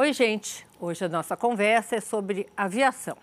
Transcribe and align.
Oi, 0.00 0.12
gente. 0.12 0.64
Hoje 0.78 1.04
a 1.04 1.08
nossa 1.08 1.36
conversa 1.36 1.96
é 1.96 2.00
sobre 2.00 2.46
aviação. 2.56 3.16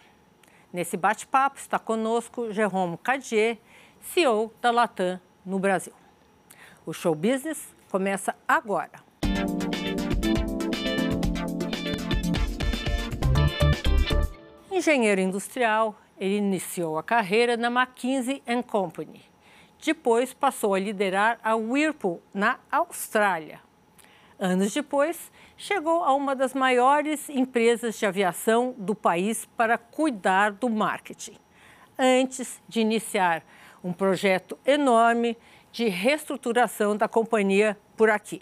Nesse 0.73 0.97
bate-papo 0.97 1.57
está 1.57 1.79
conosco 1.79 2.51
Jerome 2.51 2.97
Cadier, 2.97 3.57
CEO 4.01 4.53
da 4.61 4.71
Latam 4.71 5.17
no 5.45 5.57
Brasil. 5.57 5.93
O 6.85 6.91
show 6.91 7.15
business 7.15 7.73
começa 7.89 8.35
agora. 8.45 8.99
Engenheiro 14.69 15.21
industrial, 15.21 15.95
ele 16.17 16.35
iniciou 16.35 16.97
a 16.97 17.03
carreira 17.03 17.55
na 17.55 17.69
McKinsey 17.69 18.43
Company. 18.67 19.23
Depois 19.81 20.33
passou 20.33 20.73
a 20.73 20.79
liderar 20.79 21.39
a 21.41 21.55
Whirlpool 21.55 22.21
na 22.33 22.59
Austrália. 22.69 23.64
Anos 24.37 24.73
depois, 24.73 25.31
chegou 25.55 26.03
a 26.03 26.13
uma 26.13 26.35
das 26.35 26.53
maiores 26.53 27.29
empresas 27.29 27.97
de 27.97 28.05
aviação 28.05 28.75
do 28.77 28.93
país 28.93 29.45
para 29.55 29.77
cuidar 29.77 30.51
do 30.51 30.69
marketing, 30.69 31.37
antes 31.97 32.61
de 32.67 32.81
iniciar 32.81 33.43
um 33.81 33.93
projeto 33.93 34.57
enorme 34.65 35.37
de 35.71 35.87
reestruturação 35.87 36.97
da 36.97 37.07
companhia 37.07 37.77
por 37.95 38.09
aqui. 38.09 38.41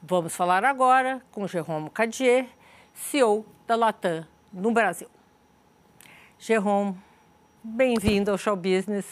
Vamos 0.00 0.36
falar 0.36 0.64
agora 0.64 1.20
com 1.32 1.48
Jerome 1.48 1.90
Cadier, 1.90 2.46
CEO 2.94 3.44
da 3.66 3.74
Latam 3.74 4.24
no 4.52 4.70
Brasil. 4.70 5.08
Jerome, 6.38 6.96
bem-vindo 7.62 8.30
ao 8.30 8.38
Show 8.38 8.54
Business. 8.54 9.06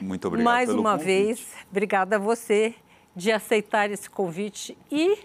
Muito 0.00 0.26
obrigado 0.26 0.44
Mais 0.44 0.70
uma 0.70 0.92
convite. 0.92 1.06
vez, 1.06 1.54
obrigada 1.70 2.16
a 2.16 2.18
você 2.18 2.74
de 3.20 3.30
aceitar 3.30 3.90
esse 3.90 4.08
convite 4.08 4.78
e 4.90 5.18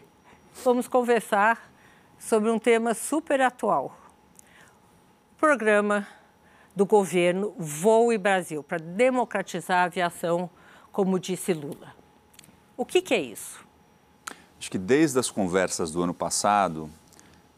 vamos 0.66 0.86
conversar 0.86 1.72
sobre 2.20 2.50
um 2.50 2.60
tema 2.60 2.94
super 2.94 3.40
atual. 3.40 3.98
O 5.32 5.40
programa 5.40 6.06
do 6.76 6.86
governo 6.86 7.56
Voe 7.58 8.18
Brasil 8.18 8.62
para 8.62 8.80
democratizar 8.80 9.78
a 9.78 9.84
aviação, 9.84 10.50
como 10.92 11.18
disse 11.18 11.54
Lula. 11.54 11.96
O 12.76 12.86
que, 12.86 13.02
que 13.02 13.14
é 13.14 13.22
isso? 13.22 13.66
Acho 14.60 14.70
que 14.70 14.78
desde 14.78 15.18
as 15.18 15.32
conversas 15.32 15.90
do 15.90 16.04
ano 16.04 16.14
passado, 16.14 16.90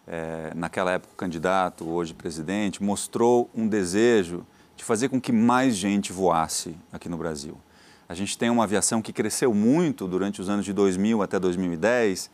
é, 0.05 0.52
naquela 0.53 0.91
época 0.91 1.15
candidato, 1.17 1.89
hoje 1.89 2.13
presidente, 2.13 2.83
mostrou 2.83 3.49
um 3.55 3.67
desejo 3.67 4.45
de 4.75 4.83
fazer 4.83 5.09
com 5.09 5.19
que 5.19 5.31
mais 5.31 5.75
gente 5.75 6.13
voasse 6.13 6.77
aqui 6.93 7.09
no 7.09 7.17
Brasil. 7.17 7.58
A 8.09 8.13
gente 8.13 8.38
tem 8.38 8.50
uma 8.50 8.63
aviação 8.63 9.02
que 9.02 9.11
cresceu 9.11 9.53
muito 9.53 10.08
durante 10.08 10.39
os 10.39 10.50
anos 10.50 10.63
de 10.63 10.72
2000 10.72 11.22
até 11.22 11.38
2010, 11.39 12.30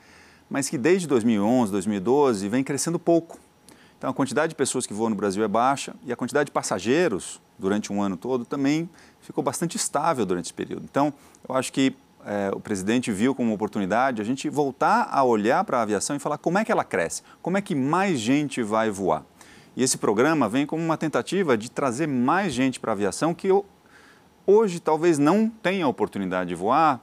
mas 0.49 0.69
que 0.69 0.77
desde 0.77 1.07
2011, 1.07 1.71
2012 1.71 2.47
vem 2.47 2.63
crescendo 2.63 2.99
pouco. 2.99 3.39
Então 3.97 4.09
a 4.11 4.13
quantidade 4.13 4.49
de 4.49 4.55
pessoas 4.55 4.85
que 4.85 4.93
voam 4.93 5.09
no 5.09 5.15
Brasil 5.15 5.43
é 5.43 5.47
baixa 5.47 5.95
e 6.05 6.11
a 6.11 6.15
quantidade 6.15 6.47
de 6.47 6.51
passageiros 6.51 7.41
durante 7.57 7.91
um 7.91 8.01
ano 8.01 8.17
todo 8.17 8.45
também 8.45 8.89
ficou 9.21 9.43
bastante 9.43 9.77
estável 9.77 10.25
durante 10.25 10.45
esse 10.45 10.53
período. 10.53 10.83
Então 10.83 11.13
eu 11.47 11.55
acho 11.55 11.73
que 11.73 11.95
é, 12.25 12.51
o 12.53 12.59
presidente 12.59 13.11
viu 13.11 13.33
como 13.33 13.53
oportunidade 13.53 14.21
a 14.21 14.25
gente 14.25 14.49
voltar 14.49 15.07
a 15.11 15.23
olhar 15.23 15.63
para 15.63 15.79
a 15.79 15.81
aviação 15.81 16.15
e 16.15 16.19
falar 16.19 16.37
como 16.37 16.57
é 16.57 16.65
que 16.65 16.71
ela 16.71 16.83
cresce, 16.83 17.23
como 17.41 17.57
é 17.57 17.61
que 17.61 17.73
mais 17.73 18.19
gente 18.19 18.61
vai 18.61 18.91
voar. 18.91 19.23
E 19.75 19.81
esse 19.81 19.97
programa 19.97 20.47
vem 20.47 20.65
como 20.65 20.83
uma 20.83 20.97
tentativa 20.97 21.57
de 21.57 21.71
trazer 21.71 22.07
mais 22.07 22.53
gente 22.53 22.79
para 22.79 22.91
a 22.91 22.93
aviação 22.93 23.33
que 23.33 23.49
hoje 24.45 24.79
talvez 24.79 25.17
não 25.17 25.49
tenha 25.49 25.85
a 25.85 25.87
oportunidade 25.87 26.49
de 26.49 26.55
voar 26.55 27.01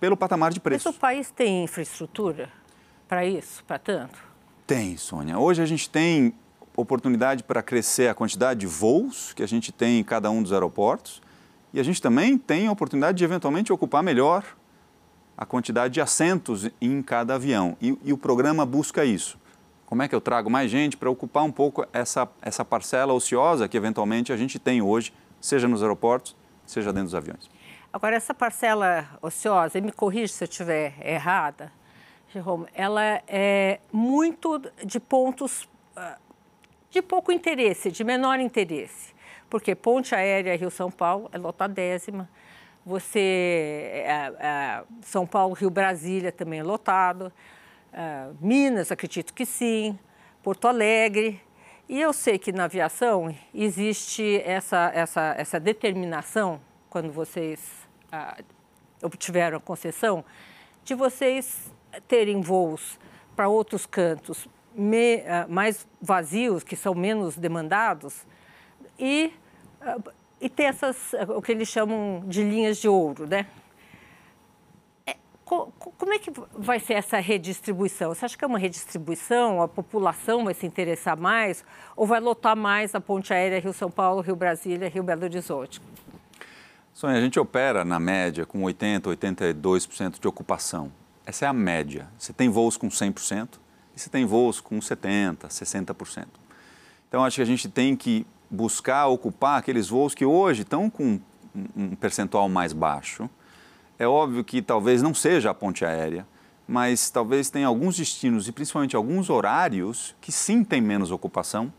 pelo 0.00 0.16
patamar 0.16 0.52
de 0.52 0.60
preço. 0.60 0.88
Mas 0.88 0.96
o 0.96 0.98
país 0.98 1.30
tem 1.30 1.64
infraestrutura 1.64 2.50
para 3.08 3.24
isso, 3.24 3.64
para 3.64 3.78
tanto? 3.78 4.18
Tem, 4.66 4.96
Sônia. 4.96 5.38
Hoje 5.38 5.62
a 5.62 5.66
gente 5.66 5.88
tem 5.88 6.34
oportunidade 6.76 7.42
para 7.42 7.62
crescer 7.62 8.08
a 8.08 8.14
quantidade 8.14 8.60
de 8.60 8.66
voos 8.66 9.32
que 9.32 9.42
a 9.42 9.46
gente 9.46 9.70
tem 9.70 10.00
em 10.00 10.04
cada 10.04 10.30
um 10.30 10.42
dos 10.42 10.52
aeroportos 10.52 11.22
e 11.72 11.80
a 11.80 11.82
gente 11.82 12.00
também 12.00 12.36
tem 12.36 12.66
a 12.66 12.72
oportunidade 12.72 13.18
de 13.18 13.24
eventualmente 13.24 13.72
ocupar 13.72 14.02
melhor 14.02 14.44
a 15.36 15.44
quantidade 15.44 15.94
de 15.94 16.00
assentos 16.00 16.70
em 16.80 17.02
cada 17.02 17.34
avião. 17.34 17.76
E, 17.80 17.98
e 18.04 18.12
o 18.12 18.18
programa 18.18 18.64
busca 18.64 19.04
isso. 19.04 19.38
Como 19.84 20.02
é 20.02 20.08
que 20.08 20.14
eu 20.14 20.20
trago 20.20 20.48
mais 20.48 20.70
gente 20.70 20.96
para 20.96 21.10
ocupar 21.10 21.44
um 21.44 21.52
pouco 21.52 21.86
essa, 21.92 22.28
essa 22.40 22.64
parcela 22.64 23.12
ociosa 23.12 23.68
que 23.68 23.76
eventualmente 23.76 24.32
a 24.32 24.36
gente 24.36 24.58
tem 24.58 24.80
hoje, 24.80 25.12
seja 25.40 25.68
nos 25.68 25.82
aeroportos, 25.82 26.36
seja 26.66 26.92
dentro 26.92 27.06
dos 27.06 27.14
aviões? 27.14 27.50
Agora, 27.92 28.16
essa 28.16 28.34
parcela 28.34 29.08
ociosa, 29.22 29.78
e 29.78 29.80
me 29.80 29.92
corrija 29.92 30.32
se 30.32 30.42
eu 30.42 30.48
estiver 30.48 30.94
errada, 31.04 31.72
Jerome, 32.32 32.66
ela 32.74 33.22
é 33.28 33.78
muito 33.92 34.60
de 34.84 34.98
pontos 34.98 35.68
ah, 35.96 36.18
de 36.90 37.00
pouco 37.00 37.30
interesse, 37.30 37.90
de 37.90 38.02
menor 38.02 38.40
interesse. 38.40 39.14
Porque 39.48 39.74
ponte 39.74 40.14
aérea 40.14 40.56
Rio-São 40.56 40.90
Paulo 40.90 41.28
é 41.32 41.38
lotadésima, 41.38 42.28
você, 42.84 44.02
é, 44.04 44.32
é, 44.38 44.84
São 45.02 45.26
Paulo, 45.26 45.54
Rio-Brasília 45.54 46.30
também 46.30 46.60
é 46.60 46.62
lotado, 46.62 47.32
Minas, 48.40 48.90
acredito 48.90 49.32
que 49.32 49.46
sim, 49.46 49.98
Porto 50.42 50.66
Alegre. 50.66 51.40
E 51.88 52.00
eu 52.00 52.12
sei 52.12 52.38
que 52.38 52.50
na 52.50 52.64
aviação 52.64 53.34
existe 53.54 54.40
essa, 54.44 54.90
essa, 54.94 55.34
essa 55.36 55.60
determinação, 55.60 56.60
quando 56.88 57.12
vocês 57.12 57.60
ah, 58.10 58.38
obtiveram 59.02 59.58
a 59.58 59.60
concessão, 59.60 60.24
de 60.82 60.94
vocês 60.94 61.70
terem 62.08 62.40
voos 62.40 62.98
para 63.36 63.48
outros 63.48 63.84
cantos 63.84 64.48
me, 64.74 65.16
uh, 65.16 65.22
mais 65.48 65.86
vazios, 66.00 66.64
que 66.64 66.74
são 66.74 66.94
menos 66.94 67.36
demandados, 67.36 68.26
e, 68.98 69.32
uh, 69.80 70.10
e 70.40 70.48
ter 70.48 70.64
essas, 70.64 71.12
uh, 71.12 71.32
o 71.36 71.42
que 71.42 71.52
eles 71.52 71.68
chamam 71.68 72.24
de 72.26 72.42
linhas 72.42 72.78
de 72.78 72.88
ouro, 72.88 73.26
né? 73.26 73.46
Co, 75.78 75.92
como 75.96 76.12
é 76.12 76.18
que 76.18 76.32
vai 76.56 76.80
ser 76.80 76.94
essa 76.94 77.18
redistribuição? 77.18 78.14
Você 78.14 78.24
acha 78.24 78.36
que 78.36 78.44
é 78.44 78.48
uma 78.48 78.58
redistribuição? 78.58 79.62
A 79.62 79.68
população 79.68 80.44
vai 80.44 80.54
se 80.54 80.66
interessar 80.66 81.18
mais? 81.18 81.64
Ou 81.96 82.06
vai 82.06 82.20
lotar 82.20 82.56
mais 82.56 82.94
a 82.94 83.00
ponte 83.00 83.32
aérea 83.32 83.60
Rio-São 83.60 83.90
Paulo, 83.90 84.20
Rio-Brasília, 84.20 84.88
Rio-Belo 84.88 85.24
Horizonte? 85.24 85.80
Sônia, 86.92 87.18
a 87.18 87.20
gente 87.20 87.38
opera 87.38 87.84
na 87.84 87.98
média 87.98 88.46
com 88.46 88.62
80%, 88.62 89.16
82% 89.16 90.20
de 90.20 90.28
ocupação. 90.28 90.92
Essa 91.26 91.46
é 91.46 91.48
a 91.48 91.52
média. 91.52 92.08
Você 92.18 92.32
tem 92.32 92.48
voos 92.48 92.76
com 92.76 92.88
100%, 92.88 93.58
e 93.96 94.00
você 94.00 94.10
tem 94.10 94.24
voos 94.24 94.60
com 94.60 94.78
70%, 94.78 95.48
60%. 95.48 96.26
Então, 97.08 97.24
acho 97.24 97.36
que 97.36 97.42
a 97.42 97.46
gente 97.46 97.68
tem 97.68 97.96
que 97.96 98.26
buscar 98.50 99.06
ocupar 99.06 99.58
aqueles 99.58 99.88
voos 99.88 100.14
que 100.14 100.24
hoje 100.24 100.62
estão 100.62 100.90
com 100.90 101.20
um 101.76 101.94
percentual 101.94 102.48
mais 102.48 102.72
baixo. 102.72 103.28
É 103.98 104.06
óbvio 104.06 104.42
que 104.42 104.60
talvez 104.60 105.02
não 105.02 105.14
seja 105.14 105.50
a 105.50 105.54
ponte 105.54 105.84
aérea, 105.84 106.26
mas 106.66 107.10
talvez 107.10 107.50
tenha 107.50 107.66
alguns 107.66 107.96
destinos 107.96 108.48
e 108.48 108.52
principalmente 108.52 108.96
alguns 108.96 109.30
horários 109.30 110.16
que 110.20 110.32
sim 110.32 110.64
tem 110.64 110.80
menos 110.80 111.10
ocupação. 111.10 111.72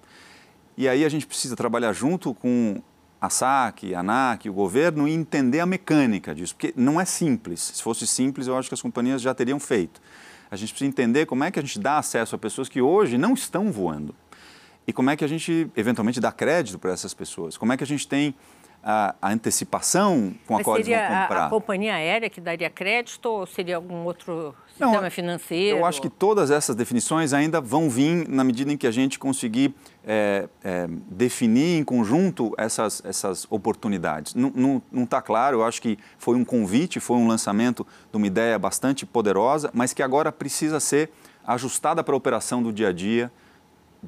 E 0.78 0.88
aí 0.88 1.04
a 1.04 1.10
gente 1.10 1.28
precisa 1.28 1.56
trabalhar 1.56 1.92
junto 1.94 2.34
com 2.34 2.82
a 3.20 3.30
SAC, 3.30 3.94
a 3.94 4.00
ANAC, 4.00 4.50
o 4.50 4.54
governo 4.54 5.08
e 5.08 5.14
entender 5.14 5.60
a 5.60 5.66
mecânica 5.66 6.34
disso, 6.34 6.56
porque 6.56 6.74
não 6.76 7.02
é 7.02 7.06
simples. 7.06 7.72
Se 7.74 7.84
fosse 7.84 8.06
simples, 8.06 8.48
eu 8.48 8.58
acho 8.58 8.70
que 8.70 8.76
as 8.76 8.82
companhias 8.82 9.22
já 9.22 9.34
teriam 9.34 9.60
feito. 9.60 10.02
A 10.50 10.56
gente 10.56 10.70
precisa 10.70 10.88
entender 10.88 11.26
como 11.26 11.44
é 11.44 11.52
que 11.52 11.60
a 11.60 11.62
gente 11.62 11.80
dá 11.80 11.98
acesso 11.98 12.36
a 12.36 12.38
pessoas 12.38 12.70
que 12.70 12.82
hoje 12.82 13.18
não 13.18 13.34
estão 13.34 13.72
voando. 13.72 14.16
E 14.88 14.94
como 14.94 15.10
é 15.10 15.16
que 15.16 15.26
a 15.26 15.28
gente, 15.28 15.70
eventualmente, 15.76 16.20
dá 16.20 16.32
crédito 16.32 16.78
para 16.78 16.92
essas 16.92 17.14
pessoas. 17.14 17.58
Como 17.58 17.74
é 17.74 17.78
que 17.78 17.84
a 17.84 17.88
gente 17.88 18.08
tem 18.08 18.36
a, 18.88 19.16
a 19.20 19.32
antecipação 19.32 20.36
com 20.46 20.54
a 20.54 20.58
Mas 20.58 20.64
qual 20.64 20.78
eles 20.78 20.88
vão 20.88 20.98
comprar. 20.98 21.38
a, 21.38 21.46
a 21.48 21.50
companhia 21.50 21.96
aérea 21.96 22.30
que 22.30 22.40
daria 22.40 22.70
crédito 22.70 23.26
ou 23.26 23.48
seria 23.48 23.78
algum 23.78 24.06
outro 24.06 24.54
sistema 24.70 25.02
Não, 25.02 25.10
financeiro? 25.10 25.80
Eu 25.80 25.86
acho 25.88 26.00
que 26.00 26.08
todas 26.08 26.52
essas 26.52 26.76
definições 26.76 27.34
ainda 27.34 27.60
vão 27.60 27.90
vir 27.90 28.30
na 28.30 28.44
medida 28.44 28.72
em 28.72 28.78
que 28.78 28.86
a 28.86 28.92
gente 28.92 29.18
conseguir 29.18 29.74
é, 30.06 30.48
é, 30.64 30.88
definir 31.10 31.80
em 31.80 31.84
conjunto 31.84 32.54
essas, 32.60 33.02
essas 33.04 33.48
oportunidades. 33.50 34.36
Não 34.36 34.84
está 34.94 35.20
claro, 35.20 35.58
eu 35.58 35.66
acho 35.66 35.82
que 35.82 35.98
foi 36.20 36.38
um 36.38 36.46
convite, 36.46 37.00
foi 37.00 37.18
um 37.18 37.28
lançamento 37.28 37.88
de 38.12 38.18
uma 38.18 38.28
ideia 38.28 38.60
bastante 38.60 39.04
poderosa, 39.04 39.72
mas 39.74 39.94
que 39.94 40.04
agora 40.04 40.32
precisa 40.32 40.80
ser 40.80 41.10
ajustada 41.48 42.04
para 42.04 42.14
a 42.14 42.18
operação 42.18 42.62
do 42.62 42.72
dia 42.72 42.90
a 42.90 42.92
dia, 42.92 43.32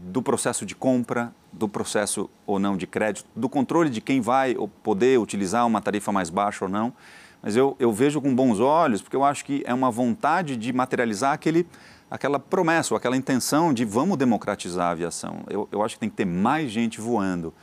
do 0.04 0.22
processo 0.22 0.66
de 0.66 0.76
compra, 0.76 1.34
do 1.52 1.68
processo 1.68 2.30
ou 2.46 2.60
não 2.60 2.78
de 2.78 2.86
crédito, 2.88 3.26
do 3.36 3.50
controle 3.50 3.90
de 3.90 4.00
quem 4.02 4.22
vai 4.22 4.56
poder 4.84 5.20
utilizar 5.20 5.66
uma 5.66 5.82
tarifa 5.82 6.12
mais 6.12 6.30
baixa 6.30 6.66
ou 6.66 6.70
não. 6.72 6.94
Mas 7.42 7.56
eu, 7.56 7.76
eu 7.80 7.92
vejo 7.92 8.20
com 8.22 8.34
bons 8.34 8.60
olhos, 8.60 9.02
porque 9.02 9.16
eu 9.16 9.24
acho 9.24 9.46
que 9.46 9.64
é 9.66 9.74
uma 9.74 9.92
vontade 9.92 10.56
de 10.58 10.74
materializar 10.74 11.34
aquele, 11.34 11.68
aquela 12.10 12.40
promessa, 12.40 12.94
ou 12.94 12.98
aquela 12.98 13.16
intenção 13.16 13.74
de 13.74 13.86
vamos 13.86 14.18
democratizar 14.18 14.88
a 14.88 14.92
aviação. 14.92 15.42
Eu, 15.50 15.68
eu 15.72 15.84
acho 15.84 15.96
que 15.96 16.00
tem 16.00 16.10
que 16.10 16.16
ter 16.16 16.26
mais 16.26 16.72
gente 16.72 17.00
voando. 17.00 17.54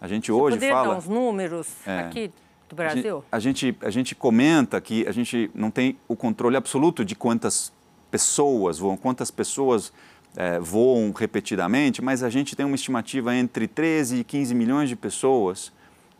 A 0.00 0.06
gente 0.08 0.26
Você 0.26 0.32
hoje 0.32 0.56
poderia 0.56 0.74
fala. 0.74 0.88
dar 0.88 0.98
uns 0.98 1.08
números 1.08 1.68
É. 1.86 2.00
aqui 2.00 2.32
do 2.68 2.76
Brasil? 2.76 3.24
A 3.30 3.38
gente, 3.38 3.76
a 3.80 3.90
gente 3.90 4.14
comenta 4.14 4.80
que 4.80 5.06
a 5.06 5.12
gente 5.12 5.50
não 5.54 5.70
tem 5.70 5.96
o 6.08 6.14
controle 6.16 6.56
absoluto 6.56 7.04
de 7.04 7.14
quantas 7.14 7.72
pessoas 8.10 8.78
voam, 8.78 8.96
quantas 8.96 9.30
pessoas 9.30 9.92
é, 10.36 10.58
voam 10.58 11.12
repetidamente, 11.12 12.02
mas 12.02 12.22
a 12.22 12.30
gente 12.30 12.56
tem 12.56 12.66
uma 12.66 12.74
estimativa 12.74 13.34
entre 13.34 13.68
13 13.68 14.18
e 14.18 14.24
15 14.24 14.54
milhões 14.54 14.88
de 14.88 14.96
pessoas 14.96 15.72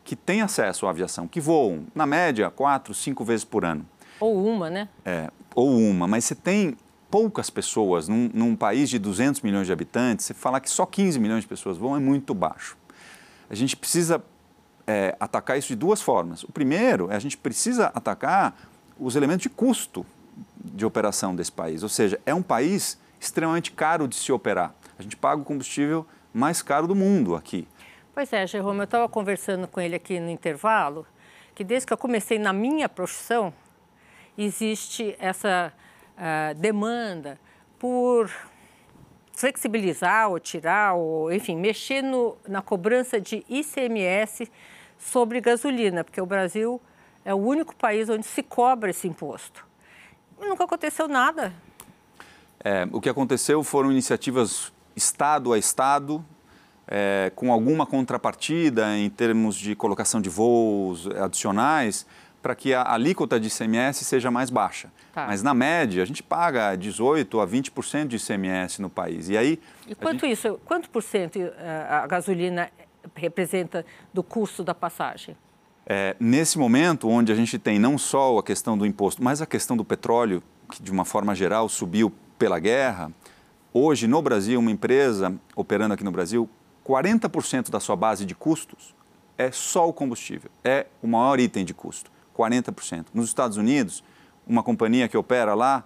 que 0.05 0.15
têm 0.15 0.43
acesso 0.43 0.87
à 0.87 0.91
aviação, 0.91 1.27
que 1.27 1.41
voam, 1.41 1.85
na 1.95 2.07
média, 2.07 2.51
quatro, 2.51 2.93
cinco 2.95 3.25
vezes 3.25 3.45
por 3.45 3.65
ano. 3.65 3.87
Ou 4.21 4.47
uma, 4.47 4.71
né? 4.71 4.89
É, 5.05 5.31
ou 5.55 5.77
uma, 5.77 6.07
mas 6.07 6.25
você 6.25 6.35
tem 6.35 6.77
poucas 7.11 7.49
pessoas 7.49 8.09
num, 8.09 8.31
num, 8.33 8.57
país 8.57 8.91
de 8.91 8.99
200 8.99 9.41
milhões 9.41 9.67
de 9.67 9.73
habitantes, 9.73 10.27
você 10.27 10.35
falar 10.35 10.61
que 10.61 10.69
só 10.69 10.85
15 10.85 11.19
milhões 11.19 11.43
de 11.43 11.49
pessoas 11.49 11.79
voam 11.79 11.97
é 11.97 12.01
muito 12.01 12.35
baixo. 12.35 12.77
A 13.49 13.55
gente 13.55 13.77
precisa 13.77 14.23
é, 14.87 15.17
atacar 15.19 15.59
isso 15.59 15.69
de 15.69 15.77
duas 15.77 16.03
formas. 16.03 16.43
O 16.45 16.53
primeiro 16.53 17.11
é 17.11 17.17
a 17.17 17.19
gente 17.19 17.37
precisa 17.37 17.87
atacar 17.95 18.57
os 18.99 19.17
elementos 19.17 19.45
de 19.45 19.49
custo 19.49 20.05
de 20.65 20.85
operação 20.85 21.35
desse 21.35 21.53
país, 21.53 21.83
ou 21.83 21.89
seja, 21.89 22.21
é 22.27 22.35
um 22.35 22.43
país 22.43 22.99
extremamente 23.25 23.73
caro 23.73 24.07
de 24.07 24.15
se 24.15 24.33
operar. 24.33 24.75
A 24.99 25.03
gente 25.03 25.17
paga 25.17 25.41
o 25.41 25.45
combustível 25.45 26.07
mais 26.33 26.63
caro 26.63 26.87
do 26.87 26.95
mundo 26.95 27.35
aqui. 27.35 27.67
Pois 28.13 28.33
é, 28.33 28.47
Jerome, 28.47 28.79
eu 28.79 28.85
estava 28.85 29.09
conversando 29.09 29.67
com 29.67 29.81
ele 29.81 29.97
aqui 29.97 30.21
no 30.21 30.31
intervalo, 30.31 31.07
que 31.55 31.65
desde 31.65 31.87
que 31.87 31.93
eu 31.93 31.99
comecei 31.99 32.39
na 32.39 32.53
minha 32.53 32.89
profissão, 32.89 33.53
existe 34.37 35.17
essa 35.19 35.73
uh, 36.17 36.55
demanda 36.55 37.39
por 37.79 38.31
flexibilizar 39.33 40.31
ou 40.31 40.39
tirar, 40.39 40.95
ou 40.95 41.33
enfim, 41.33 41.57
mexer 41.57 42.03
no, 42.03 42.37
na 42.47 42.63
cobrança 42.63 43.21
de 43.21 43.45
ICMS 43.49 44.51
sobre 44.99 45.41
gasolina, 45.41 46.05
porque 46.05 46.21
o 46.21 46.27
Brasil 46.27 46.81
é 47.25 47.35
o 47.35 47.39
único 47.39 47.75
país 47.75 48.09
onde 48.09 48.27
se 48.27 48.43
cobra 48.43 48.91
esse 48.91 49.09
imposto. 49.09 49.67
E 50.41 50.47
nunca 50.47 50.65
aconteceu 50.65 51.09
nada. 51.09 51.53
É, 52.65 52.89
o 52.91 53.01
que 53.01 53.11
aconteceu 53.11 53.63
foram 53.63 53.93
iniciativas 53.93 54.73
Estado 54.97 55.53
a 55.53 55.59
Estado, 55.59 56.25
é, 56.89 57.31
com 57.35 57.53
alguma 57.53 57.85
contrapartida 57.85 58.97
em 58.97 59.11
termos 59.11 59.55
de 59.57 59.75
colocação 59.75 60.21
de 60.21 60.31
voos 60.31 61.07
adicionais, 61.09 62.07
para 62.41 62.55
que 62.55 62.75
a 62.75 62.93
alíquota 62.93 63.39
de 63.39 63.49
ICMS 63.49 64.05
seja 64.05 64.31
mais 64.31 64.51
baixa. 64.51 64.91
Tá. 65.13 65.27
Mas, 65.27 65.43
na 65.43 65.55
média, 65.55 66.03
a 66.03 66.07
gente 66.07 66.23
paga 66.23 66.77
18% 66.77 67.43
a 67.43 67.47
20% 67.47 68.07
de 68.07 68.17
ICMS 68.17 68.83
no 68.83 68.91
país. 68.91 69.29
E 69.29 69.37
aí... 69.37 69.59
E 69.87 69.95
quanto 69.95 70.27
gente... 70.27 70.33
isso, 70.33 70.61
quanto 70.65 70.91
por 70.91 71.03
cento 71.03 71.39
eh, 71.39 71.87
a 71.89 72.07
gasolina 72.07 72.71
representa 73.15 73.85
do 74.13 74.23
custo 74.23 74.63
da 74.63 74.75
passagem? 74.75 75.35
É, 75.87 76.17
nesse 76.21 76.59
momento, 76.59 77.09
onde 77.09 77.33
a 77.33 77.35
gente 77.35 77.59
tem 77.59 77.79
não 77.79 77.97
só 77.97 78.39
a 78.39 78.43
questão 78.43 78.77
do 78.77 78.85
imposto, 78.85 79.23
mas 79.23 79.41
a 79.41 79.47
questão 79.47 79.75
do 79.75 79.85
petróleo, 79.85 80.43
que 80.71 80.83
de 80.83 80.91
uma 80.91 81.05
forma 81.07 81.35
geral 81.35 81.67
subiu 81.69 82.13
pela 82.39 82.59
guerra, 82.59 83.13
hoje 83.73 84.07
no 84.07 84.21
Brasil, 84.23 84.59
uma 84.61 84.71
empresa 84.71 85.35
operando 85.57 85.95
aqui 85.95 86.05
no 86.05 86.11
Brasil, 86.11 86.49
40% 86.87 87.71
da 87.71 87.81
sua 87.81 87.97
base 87.97 88.25
de 88.25 88.35
custos 88.35 88.95
é 89.37 89.51
só 89.51 89.89
o 89.89 89.93
combustível, 89.93 90.51
é 90.63 90.87
o 91.03 91.09
maior 91.09 91.41
item 91.41 91.65
de 91.65 91.75
custo, 91.75 92.11
40%. 92.37 93.07
Nos 93.13 93.27
Estados 93.27 93.57
Unidos, 93.57 94.05
uma 94.47 94.63
companhia 94.63 95.09
que 95.09 95.17
opera 95.17 95.55
lá, 95.55 95.85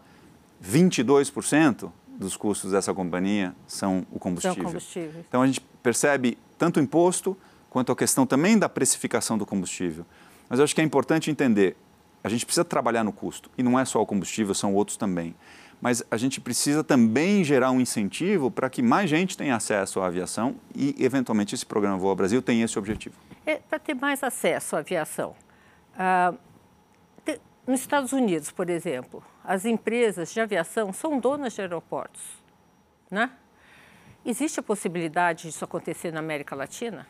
22% 0.63 1.91
dos 2.19 2.37
custos 2.37 2.73
dessa 2.73 2.93
companhia 2.93 3.55
são 3.67 4.05
o 4.11 4.19
combustível. 4.19 4.81
São. 4.81 5.21
Então 5.29 5.43
a 5.43 5.47
gente 5.47 5.61
percebe 5.83 6.37
tanto 6.59 6.81
o 6.81 6.83
imposto 6.83 7.37
quanto 7.71 7.93
a 7.93 7.97
questão 7.97 8.27
também 8.27 8.59
da 8.59 8.69
precificação 8.69 9.39
do 9.39 9.47
combustível. 9.47 10.05
Mas 10.49 10.59
eu 10.59 10.65
acho 10.65 10.75
que 10.75 10.81
é 10.81 10.85
importante 10.85 11.31
entender, 11.31 11.77
a 12.25 12.29
gente 12.29 12.45
precisa 12.45 12.65
trabalhar 12.65 13.05
no 13.05 13.13
custo, 13.13 13.51
e 13.57 13.63
não 13.63 13.79
é 13.79 13.85
só 13.85 14.03
o 14.03 14.07
combustível, 14.07 14.55
são 14.55 14.75
outros 14.75 14.97
também 14.97 15.35
mas 15.81 16.03
a 16.11 16.17
gente 16.17 16.41
precisa 16.41 16.83
também 16.83 17.45
gerar 17.45 17.71
um 17.71 17.81
incentivo 17.81 18.51
para 18.51 18.69
que 18.69 18.83
mais 18.83 19.09
gente 19.09 19.37
tenha 19.37 19.57
acesso 19.57 20.01
à 20.01 20.07
aviação 20.07 20.57
e, 20.75 20.95
eventualmente, 20.99 21.55
esse 21.55 21.65
programa 21.65 21.97
Voa 21.97 22.15
Brasil 22.15 22.43
tenha 22.43 22.65
esse 22.65 22.79
objetivo. 22.79 23.15
É, 23.47 23.57
para 23.57 23.79
ter 23.79 23.95
mais 23.95 24.23
acesso 24.23 24.77
à 24.77 24.81
aviação. 24.81 25.35
Ah, 25.97 26.35
te, 27.25 27.41
nos 27.67 27.81
Estados 27.81 28.13
Unidos, 28.13 28.51
por 28.51 28.69
exemplo, 28.69 29.23
as 29.45 29.65
empresas 29.65 30.33
de 30.33 30.41
aviação 30.41 30.93
são 30.93 31.19
donas 31.19 31.53
de 31.53 31.61
aeroportos. 31.61 32.23
Né? 33.11 33.31
Existe 34.25 34.61
a 34.61 34.63
possibilidade 34.63 35.45
disso 35.45 35.65
acontecer 35.65 36.13
na 36.13 36.21
América 36.21 36.55
Latina? 36.55 37.07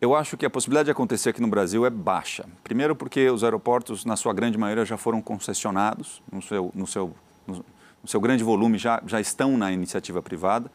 Eu 0.00 0.16
acho 0.16 0.36
que 0.36 0.44
a 0.44 0.50
possibilidade 0.50 0.86
de 0.86 0.90
acontecer 0.90 1.30
aqui 1.30 1.40
no 1.40 1.46
Brasil 1.46 1.86
é 1.86 1.90
baixa. 1.90 2.44
Primeiro 2.64 2.96
porque 2.96 3.30
os 3.30 3.44
aeroportos, 3.44 4.04
na 4.04 4.16
sua 4.16 4.34
grande 4.34 4.58
maioria, 4.58 4.84
já 4.84 4.96
foram 4.96 5.22
concessionados 5.22 6.20
no 6.30 6.42
seu, 6.42 6.72
no 6.74 6.88
seu 6.88 7.14
no, 7.46 7.64
seu 8.04 8.20
grande 8.20 8.42
volume, 8.42 8.78
já, 8.78 9.02
já 9.06 9.20
estão 9.20 9.56
na 9.56 9.72
iniciativa 9.72 10.20
privada, 10.22 10.70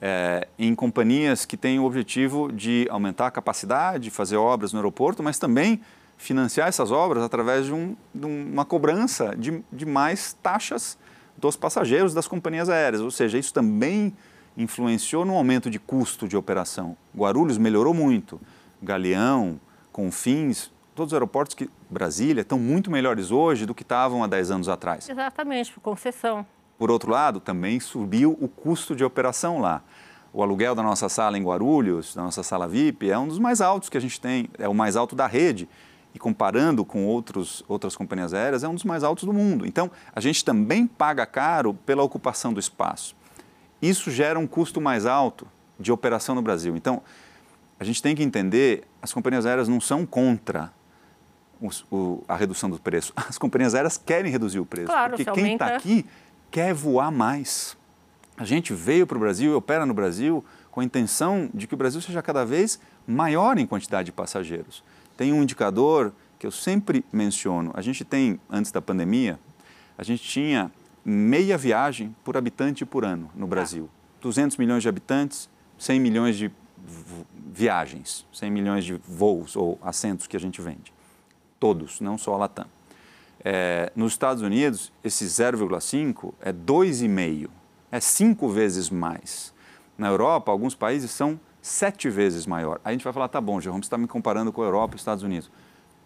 é, 0.00 0.46
em 0.58 0.74
companhias 0.74 1.44
que 1.44 1.56
têm 1.56 1.78
o 1.78 1.84
objetivo 1.84 2.52
de 2.52 2.86
aumentar 2.90 3.26
a 3.26 3.30
capacidade, 3.30 4.10
fazer 4.10 4.36
obras 4.36 4.72
no 4.72 4.78
aeroporto, 4.78 5.22
mas 5.22 5.38
também 5.38 5.80
financiar 6.16 6.68
essas 6.68 6.90
obras 6.90 7.22
através 7.22 7.66
de, 7.66 7.72
um, 7.72 7.96
de 8.14 8.26
uma 8.26 8.64
cobrança 8.64 9.34
de, 9.36 9.62
de 9.72 9.86
mais 9.86 10.32
taxas 10.42 10.98
dos 11.36 11.56
passageiros 11.56 12.12
das 12.12 12.26
companhias 12.26 12.68
aéreas. 12.68 13.00
Ou 13.02 13.10
seja, 13.10 13.38
isso 13.38 13.54
também 13.54 14.12
influenciou 14.56 15.24
no 15.24 15.34
aumento 15.34 15.70
de 15.70 15.78
custo 15.78 16.26
de 16.26 16.36
operação. 16.36 16.96
Guarulhos 17.16 17.56
melhorou 17.56 17.94
muito, 17.94 18.40
Galeão, 18.82 19.60
Confins, 19.92 20.70
todos 20.94 21.12
os 21.12 21.14
aeroportos 21.14 21.54
que 21.54 21.70
Brasília 21.90 22.42
estão 22.42 22.58
muito 22.58 22.90
melhores 22.90 23.30
hoje 23.30 23.64
do 23.64 23.74
que 23.74 23.82
estavam 23.82 24.22
há 24.22 24.26
10 24.26 24.50
anos 24.50 24.68
atrás. 24.68 25.08
Exatamente, 25.08 25.72
por 25.72 25.80
concessão. 25.80 26.44
Por 26.78 26.90
outro 26.90 27.10
lado, 27.10 27.40
também 27.40 27.80
subiu 27.80 28.36
o 28.40 28.46
custo 28.46 28.94
de 28.94 29.04
operação 29.04 29.60
lá. 29.60 29.82
O 30.32 30.42
aluguel 30.42 30.74
da 30.74 30.82
nossa 30.82 31.08
sala 31.08 31.38
em 31.38 31.42
Guarulhos, 31.42 32.14
da 32.14 32.22
nossa 32.22 32.42
sala 32.42 32.68
VIP, 32.68 33.10
é 33.10 33.18
um 33.18 33.26
dos 33.26 33.38
mais 33.38 33.60
altos 33.60 33.88
que 33.88 33.96
a 33.96 34.00
gente 34.00 34.20
tem, 34.20 34.48
é 34.58 34.68
o 34.68 34.74
mais 34.74 34.94
alto 34.94 35.16
da 35.16 35.26
rede. 35.26 35.68
E 36.14 36.18
comparando 36.18 36.84
com 36.84 37.06
outros, 37.06 37.64
outras 37.66 37.96
companhias 37.96 38.34
aéreas, 38.34 38.62
é 38.62 38.68
um 38.68 38.74
dos 38.74 38.84
mais 38.84 39.02
altos 39.02 39.24
do 39.24 39.32
mundo. 39.32 39.66
Então, 39.66 39.90
a 40.14 40.20
gente 40.20 40.44
também 40.44 40.86
paga 40.86 41.24
caro 41.26 41.74
pela 41.74 42.02
ocupação 42.02 42.52
do 42.52 42.60
espaço. 42.60 43.16
Isso 43.80 44.10
gera 44.10 44.38
um 44.38 44.46
custo 44.46 44.80
mais 44.80 45.06
alto 45.06 45.46
de 45.80 45.90
operação 45.90 46.34
no 46.34 46.42
Brasil. 46.42 46.76
Então, 46.76 47.02
a 47.80 47.84
gente 47.84 48.02
tem 48.02 48.14
que 48.14 48.22
entender, 48.22 48.84
as 49.00 49.12
companhias 49.12 49.46
aéreas 49.46 49.68
não 49.68 49.80
são 49.80 50.04
contra 50.04 50.72
o, 51.60 51.70
o, 51.90 52.24
a 52.28 52.36
redução 52.36 52.70
do 52.70 52.78
preço. 52.78 53.12
As 53.16 53.38
companhias 53.38 53.74
aéreas 53.74 53.98
querem 53.98 54.30
reduzir 54.30 54.58
o 54.58 54.66
preço, 54.66 54.88
claro, 54.88 55.16
porque 55.16 55.30
quem 55.32 55.52
está 55.54 55.76
aqui 55.76 56.04
quer 56.50 56.72
voar 56.72 57.10
mais. 57.10 57.76
A 58.36 58.44
gente 58.44 58.72
veio 58.72 59.06
para 59.06 59.16
o 59.16 59.20
Brasil 59.20 59.52
e 59.52 59.54
opera 59.54 59.84
no 59.84 59.92
Brasil 59.92 60.44
com 60.70 60.80
a 60.80 60.84
intenção 60.84 61.50
de 61.52 61.66
que 61.66 61.74
o 61.74 61.76
Brasil 61.76 62.00
seja 62.00 62.22
cada 62.22 62.44
vez 62.44 62.78
maior 63.06 63.58
em 63.58 63.66
quantidade 63.66 64.06
de 64.06 64.12
passageiros. 64.12 64.84
Tem 65.16 65.32
um 65.32 65.42
indicador 65.42 66.12
que 66.38 66.46
eu 66.46 66.52
sempre 66.52 67.04
menciono. 67.12 67.72
A 67.74 67.82
gente 67.82 68.04
tem, 68.04 68.40
antes 68.48 68.70
da 68.70 68.80
pandemia, 68.80 69.40
a 69.96 70.04
gente 70.04 70.22
tinha 70.22 70.70
meia 71.04 71.58
viagem 71.58 72.14
por 72.22 72.36
habitante 72.36 72.86
por 72.86 73.04
ano 73.04 73.28
no 73.34 73.46
Brasil. 73.46 73.90
200 74.20 74.56
milhões 74.56 74.82
de 74.82 74.88
habitantes, 74.88 75.50
100 75.76 75.98
milhões 75.98 76.36
de 76.36 76.50
viagens, 77.52 78.24
100 78.32 78.50
milhões 78.50 78.84
de 78.84 78.94
voos 78.94 79.56
ou 79.56 79.78
assentos 79.82 80.28
que 80.28 80.36
a 80.36 80.40
gente 80.40 80.60
vende 80.60 80.92
todos, 81.58 82.00
não 82.00 82.16
só 82.16 82.34
a 82.34 82.38
Latam. 82.38 82.66
É, 83.44 83.92
nos 83.94 84.12
Estados 84.12 84.42
Unidos, 84.42 84.92
esse 85.02 85.24
0,5 85.24 86.34
é 86.40 86.52
2,5, 86.52 87.48
é 87.90 88.00
cinco 88.00 88.48
vezes 88.48 88.90
mais. 88.90 89.54
Na 89.96 90.08
Europa, 90.08 90.50
alguns 90.50 90.74
países 90.74 91.10
são 91.10 91.38
sete 91.60 92.08
vezes 92.08 92.46
maior. 92.46 92.80
Aí 92.84 92.90
a 92.90 92.92
gente 92.92 93.04
vai 93.04 93.12
falar, 93.12 93.28
tá 93.28 93.40
bom, 93.40 93.60
Jerome, 93.60 93.82
você 93.82 93.86
está 93.86 93.98
me 93.98 94.06
comparando 94.06 94.52
com 94.52 94.62
a 94.62 94.64
Europa 94.64 94.94
e 94.94 94.96
os 94.96 95.00
Estados 95.00 95.22
Unidos. 95.22 95.50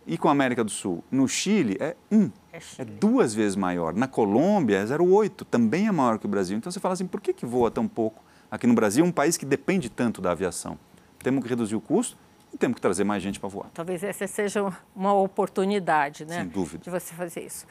E 0.07 0.19
com 0.19 0.29
a 0.29 0.33
América 0.33 0.65
do 0.65 0.71
Sul? 0.71 1.05
No 1.11 1.29
Chile 1.29 1.77
é 1.79 1.95
um, 2.11 2.31
é, 2.53 2.59
é 2.79 2.85
duas 2.85 3.35
vezes 3.35 3.55
maior. 3.55 3.95
Na 3.95 4.09
Colômbia 4.09 4.79
é 4.79 4.85
0,8, 4.85 5.47
também 5.49 5.87
é 5.87 5.93
maior 5.93 6.19
que 6.19 6.27
o 6.27 6.29
Brasil. 6.29 6.57
Então 6.57 6.73
você 6.73 6.81
fala 6.81 6.95
assim, 6.95 7.07
por 7.07 7.21
que, 7.21 7.33
que 7.33 7.47
voa 7.47 7.71
tão 7.71 7.87
pouco 7.87 8.23
aqui 8.51 8.67
no 8.67 8.75
Brasil, 8.75 9.05
um 9.05 9.13
país 9.13 9.37
que 9.37 9.47
depende 9.47 9.89
tanto 9.89 10.21
da 10.21 10.33
aviação? 10.33 10.79
Temos 11.23 11.43
que 11.43 11.49
reduzir 11.49 11.77
o 11.77 11.81
custo 11.81 12.17
e 12.53 12.59
temos 12.59 12.75
que 12.75 12.81
trazer 12.81 13.05
mais 13.05 13.23
gente 13.23 13.41
para 13.41 13.49
voar. 13.49 13.71
Talvez 13.73 14.03
essa 14.05 14.27
seja 14.27 14.73
uma 14.95 15.15
oportunidade, 15.15 16.25
né? 16.25 16.41
Sem 16.41 16.49
dúvida. 16.49 16.85
De 16.85 16.91
você 16.91 17.15
fazer 17.15 17.45
isso. 17.45 17.67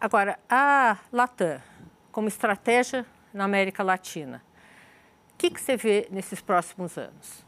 Agora, 0.00 0.38
a 0.48 0.98
Latam, 1.12 1.60
como 2.12 2.28
estratégia 2.28 3.06
na 3.32 3.44
América 3.44 3.82
Latina, 3.82 4.42
o 5.32 5.38
que, 5.38 5.50
que 5.50 5.60
você 5.60 5.76
vê 5.76 6.06
nesses 6.10 6.40
próximos 6.40 6.96
anos? 6.98 7.44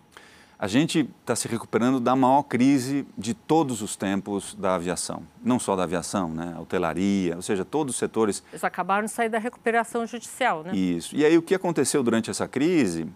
A 0.59 0.67
gente 0.67 1.09
está 1.21 1.37
se 1.37 1.47
recuperando 1.47 2.01
da 2.01 2.17
maior 2.17 2.43
crise 2.43 3.07
de 3.17 3.33
todos 3.33 3.81
os 3.81 3.95
tempos 3.95 4.55
da 4.55 4.75
aviação. 4.75 5.23
Não 5.45 5.57
só 5.59 5.77
da 5.77 5.85
aviação, 5.85 6.31
né? 6.31 6.55
A 6.57 6.61
hotelaria, 6.61 7.37
ou 7.37 7.43
seja, 7.43 7.65
todos 7.65 7.95
os 7.95 7.99
setores. 7.99 8.43
Eles 8.51 8.65
acabaram 8.65 9.05
de 9.05 9.11
sair 9.11 9.29
da 9.29 9.39
recuperação 9.39 10.05
judicial, 10.05 10.65
né? 10.65 10.75
Isso. 10.75 11.15
E 11.15 11.25
aí 11.25 11.39
o 11.39 11.43
que 11.43 11.55
aconteceu 11.55 12.03
durante 12.03 12.29
essa 12.29 12.49
crise 12.49 13.07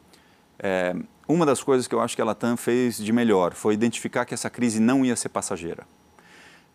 é, 0.57 0.95
uma 1.33 1.47
das 1.47 1.63
coisas 1.63 1.89
que 1.89 1.95
eu 1.95 2.01
acho 2.01 2.15
que 2.15 2.21
a 2.21 2.25
Latam 2.25 2.57
fez 2.57 2.99
de 2.99 3.13
melhor 3.13 3.55
foi 3.55 3.73
identificar 3.73 4.25
que 4.25 4.35
essa 4.35 4.51
crise 4.51 4.79
não 4.79 5.05
ia 5.05 5.17
ser 5.17 5.31
passageira. 5.31 5.87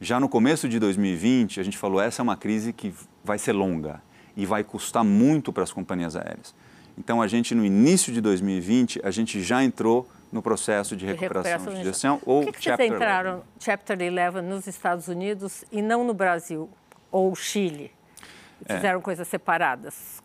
Já 0.02 0.20
no 0.20 0.28
começo 0.28 0.68
de 0.68 0.80
2020, 0.80 1.60
a 1.60 1.64
gente 1.64 1.78
falou 1.78 2.02
essa 2.02 2.22
é 2.22 2.24
uma 2.24 2.36
crise 2.36 2.74
que 2.74 2.94
vai 3.24 3.38
ser 3.38 3.52
longa 3.52 4.02
e 4.36 4.46
vai 4.46 4.64
custar 4.64 5.04
muito 5.04 5.54
para 5.54 5.64
as 5.64 5.72
companhias 5.72 6.16
aéreas. 6.16 6.54
Então, 6.98 7.22
a 7.22 7.28
gente, 7.28 7.54
no 7.54 7.64
início 7.64 8.12
de 8.12 8.20
2020, 8.20 9.00
a 9.04 9.12
gente 9.12 9.42
já 9.42 9.64
entrou 9.64 10.08
no 10.32 10.42
processo 10.42 10.96
de 10.96 11.06
recuperação, 11.06 11.42
de, 11.42 11.50
recuperação 11.50 11.82
de 11.82 11.84
gestão 11.84 12.22
ou 12.26 12.44
Por 12.44 12.52
que, 12.52 12.60
que 12.60 12.64
Chapter 12.66 12.88
vocês 12.88 12.96
entraram 12.96 13.34
11? 13.36 13.44
Chapter 13.60 13.98
11 14.02 14.42
nos 14.42 14.68
Estados 14.68 15.08
Unidos 15.08 15.64
e 15.72 15.82
não 15.82 16.04
no 16.04 16.14
Brasil 16.14 16.70
ou 17.12 17.34
Chile? 17.36 17.92
É. 18.66 18.76
Fizeram 18.76 19.00
é. 19.00 19.02
coisas 19.02 19.28
separadas? 19.28 20.22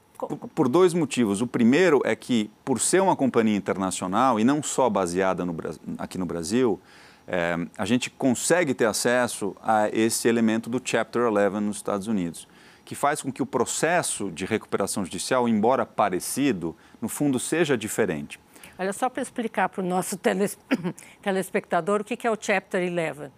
Por, 0.54 0.68
dois 0.68 0.94
motivos. 0.94 1.40
O 1.40 1.46
primeiro 1.46 2.00
é 2.04 2.14
que, 2.14 2.50
por 2.64 2.80
ser 2.80 3.02
uma 3.02 3.16
companhia 3.16 3.56
internacional 3.56 4.38
e 4.38 4.44
não 4.44 4.62
só 4.62 4.88
baseada 4.88 5.44
no, 5.44 5.56
aqui 5.98 6.18
no 6.18 6.26
Brasil, 6.26 6.80
é, 7.26 7.56
a 7.76 7.84
gente 7.84 8.10
consegue 8.10 8.74
ter 8.74 8.86
acesso 8.86 9.56
a 9.62 9.88
esse 9.88 10.28
elemento 10.28 10.68
do 10.68 10.80
Chapter 10.84 11.22
11 11.22 11.60
nos 11.60 11.76
Estados 11.76 12.06
Unidos, 12.06 12.48
que 12.84 12.94
faz 12.94 13.22
com 13.22 13.32
que 13.32 13.42
o 13.42 13.46
processo 13.46 14.30
de 14.30 14.44
recuperação 14.44 15.04
judicial, 15.04 15.48
embora 15.48 15.86
parecido, 15.86 16.76
no 17.00 17.08
fundo 17.08 17.38
seja 17.38 17.76
diferente. 17.76 18.40
Olha, 18.78 18.92
só 18.92 19.08
para 19.08 19.22
explicar 19.22 19.68
para 19.68 19.82
o 19.82 19.86
nosso 19.86 20.16
telespectador 21.22 22.00
o 22.00 22.04
que 22.04 22.26
é 22.26 22.30
o 22.30 22.36
Chapter 22.40 22.82
11 22.82 23.30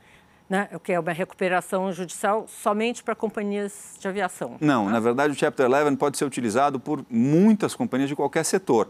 né? 0.54 0.68
o 0.73 0.78
que 0.78 0.92
é 0.92 1.00
uma 1.00 1.12
recuperação 1.12 1.92
judicial 1.92 2.46
somente 2.46 3.02
para 3.02 3.14
companhias 3.14 3.96
de 3.99 4.06
aviação. 4.06 4.56
Não, 4.61 4.87
né? 4.87 4.92
na 4.92 5.00
verdade 5.00 5.32
o 5.32 5.37
Chapter 5.37 5.66
11 5.68 5.96
pode 5.96 6.16
ser 6.16 6.25
utilizado 6.25 6.78
por 6.78 7.04
muitas 7.11 7.75
companhias 7.75 8.08
de 8.08 8.14
qualquer 8.14 8.44
setor. 8.44 8.88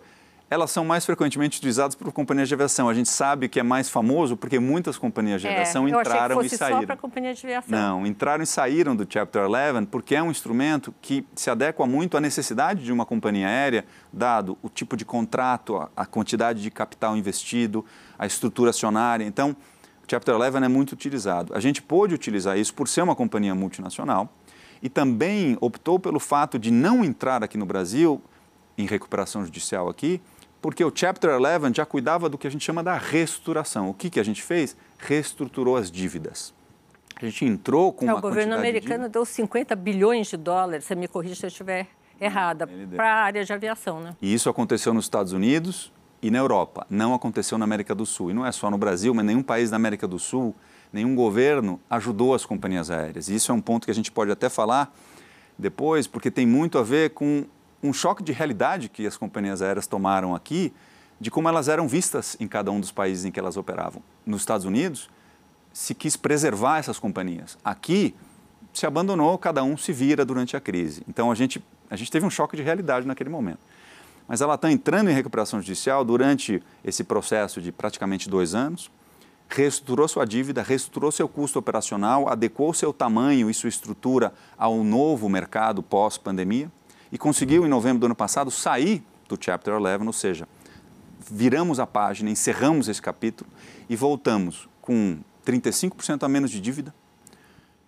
Elas 0.51 0.71
são 0.71 0.85
mais 0.85 1.07
frequentemente 1.07 1.57
utilizadas 1.57 1.95
por 1.95 2.13
companhias 2.13 2.49
de 2.49 2.55
aviação. 2.55 2.87
A 2.87 2.93
gente 2.93 3.09
sabe 3.09 3.49
que 3.49 3.59
é 3.59 3.63
mais 3.63 3.89
famoso 3.89 4.37
porque 4.37 4.59
muitas 4.59 4.99
companhias 4.99 5.41
de 5.41 5.49
é, 5.49 5.53
aviação 5.53 5.89
entraram 5.89 6.43
e 6.43 6.51
saíram. 6.51 6.81
Só 6.81 6.87
para 6.87 6.97
companhia 6.99 7.33
de 7.33 7.47
aviação. 7.47 7.79
Não, 7.79 8.07
entraram 8.07 8.45
e 8.45 8.47
saíram 8.47 8.95
do 8.95 9.07
Chapter 9.09 9.47
11 9.47 9.87
porque 9.87 10.15
é 10.15 10.23
um 10.23 10.31
instrumento 10.31 10.95
que 11.01 11.27
se 11.35 11.49
adequa 11.49 11.87
muito 11.87 12.19
à 12.19 12.21
necessidade 12.21 12.85
de 12.85 12.93
uma 12.93 13.07
companhia 13.07 13.49
aérea, 13.49 13.87
dado 14.13 14.59
o 14.63 14.69
tipo 14.69 14.99
de 14.99 15.05
contrato, 15.05 15.89
a 15.97 16.05
quantidade 16.05 16.61
de 16.61 16.71
capital 16.71 17.17
investido, 17.17 17.85
a 18.19 18.27
estrutura 18.27 18.69
acionária. 18.69 19.25
Então, 19.25 19.57
Chapter 20.09 20.35
11 20.35 20.57
é 20.65 20.69
muito 20.69 20.93
utilizado. 20.93 21.55
A 21.55 21.61
gente 21.61 21.83
pôde 21.83 22.15
utilizar 22.15 22.59
isso 22.59 22.75
por 22.75 22.89
ser 22.89 23.03
uma 23.03 23.17
companhia 23.17 23.55
multinacional 23.55 24.29
e 24.83 24.89
também 24.89 25.57
optou 25.61 25.99
pelo 25.99 26.21
fato 26.21 26.59
de 26.59 26.71
não 26.71 27.05
entrar 27.05 27.43
aqui 27.43 27.57
no 27.57 27.65
Brasil, 27.65 28.21
em 28.77 28.87
recuperação 28.87 29.45
judicial 29.45 29.89
aqui, 29.89 30.21
porque 30.61 30.85
o 30.85 30.93
Chapter 30.95 31.31
11 31.31 31.75
já 31.75 31.87
cuidava 31.87 32.29
do 32.29 32.39
que 32.39 32.47
a 32.47 32.51
gente 32.51 32.65
chama 32.65 32.83
da 32.83 32.97
reestruturação. 32.97 33.91
O 33.91 33.95
que, 33.95 34.11
que 34.11 34.21
a 34.21 34.23
gente 34.23 34.43
fez? 34.43 34.77
Reestruturou 34.99 35.77
as 35.77 35.91
dívidas. 35.91 36.55
A 37.17 37.25
gente 37.25 37.45
entrou 37.45 37.93
com 37.93 38.07
é, 38.07 38.13
uma 38.13 38.19
O 38.19 38.23
governo 38.23 38.55
americano 38.55 39.05
de... 39.05 39.11
deu 39.11 39.25
50 39.25 39.77
bilhões 39.77 40.27
de 40.27 40.37
dólares, 40.37 40.85
você 40.85 40.95
me 40.95 41.07
corrija 41.07 41.35
se 41.35 41.47
eu 41.47 41.49
estiver 41.49 41.87
errada, 42.21 42.67
para 42.97 43.13
a 43.13 43.25
área 43.25 43.45
de 43.45 43.53
aviação. 43.53 44.01
Né? 44.01 44.17
E 44.21 44.33
isso 44.33 44.49
aconteceu 44.49 44.93
nos 44.93 45.05
Estados 45.05 45.33
Unidos, 45.33 45.93
e 46.25 46.31
na 46.31 46.39
Europa. 46.39 46.87
Não 46.89 47.13
aconteceu 47.13 47.59
na 47.59 47.65
América 47.65 47.95
do 47.95 48.07
Sul. 48.07 48.31
E 48.31 48.35
não 48.35 48.47
é 48.47 48.51
só 48.51 48.71
no 48.71 48.79
Brasil, 48.79 49.13
mas 49.13 49.27
nenhum 49.27 49.43
país 49.43 49.69
da 49.69 49.77
América 49.77 50.09
do 50.09 50.19
Sul, 50.19 50.55
nenhum 50.91 51.15
governo 51.15 51.79
ajudou 51.91 52.35
as 52.35 52.47
companhias 52.47 52.91
aéreas. 52.91 53.29
E 53.29 53.35
isso 53.35 53.53
é 53.53 53.55
um 53.55 53.61
ponto 53.61 53.85
que 53.85 53.91
a 53.91 53.95
gente 53.95 54.11
pode 54.11 54.31
até 54.31 54.49
falar 54.49 54.91
depois, 55.59 56.07
porque 56.07 56.31
tem 56.31 56.47
muito 56.47 56.79
a 56.79 56.83
ver 56.83 57.11
com 57.11 57.45
um 57.83 57.93
choque 57.93 58.23
de 58.23 58.33
realidade 58.33 58.89
que 58.89 59.07
as 59.07 59.19
companhias 59.19 59.61
aéreas 59.61 59.87
tomaram 59.87 60.35
aqui, 60.35 60.73
de 61.21 61.31
como 61.31 61.47
elas 61.47 61.69
eram 61.69 61.87
vistas 61.87 62.39
em 62.41 62.49
cada 62.49 62.73
um 62.73 62.81
dos 62.81 62.91
países 62.91 63.27
em 63.27 63.31
que 63.31 63.39
elas 63.39 63.59
operavam. 63.59 64.03
Nos 64.25 64.41
Estados 64.41 64.65
Unidos, 64.65 65.11
se 65.75 65.95
quis 65.95 66.17
preservar 66.17 66.79
essas 66.79 66.99
companhias. 66.99 67.59
Aqui, 67.63 68.15
se 68.73 68.87
abandonou, 68.87 69.37
cada 69.37 69.63
um 69.63 69.77
se 69.77 69.93
vira 69.93 70.25
durante 70.25 70.57
a 70.57 70.61
crise. 70.61 71.03
Então, 71.07 71.31
a 71.31 71.35
gente, 71.35 71.63
a 71.91 71.97
gente 71.97 72.11
teve 72.11 72.25
um 72.25 72.31
choque 72.31 72.57
de 72.57 72.63
realidade 72.63 73.07
naquele 73.07 73.29
momento 73.29 73.61
mas 74.27 74.41
ela 74.41 74.55
está 74.55 74.71
entrando 74.71 75.11
em 75.11 75.15
recuperação 75.15 75.61
judicial 75.61 76.05
durante 76.05 76.63
esse 76.85 77.05
processo 77.05 77.61
de 77.61 77.71
praticamente 77.71 78.29
dois 78.29 78.55
anos, 78.55 78.91
reestruturou 79.49 80.09
sua 80.09 80.25
dívida, 80.25 80.63
reestruturou 80.63 81.13
seu 81.13 81.29
custo 81.29 81.59
operacional, 81.59 82.29
adequou 82.29 82.73
seu 82.73 82.93
tamanho 82.93 83.51
e 83.51 83.55
sua 83.55 83.69
estrutura 83.69 84.33
ao 84.57 84.83
novo 84.83 85.29
mercado 85.29 85.83
pós-pandemia 85.83 86.71
e 87.13 87.19
conseguiu, 87.19 87.65
em 87.65 87.69
novembro 87.69 88.01
do 88.01 88.07
ano 88.07 88.15
passado, 88.15 88.51
sair 88.51 89.05
do 89.29 89.39
Chapter 89.41 89.75
11, 89.75 90.07
ou 90.07 90.13
seja, 90.13 90.49
viramos 91.31 91.79
a 91.79 91.87
página, 91.87 92.31
encerramos 92.31 92.89
esse 92.89 93.01
capítulo 93.01 93.49
e 93.89 93.95
voltamos 93.95 94.69
com 94.81 95.19
35% 95.47 96.25
a 96.25 96.29
menos 96.29 96.51
de 96.51 96.61
dívida, 96.61 96.95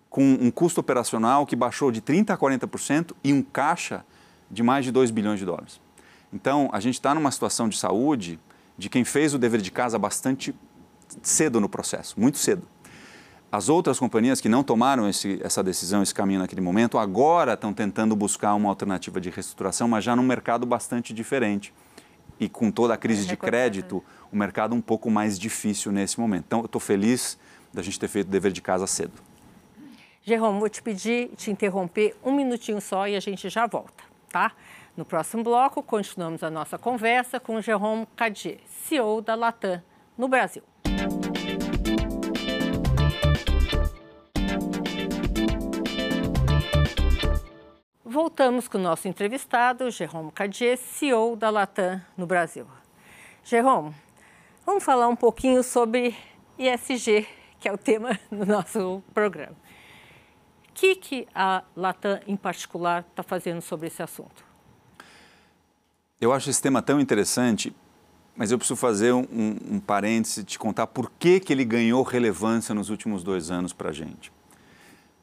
com 0.09 0.23
um 0.23 0.49
custo 0.49 0.79
operacional 0.79 1.45
que 1.45 1.55
baixou 1.55 1.91
de 1.91 2.01
30% 2.01 2.29
a 2.29 2.37
40% 2.37 3.13
e 3.23 3.33
um 3.33 3.41
caixa 3.41 4.05
de 4.49 4.63
mais 4.63 4.85
de 4.85 4.91
2 4.91 5.11
bilhões 5.11 5.39
de 5.39 5.45
dólares. 5.45 5.86
Então, 6.31 6.69
a 6.73 6.79
gente 6.79 6.95
está 6.95 7.13
numa 7.15 7.31
situação 7.31 7.69
de 7.69 7.77
saúde 7.77 8.39
de 8.77 8.89
quem 8.89 9.03
fez 9.03 9.33
o 9.33 9.39
dever 9.39 9.61
de 9.61 9.71
casa 9.71 9.97
bastante 9.97 10.53
cedo 11.21 11.59
no 11.59 11.69
processo, 11.69 12.19
muito 12.19 12.37
cedo. 12.37 12.67
As 13.49 13.69
outras 13.69 13.97
companhias 13.97 14.41
que 14.41 14.49
não 14.49 14.61
tomaram 14.61 15.07
esse, 15.07 15.39
essa 15.41 15.63
decisão, 15.63 16.03
esse 16.03 16.13
caminho 16.13 16.39
naquele 16.39 16.59
momento, 16.59 16.97
agora 16.97 17.53
estão 17.53 17.73
tentando 17.73 18.13
buscar 18.13 18.53
uma 18.55 18.67
alternativa 18.67 19.21
de 19.21 19.29
reestruturação, 19.29 19.87
mas 19.87 20.03
já 20.03 20.15
num 20.15 20.23
mercado 20.23 20.65
bastante 20.65 21.13
diferente. 21.13 21.73
E 22.39 22.49
com 22.49 22.69
toda 22.69 22.93
a 22.93 22.97
crise 22.97 23.25
de 23.25 23.37
crédito, 23.37 24.03
o 24.31 24.35
mercado 24.35 24.75
um 24.75 24.81
pouco 24.81 25.09
mais 25.09 25.39
difícil 25.39 25.93
nesse 25.93 26.19
momento. 26.19 26.43
Então, 26.45 26.59
eu 26.59 26.65
estou 26.65 26.81
feliz 26.81 27.39
da 27.73 27.81
gente 27.81 27.97
ter 27.97 28.09
feito 28.09 28.27
o 28.27 28.31
dever 28.31 28.51
de 28.51 28.61
casa 28.61 28.85
cedo. 28.85 29.13
Jerome, 30.23 30.59
vou 30.59 30.67
te 30.67 30.81
pedir, 30.81 31.29
te 31.37 31.49
interromper 31.49 32.17
um 32.21 32.35
minutinho 32.35 32.81
só 32.81 33.07
e 33.07 33.15
a 33.15 33.19
gente 33.21 33.47
já 33.49 33.65
volta, 33.65 34.03
tá? 34.29 34.51
No 34.97 35.05
próximo 35.05 35.43
bloco, 35.43 35.83
continuamos 35.83 36.41
a 36.41 36.49
nossa 36.49 36.75
conversa 36.75 37.39
com 37.39 37.61
Jerome 37.61 38.07
Cadier, 38.15 38.59
CEO 38.65 39.21
da 39.21 39.35
Latam 39.35 39.79
no 40.17 40.27
Brasil. 40.27 40.63
Voltamos 48.03 48.67
com 48.67 48.79
o 48.79 48.81
nosso 48.81 49.07
entrevistado, 49.07 49.91
Jerome 49.91 50.31
Cadier, 50.31 50.79
CEO 50.79 51.35
da 51.35 51.51
Latam 51.51 52.01
no 52.17 52.25
Brasil. 52.25 52.65
Jerome, 53.43 53.93
vamos 54.65 54.83
falar 54.83 55.07
um 55.07 55.15
pouquinho 55.15 55.61
sobre 55.61 56.17
ISG, 56.57 57.27
que 57.59 57.69
é 57.69 57.71
o 57.71 57.77
tema 57.77 58.19
do 58.33 58.47
nosso 58.47 59.03
programa. 59.13 59.55
O 60.69 60.73
que, 60.73 60.95
que 60.95 61.27
a 61.35 61.63
Latam, 61.75 62.19
em 62.25 62.35
particular, 62.35 63.05
está 63.07 63.21
fazendo 63.21 63.61
sobre 63.61 63.85
esse 63.85 64.01
assunto? 64.01 64.46
Eu 66.19 66.33
acho 66.33 66.49
esse 66.49 66.59
tema 66.59 66.81
tão 66.81 66.99
interessante, 66.99 67.71
mas 68.35 68.51
eu 68.51 68.57
preciso 68.57 68.75
fazer 68.75 69.13
um, 69.13 69.55
um 69.69 69.79
parêntese, 69.79 70.43
te 70.43 70.57
contar 70.57 70.87
por 70.87 71.11
que, 71.11 71.39
que 71.39 71.53
ele 71.53 71.63
ganhou 71.63 72.01
relevância 72.01 72.73
nos 72.73 72.89
últimos 72.89 73.23
dois 73.23 73.51
anos 73.51 73.71
para 73.71 73.89
a 73.89 73.93
gente. 73.93 74.31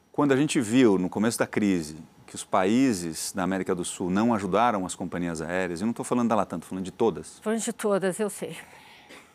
Quando 0.09 0.31
a 0.31 0.37
gente 0.37 0.61
viu, 0.61 0.97
no 0.97 1.09
começo 1.09 1.37
da 1.37 1.45
crise, 1.45 1.97
que 2.25 2.33
os 2.33 2.45
países 2.45 3.33
da 3.33 3.43
América 3.43 3.75
do 3.75 3.83
Sul 3.83 4.09
não 4.09 4.33
ajudaram 4.33 4.85
as 4.85 4.95
companhias 4.95 5.41
aéreas, 5.41 5.81
eu 5.81 5.85
não 5.85 5.91
estou 5.91 6.05
falando 6.05 6.29
da 6.29 6.35
Latam, 6.35 6.59
estou 6.59 6.69
falando 6.69 6.85
de 6.85 6.91
todas. 6.91 7.39
Falando 7.39 7.59
de 7.59 7.73
todas, 7.73 8.17
eu 8.17 8.29
sei. 8.29 8.55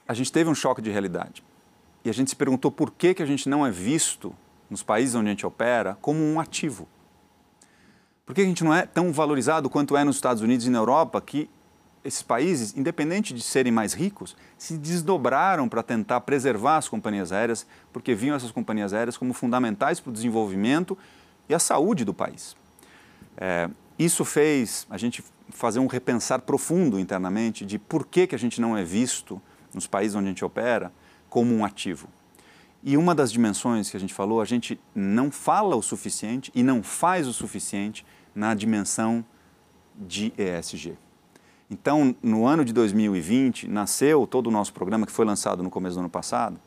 A 0.08 0.14
gente 0.14 0.32
teve 0.32 0.48
um 0.48 0.54
choque 0.54 0.80
de 0.80 0.90
realidade. 0.90 1.44
E 2.02 2.08
a 2.08 2.14
gente 2.14 2.30
se 2.30 2.36
perguntou 2.36 2.70
por 2.72 2.90
que, 2.90 3.12
que 3.12 3.22
a 3.22 3.26
gente 3.26 3.50
não 3.50 3.66
é 3.66 3.70
visto, 3.70 4.34
nos 4.70 4.82
países 4.82 5.14
onde 5.14 5.26
a 5.26 5.30
gente 5.32 5.44
opera, 5.44 5.98
como 6.00 6.20
um 6.20 6.40
ativo. 6.40 6.88
Por 8.30 8.34
que 8.36 8.42
a 8.42 8.44
gente 8.44 8.62
não 8.62 8.72
é 8.72 8.86
tão 8.86 9.12
valorizado 9.12 9.68
quanto 9.68 9.96
é 9.96 10.04
nos 10.04 10.14
Estados 10.14 10.40
Unidos 10.40 10.64
e 10.64 10.70
na 10.70 10.78
Europa, 10.78 11.20
que 11.20 11.50
esses 12.04 12.22
países, 12.22 12.76
independente 12.76 13.34
de 13.34 13.42
serem 13.42 13.72
mais 13.72 13.92
ricos, 13.92 14.36
se 14.56 14.78
desdobraram 14.78 15.68
para 15.68 15.82
tentar 15.82 16.20
preservar 16.20 16.76
as 16.76 16.88
companhias 16.88 17.32
aéreas, 17.32 17.66
porque 17.92 18.14
viam 18.14 18.36
essas 18.36 18.52
companhias 18.52 18.92
aéreas 18.92 19.16
como 19.16 19.34
fundamentais 19.34 19.98
para 19.98 20.10
o 20.10 20.12
desenvolvimento 20.12 20.96
e 21.48 21.54
a 21.56 21.58
saúde 21.58 22.04
do 22.04 22.14
país. 22.14 22.54
É, 23.36 23.68
isso 23.98 24.24
fez 24.24 24.86
a 24.88 24.96
gente 24.96 25.24
fazer 25.48 25.80
um 25.80 25.88
repensar 25.88 26.40
profundo 26.42 27.00
internamente 27.00 27.66
de 27.66 27.80
por 27.80 28.06
que, 28.06 28.28
que 28.28 28.34
a 28.36 28.38
gente 28.38 28.60
não 28.60 28.76
é 28.76 28.84
visto 28.84 29.42
nos 29.74 29.88
países 29.88 30.14
onde 30.14 30.26
a 30.26 30.28
gente 30.28 30.44
opera 30.44 30.92
como 31.28 31.52
um 31.52 31.64
ativo. 31.64 32.08
E 32.80 32.96
uma 32.96 33.12
das 33.12 33.32
dimensões 33.32 33.90
que 33.90 33.96
a 33.96 34.00
gente 34.00 34.14
falou, 34.14 34.40
a 34.40 34.44
gente 34.44 34.80
não 34.94 35.32
fala 35.32 35.74
o 35.74 35.82
suficiente 35.82 36.52
e 36.54 36.62
não 36.62 36.80
faz 36.80 37.26
o 37.26 37.32
suficiente 37.32 38.06
na 38.34 38.54
dimensão 38.54 39.24
de 39.94 40.32
ESG. 40.36 40.96
Então, 41.70 42.16
no 42.22 42.46
ano 42.46 42.64
de 42.64 42.72
2020, 42.72 43.68
nasceu 43.68 44.26
todo 44.26 44.48
o 44.48 44.50
nosso 44.50 44.72
programa, 44.72 45.06
que 45.06 45.12
foi 45.12 45.24
lançado 45.24 45.62
no 45.62 45.70
começo 45.70 45.94
do 45.94 46.00
ano 46.00 46.10
passado, 46.10 46.58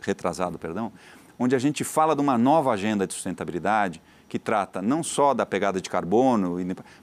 retrasado, 0.00 0.58
perdão, 0.58 0.92
onde 1.38 1.56
a 1.56 1.58
gente 1.58 1.82
fala 1.82 2.14
de 2.14 2.20
uma 2.20 2.38
nova 2.38 2.70
agenda 2.70 3.06
de 3.06 3.14
sustentabilidade 3.14 4.00
que 4.28 4.38
trata 4.38 4.80
não 4.80 5.02
só 5.02 5.34
da 5.34 5.44
pegada 5.44 5.80
de 5.80 5.88
carbono, 5.88 6.56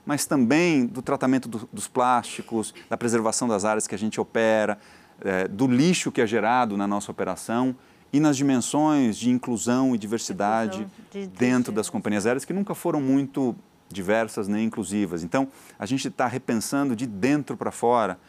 mas 0.06 0.26
também 0.26 0.86
do 0.86 1.02
tratamento 1.02 1.48
do, 1.48 1.70
dos 1.72 1.88
plásticos, 1.88 2.74
da 2.90 2.98
preservação 2.98 3.48
das 3.48 3.66
áreas 3.66 3.88
que 3.88 3.96
a 3.96 3.98
gente 3.98 4.20
opera, 4.20 4.78
é, 5.22 5.48
do 5.48 5.68
lixo 5.68 6.12
que 6.12 6.22
é 6.22 6.28
gerado 6.28 6.76
na 6.76 6.88
nossa 6.88 7.12
operação 7.12 7.76
e 8.12 8.20
nas 8.20 8.38
dimensões 8.38 9.18
de 9.18 9.30
inclusão 9.30 9.96
e 9.96 9.98
diversidade 9.98 10.82
inclusão 10.82 11.04
de, 11.12 11.28
de, 11.28 11.38
dentro 11.38 11.72
das 11.72 11.90
companhias 11.90 12.26
aéreas 12.26 12.46
que 12.46 12.54
nunca 12.54 12.76
foram 12.76 13.02
muito 13.02 13.56
diversas 13.94 14.48
nem 14.48 14.66
inclusivas. 14.66 15.24
Então, 15.24 15.48
a 15.80 15.86
gente 15.86 16.10
está 16.10 16.28
repensando 16.28 16.96
de 16.96 17.08
dentro 17.08 17.56
para 17.56 17.72
fora 17.72 18.20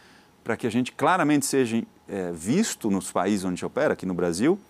para 0.44 0.56
que 0.56 0.66
a 0.66 0.70
gente 0.70 0.92
claramente 0.92 1.46
seja 1.46 1.82
é, 2.06 2.30
visto 2.30 2.90
nos 2.90 3.10
países 3.10 3.44
onde 3.44 3.54
a 3.54 3.56
gente 3.56 3.64
opera, 3.64 3.94
aqui 3.94 4.04
no 4.04 4.14
Brasil, 4.14 4.60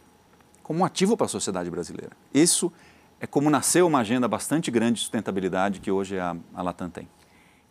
como 0.62 0.80
um 0.80 0.84
ativo 0.84 1.16
para 1.16 1.26
a 1.26 1.28
sociedade 1.28 1.68
brasileira. 1.68 2.12
Isso 2.32 2.72
é 3.20 3.26
como 3.26 3.50
nasceu 3.50 3.86
uma 3.86 3.98
agenda 3.98 4.28
bastante 4.28 4.70
grande 4.70 4.94
de 4.94 5.00
sustentabilidade 5.00 5.80
que 5.80 5.90
hoje 5.90 6.18
a, 6.18 6.36
a 6.54 6.62
Latam 6.62 6.88
tem. 6.88 7.04
O 7.04 7.08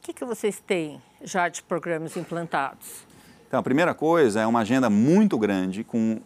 que, 0.02 0.14
que 0.14 0.26
vocês 0.26 0.60
têm 0.60 1.02
já 1.24 1.48
de 1.48 1.64
programas 1.64 2.18
implantados? 2.18 3.06
Então, 3.48 3.60
a 3.60 3.64
primeira 3.64 3.94
coisa 3.94 4.42
é 4.42 4.48
uma 4.48 4.60
agenda 4.60 4.90
muito 4.90 5.38
grande 5.38 5.84
com 5.84 6.20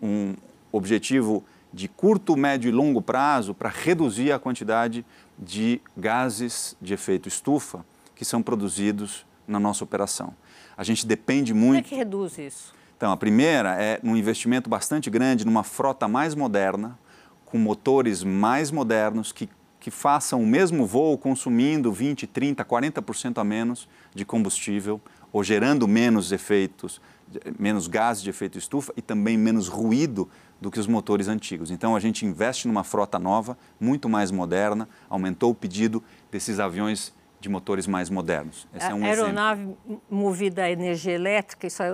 um 0.00 0.34
objetivo 0.72 1.44
de 1.72 1.88
curto, 1.88 2.36
médio 2.36 2.68
e 2.68 2.72
longo 2.72 3.02
prazo 3.02 3.52
para 3.52 3.68
reduzir 3.68 4.32
a 4.32 4.38
quantidade 4.38 5.04
de 5.38 5.80
gases 5.96 6.76
de 6.80 6.94
efeito 6.94 7.28
estufa 7.28 7.84
que 8.14 8.24
são 8.24 8.42
produzidos 8.42 9.24
na 9.46 9.60
nossa 9.60 9.84
operação. 9.84 10.34
A 10.76 10.82
gente 10.82 11.06
depende 11.06 11.54
muito. 11.54 11.84
Como 11.84 11.86
é 11.86 11.88
que 11.88 11.94
reduz 11.94 12.38
isso? 12.38 12.74
Então, 12.96 13.12
a 13.12 13.16
primeira 13.16 13.80
é 13.80 14.00
um 14.02 14.16
investimento 14.16 14.68
bastante 14.68 15.08
grande 15.08 15.44
numa 15.44 15.62
frota 15.62 16.08
mais 16.08 16.34
moderna, 16.34 16.98
com 17.44 17.56
motores 17.56 18.24
mais 18.24 18.72
modernos 18.72 19.30
que, 19.30 19.48
que 19.78 19.90
façam 19.90 20.42
o 20.42 20.46
mesmo 20.46 20.84
voo 20.84 21.16
consumindo 21.16 21.92
20, 21.92 22.26
30, 22.26 22.64
40% 22.64 23.38
a 23.38 23.44
menos 23.44 23.88
de 24.14 24.24
combustível 24.24 25.00
ou 25.32 25.44
gerando 25.44 25.86
menos 25.86 26.32
efeitos, 26.32 27.00
menos 27.58 27.86
gases 27.86 28.22
de 28.22 28.30
efeito 28.30 28.58
estufa 28.58 28.92
e 28.96 29.02
também 29.02 29.36
menos 29.36 29.68
ruído 29.68 30.28
do 30.60 30.70
que 30.70 30.80
os 30.80 30.86
motores 30.86 31.28
antigos. 31.28 31.70
Então 31.70 31.94
a 31.94 32.00
gente 32.00 32.26
investe 32.26 32.66
numa 32.66 32.84
frota 32.84 33.18
nova, 33.18 33.56
muito 33.78 34.08
mais 34.08 34.30
moderna, 34.30 34.88
aumentou 35.08 35.50
o 35.50 35.54
pedido 35.54 36.02
desses 36.30 36.58
aviões 36.58 37.12
de 37.40 37.48
motores 37.48 37.86
mais 37.86 38.10
modernos. 38.10 38.66
Esse 38.74 38.86
a 38.86 38.90
é 38.90 38.94
um 38.94 39.04
aeronave 39.04 39.62
exemplo. 39.62 40.02
movida 40.10 40.64
a 40.64 40.70
energia 40.70 41.12
elétrica, 41.12 41.66
isso 41.66 41.82
é 41.82 41.92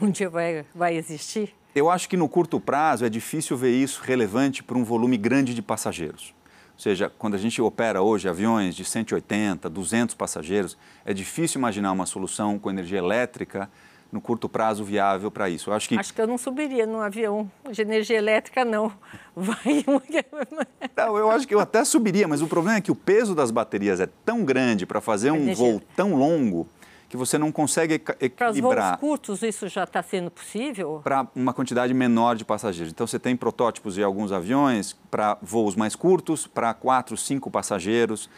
um 0.00 0.10
dia 0.10 0.28
vai, 0.28 0.64
vai 0.74 0.96
existir? 0.96 1.54
Eu 1.74 1.88
acho 1.88 2.08
que 2.08 2.16
no 2.16 2.28
curto 2.28 2.60
prazo 2.60 3.04
é 3.04 3.08
difícil 3.08 3.56
ver 3.56 3.70
isso 3.70 4.02
relevante 4.02 4.62
para 4.62 4.76
um 4.76 4.84
volume 4.84 5.16
grande 5.16 5.54
de 5.54 5.62
passageiros. 5.62 6.34
Ou 6.74 6.80
seja, 6.80 7.10
quando 7.16 7.34
a 7.34 7.38
gente 7.38 7.62
opera 7.62 8.02
hoje 8.02 8.28
aviões 8.28 8.74
de 8.74 8.84
180, 8.84 9.70
200 9.70 10.14
passageiros, 10.14 10.76
é 11.04 11.14
difícil 11.14 11.58
imaginar 11.58 11.92
uma 11.92 12.06
solução 12.06 12.58
com 12.58 12.68
energia 12.68 12.98
elétrica 12.98 13.70
no 14.12 14.20
curto 14.20 14.46
prazo 14.46 14.84
viável 14.84 15.30
para 15.30 15.48
isso. 15.48 15.70
Eu 15.70 15.74
acho 15.74 15.88
que 15.88 15.98
acho 15.98 16.12
que 16.12 16.20
eu 16.20 16.26
não 16.26 16.36
subiria 16.36 16.84
num 16.84 17.00
avião 17.00 17.50
de 17.70 17.80
energia 17.80 18.18
elétrica 18.18 18.62
não. 18.64 18.92
Vai. 19.34 19.82
não, 20.94 21.16
eu 21.16 21.30
acho 21.30 21.48
que 21.48 21.54
eu 21.54 21.60
até 21.60 21.82
subiria, 21.82 22.28
mas 22.28 22.42
o 22.42 22.46
problema 22.46 22.76
é 22.76 22.80
que 22.82 22.92
o 22.92 22.94
peso 22.94 23.34
das 23.34 23.50
baterias 23.50 23.98
é 24.00 24.08
tão 24.24 24.44
grande 24.44 24.84
para 24.84 25.00
fazer 25.00 25.30
um 25.30 25.36
energia... 25.36 25.56
voo 25.56 25.82
tão 25.96 26.14
longo 26.14 26.68
que 27.08 27.16
você 27.16 27.36
não 27.38 27.50
consegue 27.50 27.94
equilibrar. 27.94 28.30
Para 28.36 28.50
os 28.50 28.60
voos 28.60 28.96
curtos 29.00 29.42
isso 29.42 29.68
já 29.68 29.84
está 29.84 30.02
sendo 30.02 30.30
possível? 30.30 31.00
Para 31.02 31.26
uma 31.34 31.52
quantidade 31.52 31.92
menor 31.92 32.36
de 32.36 32.44
passageiros. 32.44 32.92
Então 32.92 33.06
você 33.06 33.18
tem 33.18 33.34
protótipos 33.34 33.94
de 33.94 34.02
alguns 34.02 34.32
aviões 34.32 34.96
para 35.10 35.38
voos 35.42 35.74
mais 35.74 35.94
curtos, 35.94 36.46
para 36.46 36.72
quatro, 36.74 37.16
cinco 37.16 37.50
passageiros 37.50 38.28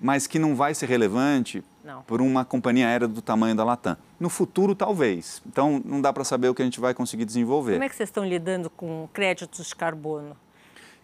mas 0.00 0.26
que 0.26 0.38
não 0.38 0.56
vai 0.56 0.74
ser 0.74 0.86
relevante 0.86 1.62
não. 1.84 2.02
por 2.02 2.20
uma 2.20 2.44
companhia 2.44 2.86
aérea 2.86 3.08
do 3.08 3.22
tamanho 3.22 3.54
da 3.54 3.64
Latam. 3.64 3.96
No 4.18 4.28
futuro, 4.28 4.74
talvez. 4.74 5.42
Então, 5.46 5.80
não 5.84 6.00
dá 6.00 6.12
para 6.12 6.24
saber 6.24 6.48
o 6.48 6.54
que 6.54 6.62
a 6.62 6.64
gente 6.64 6.80
vai 6.80 6.94
conseguir 6.94 7.24
desenvolver. 7.24 7.72
Como 7.72 7.84
é 7.84 7.88
que 7.88 7.96
vocês 7.96 8.08
estão 8.08 8.24
lidando 8.24 8.68
com 8.70 9.08
créditos 9.12 9.68
de 9.68 9.76
carbono? 9.76 10.36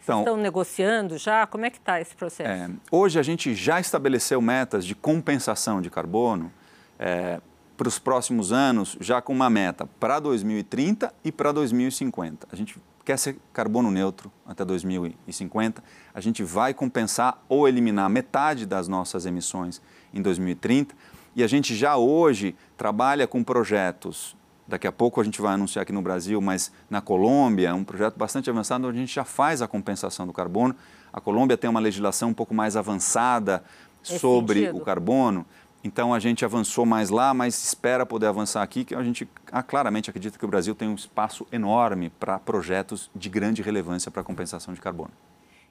Então, 0.03 0.21
estão 0.21 0.37
negociando 0.37 1.19
já? 1.19 1.47
Como 1.47 1.65
é 1.67 1.71
que 1.71 1.79
está 1.79 2.01
esse 2.01 2.15
processo? 2.15 2.49
É, 2.49 2.71
hoje 2.93 3.19
a 3.19 3.23
gente 3.23 3.55
já 3.55 3.81
estabeleceu 3.81 4.41
metas 4.41 4.85
de 4.85 4.95
compensação 4.95 5.83
de 5.83 5.91
carbono 5.91 6.53
é, 6.99 7.41
para 7.77 7.89
os 7.89 7.99
próximos 7.99 8.53
anos, 8.53 8.97
já 9.01 9.21
com 9.21 9.33
uma 9.33 9.51
meta 9.51 9.87
para 9.99 10.21
2030 10.21 11.13
e 11.25 11.33
para 11.33 11.51
2050. 11.51 12.47
A 12.53 12.55
gente 12.55 12.81
quer 13.05 13.19
ser 13.19 13.39
carbono 13.53 13.91
neutro 13.91 14.33
até 14.45 14.65
2050, 14.65 15.83
a 16.13 16.21
gente 16.21 16.43
vai 16.43 16.75
compensar 16.75 17.43
ou 17.49 17.69
eliminar 17.69 18.09
metade 18.11 18.67
das 18.67 18.89
nossas 18.89 19.27
emissões 19.27 19.81
em 20.17 20.23
2030. 20.23 20.95
E 21.35 21.43
a 21.43 21.47
gente 21.47 21.75
já 21.75 21.97
hoje 21.97 22.57
trabalha 22.77 23.27
com 23.27 23.45
projetos, 23.45 24.35
daqui 24.67 24.87
a 24.87 24.93
pouco 24.93 25.21
a 25.21 25.25
gente 25.25 25.41
vai 25.41 25.55
anunciar 25.55 25.83
aqui 25.83 25.93
no 25.93 26.03
Brasil, 26.03 26.41
mas 26.41 26.73
na 26.89 27.01
Colômbia, 27.01 27.75
um 27.75 27.85
projeto 27.85 28.17
bastante 28.17 28.49
avançado 28.49 28.89
onde 28.89 28.97
a 28.97 29.01
gente 29.01 29.15
já 29.15 29.25
faz 29.25 29.61
a 29.61 29.69
compensação 29.69 30.27
do 30.27 30.33
carbono. 30.33 30.75
A 31.13 31.21
Colômbia 31.21 31.57
tem 31.57 31.69
uma 31.69 31.81
legislação 31.81 32.31
um 32.31 32.35
pouco 32.35 32.55
mais 32.55 32.77
avançada 32.77 33.63
sobre 34.03 34.61
sentido. 34.61 34.79
o 34.79 34.81
carbono. 34.81 35.45
Então 35.85 36.13
a 36.13 36.19
gente 36.19 36.45
avançou 36.45 36.85
mais 36.85 37.11
lá, 37.11 37.33
mas 37.33 37.63
espera 37.63 38.05
poder 38.05 38.27
avançar 38.27 38.63
aqui, 38.63 38.85
que 38.85 38.95
a 38.95 39.03
gente 39.03 39.29
ah, 39.53 39.63
claramente 39.63 40.11
acredita 40.11 40.39
que 40.39 40.45
o 40.45 40.49
Brasil 40.49 40.75
tem 40.75 40.89
um 40.89 40.95
espaço 40.95 41.47
enorme 41.53 42.11
para 42.11 42.39
projetos 42.39 43.11
de 43.15 43.29
grande 43.29 43.63
relevância 43.63 44.11
para 44.11 44.23
a 44.23 44.25
compensação 44.25 44.75
de 44.75 44.81
carbono. 44.81 45.13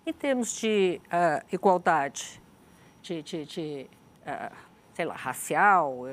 Em 0.05 0.13
termos 0.13 0.55
de 0.55 1.01
uh, 1.07 1.43
igualdade, 1.51 2.41
de, 3.01 3.21
de, 3.23 3.45
de 3.45 3.87
sei 4.93 5.05
lá, 5.05 5.15
racial, 5.15 6.07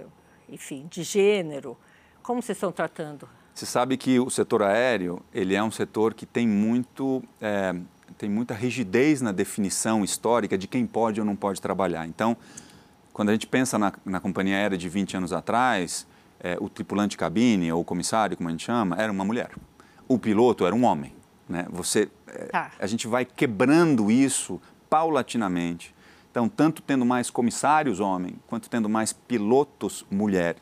enfim, 0.48 0.86
de 0.90 1.02
gênero, 1.02 1.76
como 2.22 2.42
vocês 2.42 2.56
estão 2.56 2.72
tratando? 2.72 3.28
Você 3.54 3.66
sabe 3.66 3.96
que 3.96 4.18
o 4.18 4.30
setor 4.30 4.62
aéreo 4.62 5.22
ele 5.32 5.54
é 5.54 5.62
um 5.62 5.70
setor 5.70 6.14
que 6.14 6.24
tem 6.24 6.46
muito 6.46 7.22
é, 7.40 7.74
tem 8.16 8.28
muita 8.28 8.54
rigidez 8.54 9.20
na 9.20 9.32
definição 9.32 10.04
histórica 10.04 10.56
de 10.56 10.66
quem 10.66 10.86
pode 10.86 11.20
ou 11.20 11.26
não 11.26 11.36
pode 11.36 11.60
trabalhar. 11.60 12.06
Então 12.06 12.36
quando 13.12 13.28
a 13.28 13.32
gente 13.32 13.46
pensa 13.46 13.78
na, 13.78 13.92
na 14.04 14.20
companhia 14.20 14.56
aérea 14.56 14.78
de 14.78 14.88
20 14.88 15.18
anos 15.18 15.32
atrás, 15.32 16.06
é, 16.40 16.56
o 16.60 16.68
tripulante 16.68 17.16
cabine, 17.16 17.70
ou 17.70 17.82
o 17.82 17.84
comissário, 17.84 18.36
como 18.36 18.48
a 18.48 18.52
gente 18.52 18.64
chama, 18.64 18.96
era 18.96 19.12
uma 19.12 19.24
mulher. 19.24 19.50
O 20.08 20.18
piloto 20.18 20.66
era 20.66 20.74
um 20.74 20.84
homem. 20.84 21.14
Né? 21.48 21.66
Você, 21.70 22.08
é, 22.26 22.44
tá. 22.46 22.72
A 22.78 22.86
gente 22.86 23.06
vai 23.06 23.24
quebrando 23.24 24.10
isso 24.10 24.60
paulatinamente. 24.88 25.94
Então, 26.32 26.48
tanto 26.48 26.80
tendo 26.80 27.04
mais 27.04 27.28
comissários 27.28 28.00
homem, 28.00 28.36
quanto 28.46 28.70
tendo 28.70 28.88
mais 28.88 29.12
pilotos 29.12 30.02
mulher. 30.10 30.56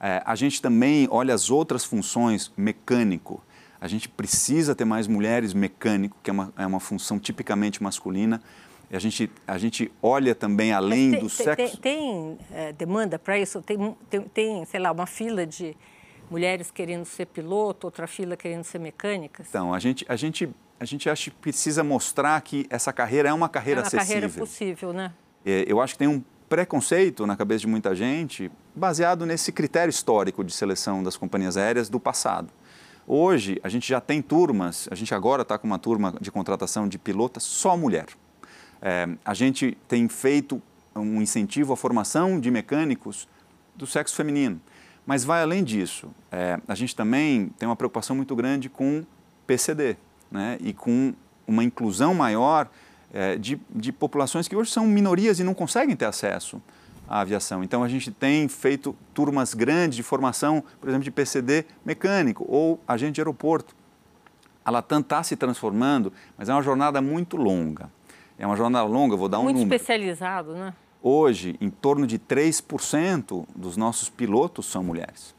É, 0.00 0.20
a 0.26 0.34
gente 0.34 0.60
também 0.60 1.06
olha 1.08 1.32
as 1.32 1.50
outras 1.50 1.84
funções 1.84 2.52
mecânico. 2.56 3.40
A 3.80 3.86
gente 3.86 4.08
precisa 4.08 4.74
ter 4.74 4.84
mais 4.84 5.06
mulheres 5.06 5.54
mecânico, 5.54 6.16
que 6.20 6.30
é 6.30 6.32
uma, 6.32 6.52
é 6.58 6.66
uma 6.66 6.80
função 6.80 7.16
tipicamente 7.16 7.80
masculina. 7.80 8.42
A 8.90 8.98
gente, 8.98 9.30
a 9.46 9.56
gente 9.56 9.92
olha 10.02 10.34
também 10.34 10.72
além 10.72 11.12
tem, 11.12 11.20
do 11.20 11.28
sexo. 11.28 11.78
Tem, 11.78 11.94
tem 11.94 12.38
é, 12.52 12.72
demanda 12.72 13.20
para 13.20 13.38
isso? 13.38 13.62
Tem, 13.62 13.96
tem, 14.10 14.22
tem, 14.22 14.64
sei 14.64 14.80
lá, 14.80 14.90
uma 14.90 15.06
fila 15.06 15.46
de 15.46 15.76
mulheres 16.28 16.72
querendo 16.72 17.04
ser 17.04 17.26
piloto, 17.26 17.86
outra 17.86 18.08
fila 18.08 18.36
querendo 18.36 18.64
ser 18.64 18.80
mecânicas? 18.80 19.46
Então, 19.48 19.72
a 19.72 19.78
gente, 19.78 20.04
a 20.08 20.16
gente, 20.16 20.48
a 20.80 20.84
gente 20.84 21.08
acha 21.10 21.30
que 21.30 21.36
precisa 21.36 21.82
mostrar 21.82 22.40
que 22.40 22.66
essa 22.70 22.92
carreira 22.92 23.28
é 23.28 23.32
uma 23.32 23.48
carreira 23.48 23.80
é 23.80 23.82
uma 23.82 23.86
acessível. 23.86 24.06
carreira 24.06 24.28
possível, 24.28 24.92
né? 24.92 25.12
É, 25.44 25.64
eu 25.66 25.80
acho 25.80 25.94
que 25.94 25.98
tem 25.98 26.08
um 26.08 26.22
preconceito 26.48 27.26
na 27.26 27.36
cabeça 27.36 27.60
de 27.60 27.66
muita 27.66 27.94
gente 27.94 28.50
baseado 28.74 29.26
nesse 29.26 29.52
critério 29.52 29.90
histórico 29.90 30.44
de 30.44 30.52
seleção 30.52 31.02
das 31.02 31.16
companhias 31.16 31.56
aéreas 31.56 31.88
do 31.88 31.98
passado. 31.98 32.48
Hoje, 33.06 33.58
a 33.62 33.68
gente 33.68 33.88
já 33.88 34.00
tem 34.00 34.20
turmas, 34.22 34.88
a 34.90 34.94
gente 34.94 35.14
agora 35.14 35.42
está 35.42 35.58
com 35.58 35.66
uma 35.66 35.78
turma 35.78 36.14
de 36.20 36.30
contratação 36.30 36.86
de 36.86 36.98
pilotas 36.98 37.42
só 37.42 37.76
mulher. 37.76 38.06
É, 38.80 39.08
a 39.24 39.34
gente 39.34 39.76
tem 39.88 40.08
feito 40.08 40.62
um 40.94 41.20
incentivo 41.20 41.72
à 41.72 41.76
formação 41.76 42.38
de 42.38 42.50
mecânicos 42.50 43.28
do 43.74 43.86
sexo 43.86 44.14
feminino. 44.14 44.60
Mas 45.06 45.24
vai 45.24 45.42
além 45.42 45.64
disso. 45.64 46.10
É, 46.30 46.60
a 46.68 46.74
gente 46.74 46.94
também 46.94 47.48
tem 47.58 47.66
uma 47.68 47.76
preocupação 47.76 48.14
muito 48.14 48.36
grande 48.36 48.68
com 48.68 49.04
PCD 49.46 49.96
né? 50.30 50.58
e 50.60 50.72
com 50.72 51.14
uma 51.46 51.64
inclusão 51.64 52.14
maior 52.14 52.68
é, 53.12 53.36
de, 53.36 53.60
de 53.70 53.92
populações 53.92 54.46
que 54.48 54.54
hoje 54.54 54.70
são 54.70 54.86
minorias 54.86 55.40
e 55.40 55.44
não 55.44 55.54
conseguem 55.54 55.96
ter 55.96 56.04
acesso 56.04 56.60
à 57.08 57.20
aviação. 57.20 57.64
Então 57.64 57.82
a 57.82 57.88
gente 57.88 58.10
tem 58.10 58.46
feito 58.48 58.94
turmas 59.14 59.54
grandes 59.54 59.96
de 59.96 60.02
formação, 60.02 60.62
por 60.80 60.88
exemplo, 60.88 61.04
de 61.04 61.10
PCD 61.10 61.64
mecânico 61.84 62.44
ou 62.48 62.80
agente 62.86 63.12
de 63.12 63.20
aeroporto. 63.20 63.74
A 64.64 64.70
Latam 64.70 65.00
está 65.00 65.22
se 65.22 65.34
transformando, 65.34 66.12
mas 66.36 66.48
é 66.48 66.52
uma 66.52 66.62
jornada 66.62 67.00
muito 67.00 67.36
longa. 67.36 67.90
É 68.38 68.46
uma 68.46 68.56
jornada 68.56 68.86
longa, 68.86 69.16
vou 69.16 69.28
dar 69.28 69.38
um 69.38 69.44
Muito 69.44 69.56
número. 69.56 69.68
Muito 69.70 69.80
especializado, 69.80 70.52
né? 70.52 70.74
Hoje, 71.02 71.56
em 71.60 71.70
torno 71.70 72.06
de 72.06 72.18
3% 72.18 73.46
dos 73.56 73.76
nossos 73.76 74.08
pilotos 74.08 74.66
são 74.66 74.82
mulheres. 74.82 75.34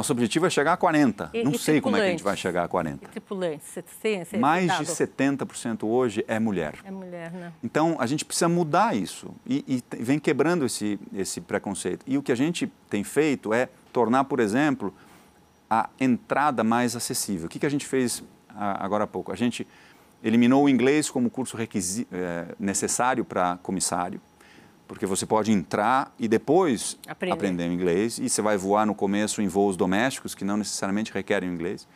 Nosso 0.00 0.12
objetivo 0.12 0.46
é 0.46 0.50
chegar 0.50 0.72
a 0.72 0.76
40. 0.78 1.28
E, 1.34 1.44
Não 1.44 1.52
e 1.52 1.58
sei 1.58 1.78
como 1.78 1.94
é 1.94 2.00
que 2.00 2.06
a 2.06 2.10
gente 2.10 2.24
vai 2.24 2.34
chegar 2.34 2.64
a 2.64 2.68
40. 2.68 3.04
E 3.04 3.08
tripulantes? 3.08 3.66
Você 3.68 3.82
tem, 3.82 4.24
você 4.24 4.38
Mais 4.38 4.78
de 4.78 4.86
70% 4.86 5.86
hoje 5.86 6.24
é 6.26 6.38
mulher. 6.38 6.76
É 6.82 6.90
mulher, 6.90 7.30
né? 7.30 7.52
Então, 7.62 7.98
a 8.00 8.06
gente 8.06 8.24
precisa 8.24 8.48
mudar 8.48 8.96
isso 8.96 9.30
e, 9.46 9.62
e, 9.68 10.02
vem 10.02 10.18
quebrando 10.18 10.64
esse, 10.64 10.98
esse 11.14 11.42
preconceito. 11.42 12.02
E 12.06 12.16
o 12.16 12.22
que 12.22 12.32
a 12.32 12.34
gente 12.34 12.72
tem 12.88 13.04
feito 13.04 13.52
é 13.52 13.68
tornar, 13.92 14.24
por 14.24 14.40
exemplo, 14.40 14.94
a 15.68 15.90
entrada 16.00 16.64
mais 16.64 16.96
acessível. 16.96 17.44
O 17.44 17.50
que, 17.50 17.58
que 17.58 17.66
a 17.66 17.70
gente 17.70 17.84
fez 17.84 18.24
agora 18.48 19.04
há 19.04 19.06
pouco? 19.06 19.30
A 19.30 19.36
gente 19.36 19.66
eliminou 20.24 20.64
o 20.64 20.68
inglês 20.70 21.10
como 21.10 21.28
curso 21.28 21.58
é, 21.60 22.54
necessário 22.58 23.22
para 23.22 23.58
comissário 23.58 24.18
porque 24.90 25.06
você 25.06 25.24
pode 25.24 25.52
entrar 25.52 26.12
e 26.18 26.26
depois 26.26 26.98
Aprender. 27.06 27.32
aprender 27.32 27.66
inglês 27.68 28.18
e 28.18 28.28
você 28.28 28.42
vai 28.42 28.56
voar 28.56 28.84
no 28.84 28.92
começo 28.92 29.40
em 29.40 29.46
voos 29.46 29.76
domésticos 29.76 30.34
que 30.34 30.44
não 30.44 30.56
necessariamente 30.56 31.12
requerem 31.12 31.48
inglês. 31.48 31.86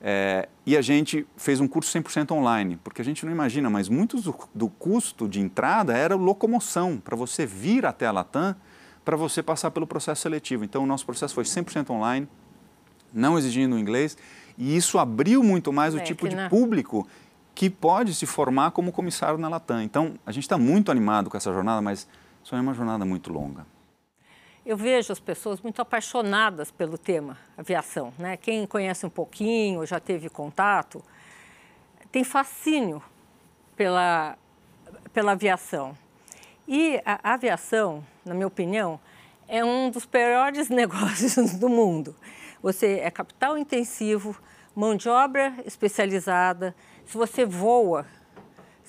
É, 0.00 0.48
e 0.64 0.76
a 0.76 0.80
gente 0.80 1.26
fez 1.36 1.58
um 1.58 1.66
curso 1.66 1.90
100% 1.98 2.30
online, 2.30 2.78
porque 2.84 3.02
a 3.02 3.04
gente 3.04 3.26
não 3.26 3.32
imagina, 3.32 3.68
mas 3.68 3.88
muito 3.88 4.20
do, 4.20 4.32
do 4.54 4.68
custo 4.68 5.28
de 5.28 5.40
entrada 5.40 5.92
era 5.96 6.14
locomoção, 6.14 6.98
para 6.98 7.16
você 7.16 7.44
vir 7.44 7.84
até 7.84 8.06
a 8.06 8.12
Latam, 8.12 8.54
para 9.04 9.16
você 9.16 9.42
passar 9.42 9.72
pelo 9.72 9.84
processo 9.84 10.22
seletivo. 10.22 10.62
Então, 10.64 10.84
o 10.84 10.86
nosso 10.86 11.04
processo 11.04 11.34
foi 11.34 11.42
100% 11.42 11.90
online, 11.90 12.28
não 13.12 13.36
exigindo 13.36 13.76
inglês, 13.76 14.16
e 14.56 14.76
isso 14.76 15.00
abriu 15.00 15.42
muito 15.42 15.72
mais 15.72 15.94
o 15.94 15.98
É, 15.98 16.00
tipo 16.02 16.28
de 16.28 16.36
na- 16.36 16.48
público 16.48 17.08
que 17.56 17.68
pode 17.68 18.14
se 18.14 18.24
formar 18.24 18.70
como 18.70 18.92
comissário 18.92 19.36
na 19.36 19.48
Latam. 19.48 19.82
Então, 19.82 20.14
a 20.24 20.30
gente 20.30 20.44
está 20.44 20.56
muito 20.56 20.92
animado 20.92 21.28
com 21.28 21.36
essa 21.36 21.52
jornada, 21.52 21.82
mas 21.82 22.06
só 22.42 22.56
é 22.56 22.60
uma 22.60 22.74
jornada 22.74 23.04
muito 23.04 23.32
longa. 23.32 23.66
Eu 24.64 24.76
vejo 24.76 25.12
as 25.12 25.18
pessoas 25.18 25.60
muito 25.60 25.80
apaixonadas 25.80 26.70
pelo 26.70 26.98
tema 26.98 27.38
aviação. 27.56 28.12
Né? 28.18 28.36
Quem 28.36 28.66
conhece 28.66 29.06
um 29.06 29.10
pouquinho, 29.10 29.84
já 29.86 29.98
teve 29.98 30.28
contato, 30.28 31.02
tem 32.12 32.24
fascínio 32.24 33.02
pela, 33.74 34.36
pela 35.12 35.32
aviação. 35.32 35.96
E 36.68 37.00
a 37.04 37.32
aviação, 37.34 38.04
na 38.24 38.34
minha 38.34 38.46
opinião, 38.46 39.00
é 39.48 39.64
um 39.64 39.90
dos 39.90 40.06
piores 40.06 40.68
negócios 40.70 41.54
do 41.54 41.68
mundo. 41.68 42.14
Você 42.62 43.00
é 43.02 43.10
capital 43.10 43.56
intensivo, 43.56 44.36
mão 44.76 44.94
de 44.94 45.08
obra 45.08 45.54
especializada. 45.64 46.74
Se 47.06 47.16
você 47.16 47.44
voa 47.44 48.06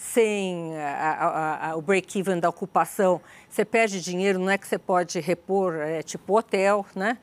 sem 0.02 0.76
a- 0.78 1.14
a- 1.14 1.70
a- 1.70 1.76
o 1.76 1.82
break-even 1.82 2.40
da 2.40 2.50
ocupação, 2.50 3.22
você 3.48 3.64
perde 3.64 4.02
dinheiro, 4.02 4.40
não 4.40 4.50
é 4.50 4.58
que 4.58 4.68
você 4.68 4.78
pode 4.80 5.20
repor, 5.20 5.76
é 5.76 6.02
tipo 6.02 6.36
hotel, 6.38 6.84
né? 6.96 7.18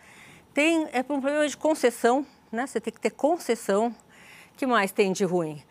Tem, 0.55 0.87
é 0.93 1.01
um 1.01 1.21
problema 1.21 1.47
de 1.49 1.57
concessão, 1.57 2.25
né? 2.53 2.67
Você 2.67 2.81
tem 2.81 2.93
que 2.93 3.01
ter 3.01 3.11
concessão. 3.11 3.95
Que 4.57 4.67
mais 4.67 4.91
tem 4.93 5.13
de 5.13 5.25
ruim? 5.25 5.63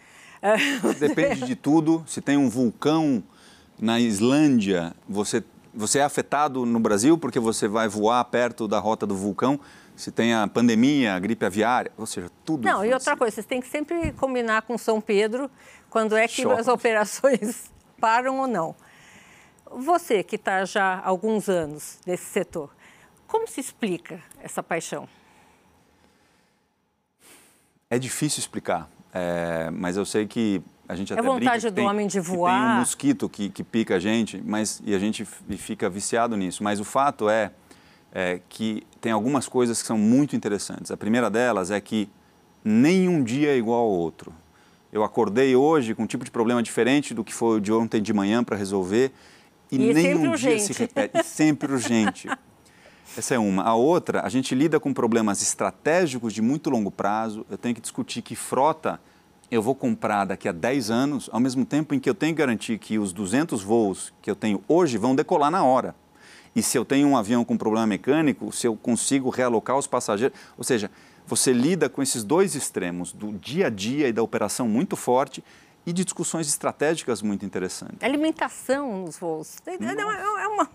Depende 0.99 1.45
de 1.45 1.55
tudo. 1.55 2.03
Se 2.07 2.21
tem 2.21 2.37
um 2.37 2.49
vulcão 2.49 3.23
na 3.79 3.99
Islândia, 3.99 4.93
você, 5.07 5.43
você 5.73 5.99
é 5.99 6.03
afetado 6.03 6.65
no 6.65 6.79
Brasil 6.79 7.17
porque 7.17 7.39
você 7.39 7.67
vai 7.67 7.87
voar 7.87 8.23
perto 8.25 8.67
da 8.67 8.79
rota 8.79 9.05
do 9.05 9.15
vulcão. 9.15 9.59
Se 9.97 10.11
tem 10.11 10.33
a 10.33 10.47
pandemia, 10.47 11.15
a 11.15 11.19
gripe 11.19 11.43
aviária, 11.43 11.91
ou 11.97 12.05
seja, 12.05 12.29
tudo. 12.45 12.63
Não, 12.63 12.85
e 12.85 12.93
outra 12.93 13.17
coisa, 13.17 13.33
vocês 13.33 13.47
têm 13.47 13.59
que 13.59 13.67
sempre 13.67 14.13
combinar 14.13 14.61
com 14.61 14.77
São 14.77 15.01
Pedro 15.01 15.49
quando 15.89 16.15
é 16.15 16.27
que 16.27 16.45
as 16.45 16.67
operações 16.67 17.71
param 17.99 18.39
ou 18.39 18.47
não. 18.47 18.75
Você 19.71 20.23
que 20.23 20.35
está 20.35 20.63
já 20.65 20.93
há 20.99 21.07
alguns 21.07 21.49
anos 21.49 21.97
nesse 22.05 22.25
setor, 22.25 22.69
como 23.25 23.47
se 23.47 23.59
explica 23.59 24.21
essa 24.41 24.61
paixão? 24.61 25.09
É 27.89 27.97
difícil 27.97 28.39
explicar, 28.39 28.87
é, 29.11 29.69
mas 29.71 29.97
eu 29.97 30.05
sei 30.05 30.27
que 30.27 30.61
a 30.87 30.95
gente 30.95 31.11
até 31.11 31.21
vontade 31.21 31.61
brinca 31.61 31.71
do 31.71 31.75
tem, 31.75 31.87
homem 31.87 32.07
de 32.07 32.19
que 32.19 32.25
tem 32.25 32.35
um 32.35 32.37
voar. 32.37 32.79
mosquito 32.79 33.27
que, 33.27 33.49
que 33.49 33.63
pica 33.63 33.95
a 33.95 33.99
gente, 33.99 34.41
mas 34.45 34.81
e 34.85 34.93
a 34.93 34.99
gente 34.99 35.25
fica 35.25 35.89
viciado 35.89 36.37
nisso. 36.37 36.63
Mas 36.63 36.79
o 36.79 36.85
fato 36.85 37.29
é, 37.29 37.51
é 38.19 38.41
que 38.49 38.81
tem 38.99 39.11
algumas 39.11 39.47
coisas 39.47 39.79
que 39.79 39.87
são 39.87 39.95
muito 39.95 40.35
interessantes. 40.35 40.89
A 40.89 40.97
primeira 40.97 41.29
delas 41.29 41.69
é 41.69 41.79
que 41.79 42.09
nenhum 42.65 43.23
dia 43.23 43.49
é 43.49 43.57
igual 43.57 43.81
ao 43.81 43.91
outro. 43.91 44.33
Eu 44.91 45.03
acordei 45.03 45.55
hoje 45.55 45.93
com 45.93 46.01
um 46.01 46.07
tipo 46.07 46.25
de 46.25 46.31
problema 46.31 46.63
diferente 46.63 47.13
do 47.13 47.23
que 47.23 47.31
foi 47.31 47.57
o 47.57 47.61
de 47.61 47.71
ontem 47.71 48.01
de 48.01 48.11
manhã 48.11 48.43
para 48.43 48.57
resolver 48.57 49.11
e, 49.71 49.75
E 49.75 49.93
nenhum 49.93 49.93
sempre 49.93 50.21
dia 50.21 50.31
urgente. 50.31 50.63
se 50.63 50.73
repete, 50.73 51.19
e 51.19 51.23
sempre 51.23 51.71
urgente. 51.71 52.27
Essa 53.15 53.35
é 53.35 53.39
uma. 53.39 53.61
A 53.61 53.75
outra, 53.75 54.25
a 54.25 54.29
gente 54.29 54.55
lida 54.55 54.79
com 54.79 54.91
problemas 54.91 55.43
estratégicos 55.43 56.33
de 56.33 56.41
muito 56.41 56.71
longo 56.71 56.89
prazo. 56.89 57.45
Eu 57.51 57.57
tenho 57.57 57.75
que 57.75 57.81
discutir 57.81 58.23
que 58.23 58.35
frota 58.35 58.99
eu 59.51 59.61
vou 59.61 59.75
comprar 59.75 60.25
daqui 60.25 60.49
a 60.49 60.51
10 60.51 60.89
anos, 60.89 61.29
ao 61.31 61.39
mesmo 61.39 61.65
tempo 61.65 61.93
em 61.93 61.99
que 61.99 62.09
eu 62.09 62.15
tenho 62.15 62.33
que 62.33 62.39
garantir 62.39 62.79
que 62.79 62.97
os 62.97 63.13
200 63.13 63.61
voos 63.61 64.11
que 64.23 64.29
eu 64.29 64.35
tenho 64.35 64.61
hoje 64.67 64.97
vão 64.97 65.15
decolar 65.15 65.51
na 65.51 65.63
hora. 65.63 65.95
E 66.55 66.61
se 66.61 66.77
eu 66.77 66.85
tenho 66.85 67.07
um 67.07 67.17
avião 67.17 67.43
com 67.45 67.57
problema 67.57 67.87
mecânico, 67.87 68.51
se 68.51 68.67
eu 68.67 68.75
consigo 68.75 69.29
realocar 69.29 69.77
os 69.77 69.87
passageiros. 69.87 70.37
Ou 70.57 70.63
seja, 70.63 70.89
você 71.25 71.51
lida 71.51 71.89
com 71.89 72.01
esses 72.01 72.23
dois 72.23 72.55
extremos, 72.55 73.11
do 73.11 73.33
dia 73.33 73.67
a 73.67 73.69
dia 73.69 74.07
e 74.07 74.13
da 74.13 74.23
operação 74.23 74.67
muito 74.67 74.95
forte 74.95 75.43
e 75.87 75.93
de 75.93 76.03
discussões 76.03 76.49
estratégicas 76.49 77.21
muito 77.21 77.45
interessantes. 77.45 77.95
Alimentação 78.03 79.05
nos 79.05 79.17
voos. 79.17 79.55
É, 79.65 79.71
é- 79.71 80.43
é 80.43 80.47
uma, 80.49 80.67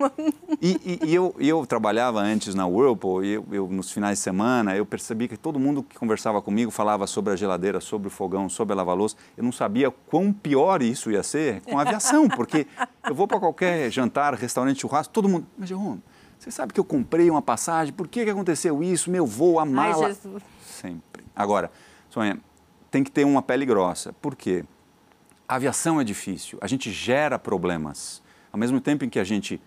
E, 0.59 0.71
e- 0.83 1.07
e 1.11 1.15
eu, 1.15 1.35
eu 1.39 1.67
trabalhava 1.67 2.19
antes 2.21 2.55
na 2.55 2.67
Whirlpool, 2.67 3.23
e 3.23 3.35
eu, 3.35 3.47
eu, 3.53 3.69
nos 3.69 3.93
finais 3.93 4.17
de 4.19 4.25
semana, 4.25 4.75
eu 4.75 4.87
percebi 4.87 5.29
que 5.29 5.37
todo 5.37 5.59
mundo 5.61 5.83
que 5.83 5.99
conversava 5.99 6.41
comigo 6.41 6.71
falava 6.71 7.07
sobre 7.07 7.31
a 7.35 7.37
geladeira, 7.37 7.79
sobre 7.79 8.09
o 8.09 8.11
fogão, 8.11 8.49
sobre 8.49 8.73
a 8.73 8.77
lava-louça. 8.77 9.15
Eu 9.37 9.45
não 9.45 9.53
sabia 9.53 9.91
quão 9.91 10.33
pior 10.33 10.81
isso 10.81 11.11
ia 11.11 11.23
ser 11.23 11.61
com 11.61 11.79
a 11.79 11.83
aviação, 11.83 12.27
porque 12.27 12.67
eu 13.07 13.15
vou 13.15 13.29
para 13.29 13.39
qualquer 13.39 13.91
jantar, 13.91 14.33
restaurante, 14.33 14.81
churrasco, 14.81 15.13
todo 15.13 15.29
mundo... 15.29 15.47
Mas, 15.59 15.69
Jerome, 15.69 16.03
você 16.39 16.51
sabe 16.51 16.73
que 16.73 16.81
eu 16.81 16.85
comprei 16.85 17.29
uma 17.29 17.43
passagem, 17.43 17.93
por 17.93 18.09
que, 18.09 18.25
que 18.25 18.31
aconteceu 18.31 18.83
isso? 18.83 19.11
Meu 19.11 19.27
voo, 19.27 19.59
a 19.61 19.67
mala... 19.67 20.09
Jesus. 20.09 20.43
Sempre. 20.67 21.23
Agora, 21.37 21.71
Sonha, 22.09 22.41
tem 22.91 23.05
que 23.05 23.11
ter 23.11 23.25
uma 23.27 23.43
pele 23.43 23.67
grossa. 23.67 24.15
Por 24.15 24.35
quê? 24.35 24.65
A 25.53 25.57
aviação 25.57 26.01
é 26.01 26.05
difícil, 26.05 26.59
a 26.63 26.67
gente 26.67 26.91
gera 26.91 27.39
problemas. 27.39 28.23
Ao 28.51 28.59
mesmo 28.59 28.81
tempo 28.81 29.05
em 29.05 29.11
que 29.11 29.19
a 29.19 29.25
gente, 29.25 29.61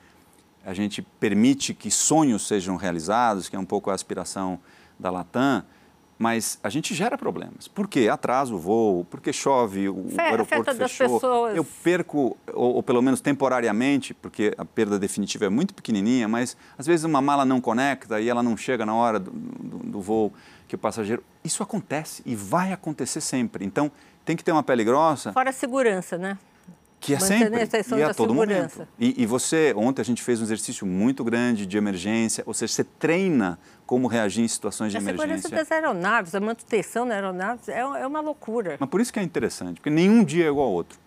a 0.65 0.73
gente 0.73 1.03
permite 1.19 1.75
que 1.75 1.91
sonhos 1.91 2.47
sejam 2.47 2.75
realizados, 2.75 3.47
que 3.47 3.55
é 3.55 3.59
um 3.59 3.65
pouco 3.65 3.91
a 3.91 3.93
aspiração 3.93 4.59
da 4.99 5.11
Latam, 5.11 5.63
mas 6.17 6.57
a 6.63 6.69
gente 6.69 6.95
gera 6.95 7.19
problemas. 7.19 7.67
Por 7.67 7.87
quê? 7.87 8.09
Atrasa 8.11 8.51
o 8.51 8.57
voo, 8.57 9.05
porque 9.11 9.31
chove, 9.31 9.87
o 9.87 10.09
Fe- 10.09 10.21
aeroporto 10.21 10.73
fechou. 10.73 11.19
pessoas. 11.19 11.55
Eu 11.55 11.63
perco, 11.63 12.35
ou, 12.51 12.77
ou 12.77 12.81
pelo 12.81 13.03
menos 13.03 13.21
temporariamente, 13.21 14.11
porque 14.15 14.55
a 14.57 14.65
perda 14.65 14.97
definitiva 14.97 15.45
é 15.45 15.49
muito 15.49 15.71
pequenininha, 15.75 16.27
mas 16.27 16.57
às 16.79 16.87
vezes 16.87 17.03
uma 17.03 17.21
mala 17.21 17.45
não 17.45 17.61
conecta 17.61 18.19
e 18.19 18.27
ela 18.27 18.41
não 18.41 18.57
chega 18.57 18.87
na 18.87 18.95
hora 18.95 19.19
do, 19.19 19.29
do, 19.29 19.77
do 19.77 20.01
voo 20.01 20.33
que 20.67 20.73
o 20.73 20.79
passageiro... 20.79 21.23
Isso 21.43 21.61
acontece 21.61 22.23
e 22.25 22.35
vai 22.35 22.73
acontecer 22.73 23.21
sempre. 23.21 23.63
Então, 23.63 23.91
tem 24.25 24.35
que 24.35 24.43
ter 24.43 24.51
uma 24.51 24.63
pele 24.63 24.83
grossa, 24.83 25.31
Fora 25.31 25.51
a 25.51 25.53
segurança, 25.53 26.17
né? 26.17 26.37
que 27.05 27.13
é 27.13 27.19
sempre 27.19 27.59
a 27.59 27.63
exceção 27.63 27.99
e 27.99 28.03
a 28.03 28.07
da 28.07 28.13
todo 28.15 28.29
segurança. 28.29 28.79
momento. 28.79 28.93
E, 28.99 29.21
e 29.21 29.25
você, 29.27 29.73
ontem 29.77 30.01
a 30.01 30.05
gente 30.05 30.23
fez 30.23 30.41
um 30.41 30.43
exercício 30.43 30.87
muito 30.87 31.23
grande 31.23 31.65
de 31.67 31.77
emergência, 31.77 32.43
ou 32.47 32.53
seja, 32.53 32.73
você 32.73 32.83
treina 32.83 33.59
como 33.85 34.07
reagir 34.07 34.43
em 34.43 34.47
situações 34.47 34.91
de 34.91 34.97
a 34.97 35.01
segurança 35.01 35.25
emergência. 35.25 35.51
das 35.51 35.71
aeronaves, 35.71 36.33
a 36.33 36.39
manutenção 36.39 37.05
das 37.05 37.15
aeronaves 37.15 37.69
é, 37.69 37.79
é 37.79 38.07
uma 38.07 38.21
loucura. 38.21 38.77
Mas 38.79 38.89
por 38.89 38.99
isso 38.99 39.13
que 39.13 39.19
é 39.19 39.23
interessante, 39.23 39.75
porque 39.79 39.91
nenhum 39.91 40.23
dia 40.23 40.45
é 40.45 40.47
igual 40.47 40.67
ao 40.67 40.73
outro. 40.73 40.97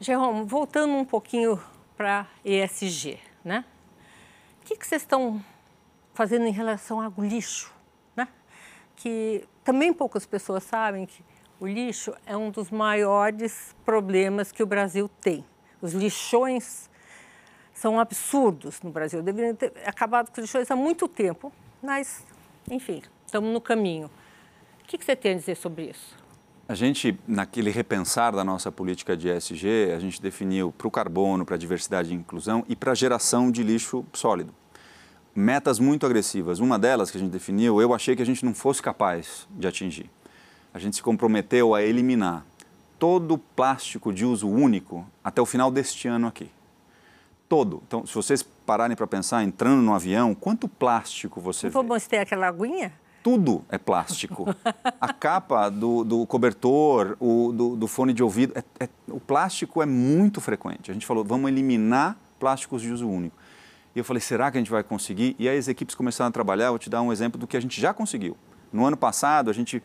Jerome, 0.00 0.44
voltando 0.44 0.92
um 0.92 1.04
pouquinho 1.04 1.60
para 1.96 2.26
ESG, 2.44 3.20
né? 3.44 3.64
O 4.60 4.66
que, 4.66 4.76
que 4.76 4.84
vocês 4.84 5.02
estão 5.02 5.40
fazendo 6.14 6.46
em 6.46 6.52
relação 6.52 7.00
ao 7.00 7.12
lixo, 7.18 7.72
né? 8.16 8.26
Que 8.96 9.44
também 9.62 9.92
poucas 9.92 10.26
pessoas 10.26 10.64
sabem 10.64 11.06
que 11.06 11.22
o 11.60 11.66
lixo 11.66 12.14
é 12.26 12.36
um 12.36 12.50
dos 12.50 12.70
maiores 12.70 13.74
problemas 13.84 14.50
que 14.50 14.62
o 14.62 14.66
Brasil 14.66 15.08
tem. 15.20 15.44
Os 15.80 15.92
lixões 15.92 16.90
são 17.72 17.98
absurdos 17.98 18.80
no 18.82 18.90
Brasil. 18.90 19.22
Deveriam 19.22 19.54
ter 19.54 19.72
acabado 19.84 20.30
com 20.30 20.40
os 20.40 20.46
lixões 20.46 20.70
há 20.70 20.76
muito 20.76 21.08
tempo, 21.08 21.52
mas, 21.82 22.24
enfim, 22.70 23.02
estamos 23.26 23.52
no 23.52 23.60
caminho. 23.60 24.10
O 24.82 24.86
que, 24.86 25.02
você 25.02 25.16
tem 25.16 25.32
a 25.32 25.36
dizer 25.36 25.56
sobre 25.56 25.90
isso? 25.90 26.16
A 26.68 26.74
gente, 26.74 27.18
naquele 27.26 27.70
repensar 27.70 28.34
da 28.34 28.42
nossa 28.42 28.72
política 28.72 29.16
de 29.16 29.28
ESG, 29.28 29.92
a 29.94 29.98
gente 29.98 30.20
definiu 30.20 30.72
para 30.72 30.88
o 30.88 30.90
carbono, 30.90 31.44
para 31.44 31.56
a 31.56 31.58
diversidade 31.58 32.12
e 32.12 32.14
inclusão 32.14 32.64
e 32.68 32.74
para 32.74 32.92
a 32.92 32.94
geração 32.94 33.50
de 33.50 33.62
lixo 33.62 34.04
sólido. 34.12 34.54
Metas 35.34 35.78
muito 35.78 36.06
agressivas. 36.06 36.60
Uma 36.60 36.78
delas 36.78 37.10
que 37.10 37.18
a 37.18 37.20
gente 37.20 37.32
definiu, 37.32 37.80
eu 37.82 37.92
achei 37.92 38.14
que 38.16 38.22
a 38.22 38.26
gente 38.26 38.44
não 38.44 38.54
fosse 38.54 38.80
capaz 38.80 39.48
de 39.50 39.66
atingir. 39.66 40.10
A 40.74 40.78
gente 40.78 40.96
se 40.96 41.02
comprometeu 41.02 41.74
a 41.74 41.82
eliminar 41.82 42.44
todo 42.98 43.34
o 43.34 43.38
plástico 43.38 44.12
de 44.12 44.26
uso 44.26 44.48
único 44.48 45.06
até 45.22 45.40
o 45.40 45.46
final 45.46 45.70
deste 45.70 46.08
ano 46.08 46.26
aqui. 46.26 46.50
Todo. 47.48 47.82
Então, 47.86 48.04
se 48.04 48.14
vocês 48.14 48.42
pararem 48.42 48.96
para 48.96 49.06
pensar, 49.06 49.44
entrando 49.44 49.80
no 49.80 49.94
avião, 49.94 50.34
quanto 50.34 50.68
plástico 50.68 51.40
você 51.40 51.68
vê? 51.68 51.72
Vamos 51.72 52.06
ter 52.06 52.18
aquela 52.18 52.48
aguinha? 52.48 52.92
tudo 53.24 53.64
é 53.70 53.78
plástico. 53.78 54.54
A 55.00 55.10
capa 55.10 55.70
do, 55.70 56.04
do 56.04 56.26
cobertor, 56.26 57.16
o, 57.18 57.52
do, 57.52 57.74
do 57.74 57.88
fone 57.88 58.12
de 58.12 58.22
ouvido, 58.22 58.52
é, 58.54 58.84
é, 58.84 58.88
o 59.08 59.18
plástico 59.18 59.82
é 59.82 59.86
muito 59.86 60.42
frequente. 60.42 60.90
A 60.90 60.94
gente 60.94 61.06
falou, 61.06 61.24
vamos 61.24 61.50
eliminar 61.50 62.18
plásticos 62.38 62.82
de 62.82 62.92
uso 62.92 63.08
único. 63.08 63.34
E 63.96 63.98
eu 63.98 64.04
falei, 64.04 64.20
será 64.20 64.50
que 64.50 64.58
a 64.58 64.60
gente 64.60 64.70
vai 64.70 64.82
conseguir? 64.82 65.34
E 65.38 65.48
aí 65.48 65.56
as 65.56 65.68
equipes 65.68 65.94
começaram 65.94 66.28
a 66.28 66.32
trabalhar, 66.32 66.68
vou 66.68 66.78
te 66.78 66.90
dar 66.90 67.00
um 67.00 67.10
exemplo 67.10 67.40
do 67.40 67.46
que 67.46 67.56
a 67.56 67.60
gente 67.60 67.80
já 67.80 67.94
conseguiu. 67.94 68.36
No 68.70 68.84
ano 68.84 68.96
passado, 68.96 69.48
a 69.48 69.54
gente 69.54 69.82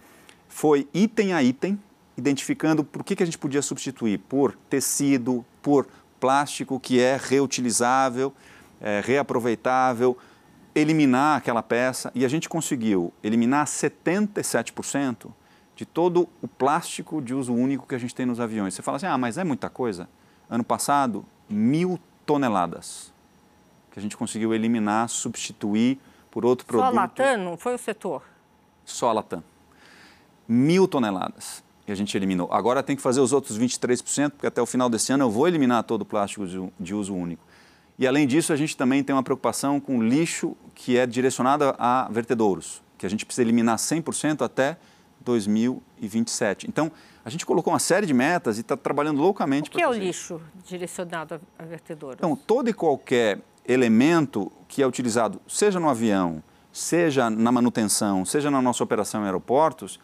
foi 0.50 0.90
item 0.94 1.34
a 1.34 1.42
item, 1.42 1.80
identificando 2.18 2.84
por 2.84 3.06
que, 3.06 3.16
que 3.16 3.24
a 3.24 3.26
gente 3.26 3.38
podia 3.38 3.62
substituir 3.62 4.18
por 4.20 4.54
tecido, 4.70 5.46
por 5.62 5.88
plástico 6.20 6.78
que 6.78 7.00
é 7.00 7.18
reutilizável. 7.18 8.34
é, 8.82 9.02
reaproveitável, 9.04 10.18
eliminar 10.74 11.38
aquela 11.38 11.62
peça 11.62 12.12
e 12.16 12.24
a 12.24 12.28
gente 12.28 12.48
conseguiu 12.48 13.14
eliminar 13.24 13.66
77% 13.66 15.32
de 15.76 15.86
todo 15.86 16.28
o 16.42 16.48
plástico 16.48 17.22
de 17.22 17.34
uso 17.34 17.54
único 17.54 17.88
que 17.88 17.96
a 17.96 17.98
gente 17.98 18.14
tem 18.14 18.26
nos 18.26 18.40
aviões. 18.40 18.74
Você 18.74 18.82
fala 18.82 18.98
assim, 18.98 19.06
ah, 19.06 19.18
mas 19.18 19.38
é 19.38 19.44
muita 19.44 19.70
coisa. 19.70 20.10
Ano 20.50 20.64
passado, 20.64 21.26
mil 21.50 22.00
toneladas 22.26 23.14
que 23.92 24.00
a 24.00 24.02
gente 24.02 24.16
conseguiu 24.16 24.54
eliminar, 24.54 25.10
substituir 25.10 26.00
por 26.30 26.46
outro 26.46 26.66
Só 26.66 26.72
produto. 26.72 26.94
Só 26.94 26.98
a 26.98 27.02
Latam, 27.02 27.38
não 27.44 27.58
foi 27.58 27.76
o 27.76 27.78
setor? 27.78 28.24
Só 28.86 29.10
a 29.10 29.14
Latam. 29.14 29.44
Mil 30.52 30.88
toneladas 30.88 31.64
que 31.86 31.92
a 31.92 31.96
gente 31.96 32.18
eliminou. 32.18 32.52
Agora 32.52 32.82
tem 32.82 32.96
que 32.96 33.02
fazer 33.02 33.22
os 33.22 33.32
outros 33.32 33.58
23%, 33.58 34.32
porque 34.32 34.48
até 34.48 34.62
o 34.62 34.66
final 34.66 34.90
desse 34.90 35.14
ano 35.14 35.26
eu 35.26 35.30
vou 35.30 35.48
eliminar 35.48 35.84
todo 35.84 36.02
o 36.02 36.06
plástico 36.06 36.46
de 36.80 36.94
uso 36.94 37.14
único. 37.14 37.44
E 38.00 38.08
além 38.08 38.26
disso, 38.26 38.52
a 38.52 38.56
gente 38.56 38.76
também 38.76 39.04
tem 39.04 39.16
uma 39.16 39.22
preocupação 39.22 39.80
com 39.80 40.02
lixo 40.02 40.58
que 40.74 40.98
é 40.98 41.06
direcionado 41.06 41.76
a 41.78 42.08
vertedouros, 42.10 42.82
que 42.98 43.06
a 43.06 43.10
gente 43.10 43.26
precisa 43.26 43.44
eliminar 43.44 43.78
100% 43.78 44.42
até 44.42 44.78
2027. 45.22 46.68
Então, 46.68 46.92
a 47.26 47.30
gente 47.30 47.46
colocou 47.46 47.74
uma 47.74 47.80
série 47.80 48.08
de 48.08 48.14
metas 48.14 48.58
e 48.58 48.62
está 48.62 48.78
trabalhando 48.78 49.22
loucamente. 49.22 49.70
O 49.70 49.72
que 49.72 49.82
é 49.82 49.88
o 49.88 49.94
lixo 49.94 50.42
direcionado 50.66 51.40
a 51.58 51.64
vertedouros? 51.64 52.18
Então, 52.18 52.36
todo 52.36 52.70
e 52.70 52.74
qualquer 52.74 53.40
elemento 53.68 54.52
que 54.68 54.82
é 54.82 54.88
utilizado, 54.88 55.42
seja 55.48 55.80
no 55.80 55.90
avião, 55.90 56.42
seja 56.72 57.30
na 57.30 57.52
manutenção, 57.52 58.24
seja 58.26 58.50
na 58.50 58.62
nossa 58.62 58.84
operação 58.84 59.22
em 59.22 59.26
aeroportos, 59.26 60.00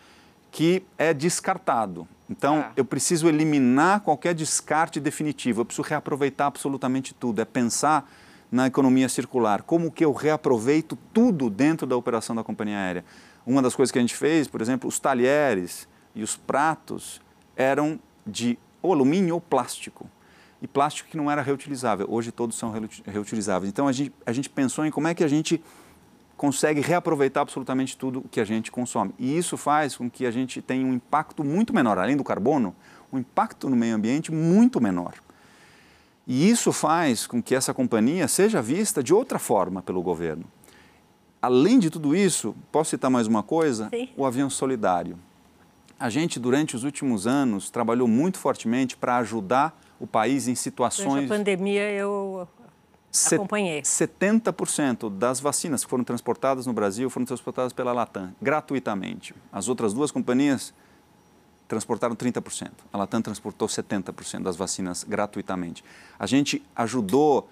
que 0.56 0.84
é 0.98 1.14
descartado. 1.14 2.08
Então, 2.30 2.64
ah. 2.66 2.72
eu 2.78 2.86
preciso 2.86 3.28
eliminar 3.28 4.00
qualquer 4.00 4.34
descarte 4.34 5.02
definitivo, 5.02 5.60
eu 5.60 5.66
preciso 5.66 5.86
reaproveitar 5.86 6.46
absolutamente 6.46 7.14
tudo. 7.14 7.42
É 7.42 7.46
pensar 7.46 8.10
na 8.50 8.66
economia 8.66 9.10
circular, 9.10 9.64
como 9.64 9.92
que 9.92 10.06
eu 10.06 10.14
reaproveito 10.14 10.98
tudo 11.14 11.50
dentro 11.50 11.86
da 11.86 11.98
operação 11.98 12.34
da 12.34 12.42
companhia 12.42 12.78
aérea. 12.78 13.06
Uma 13.46 13.62
das 13.62 13.76
coisas 13.76 13.92
que 13.92 14.00
a 14.00 14.02
gente 14.02 14.16
fez, 14.16 14.48
por 14.48 14.62
exemplo, 14.62 14.88
os 14.88 14.98
talheres 14.98 15.90
e 16.16 16.24
os 16.24 16.38
pratos 16.38 17.20
eram 17.58 18.00
de 18.26 18.58
ou 18.82 18.94
alumínio 18.94 19.36
ou 19.36 19.42
plástico. 19.42 20.10
E 20.62 20.68
plástico 20.70 21.10
que 21.10 21.18
não 21.18 21.30
era 21.30 21.42
reutilizável. 21.42 22.08
Hoje 22.10 22.32
todos 22.32 22.56
são 22.56 22.74
reutilizáveis. 23.06 23.70
Então 23.70 23.90
a 23.90 23.92
gente, 23.92 24.14
a 24.26 24.32
gente 24.32 24.50
pensou 24.50 24.86
em 24.86 24.90
como 24.90 25.10
é 25.10 25.14
que 25.14 25.24
a 25.24 25.28
gente 25.28 25.62
consegue 26.38 26.82
reaproveitar 26.82 27.42
absolutamente 27.42 27.98
tudo 27.98 28.26
que 28.30 28.40
a 28.40 28.46
gente 28.46 28.72
consome. 28.72 29.14
E 29.18 29.38
isso 29.38 29.58
faz 29.58 29.96
com 29.96 30.10
que 30.10 30.26
a 30.26 30.32
gente 30.32 30.62
tenha 30.62 30.86
um 30.86 30.94
impacto 30.94 31.44
muito 31.44 31.74
menor, 31.74 31.98
além 31.98 32.18
do 32.18 32.24
carbono, 32.24 32.76
um 33.12 33.18
impacto 33.18 33.70
no 33.70 33.76
meio 33.76 33.96
ambiente 33.96 34.32
muito 34.32 34.82
menor. 34.82 35.14
E 36.28 36.50
isso 36.50 36.72
faz 36.72 37.28
com 37.28 37.42
que 37.42 37.54
essa 37.54 37.74
companhia 37.74 38.28
seja 38.28 38.62
vista 38.62 39.04
de 39.04 39.14
outra 39.14 39.38
forma 39.38 39.82
pelo 39.82 40.02
governo. 40.02 40.46
Além 41.42 41.78
de 41.78 41.92
tudo 41.92 42.16
isso, 42.16 42.56
posso 42.72 42.90
citar 42.90 43.12
mais 43.12 43.28
uma 43.28 43.44
coisa? 43.44 43.90
Sim. 43.90 44.10
O 44.18 44.26
avião 44.26 44.50
solidário. 44.50 45.18
A 46.00 46.10
gente, 46.10 46.40
durante 46.40 46.76
os 46.76 46.84
últimos 46.84 47.28
anos, 47.28 47.70
trabalhou 47.70 48.08
muito 48.08 48.40
fortemente 48.40 48.98
para 48.98 49.18
ajudar 49.18 49.80
o 50.00 50.08
país 50.08 50.48
em 50.48 50.56
situações. 50.56 51.08
Durante 51.08 51.32
a 51.32 51.38
pandemia, 51.38 51.92
eu 51.92 52.48
acompanhei. 53.34 53.82
70% 53.82 55.10
das 55.10 55.40
vacinas 55.40 55.84
que 55.84 55.90
foram 55.90 56.04
transportadas 56.04 56.66
no 56.66 56.74
Brasil 56.74 57.10
foram 57.10 57.26
transportadas 57.26 57.74
pela 57.74 57.94
Latam, 57.94 58.34
gratuitamente. 58.42 59.34
As 59.52 59.68
outras 59.68 59.94
duas 59.94 60.12
companhias 60.12 60.74
transportaram 61.68 62.16
30%. 62.16 62.72
A 62.94 62.98
Latam 62.98 63.22
transportou 63.22 63.68
70% 63.68 64.44
das 64.44 64.56
vacinas 64.56 65.04
gratuitamente. 65.04 65.84
A 66.18 66.26
gente 66.26 66.62
ajudou 66.76 67.50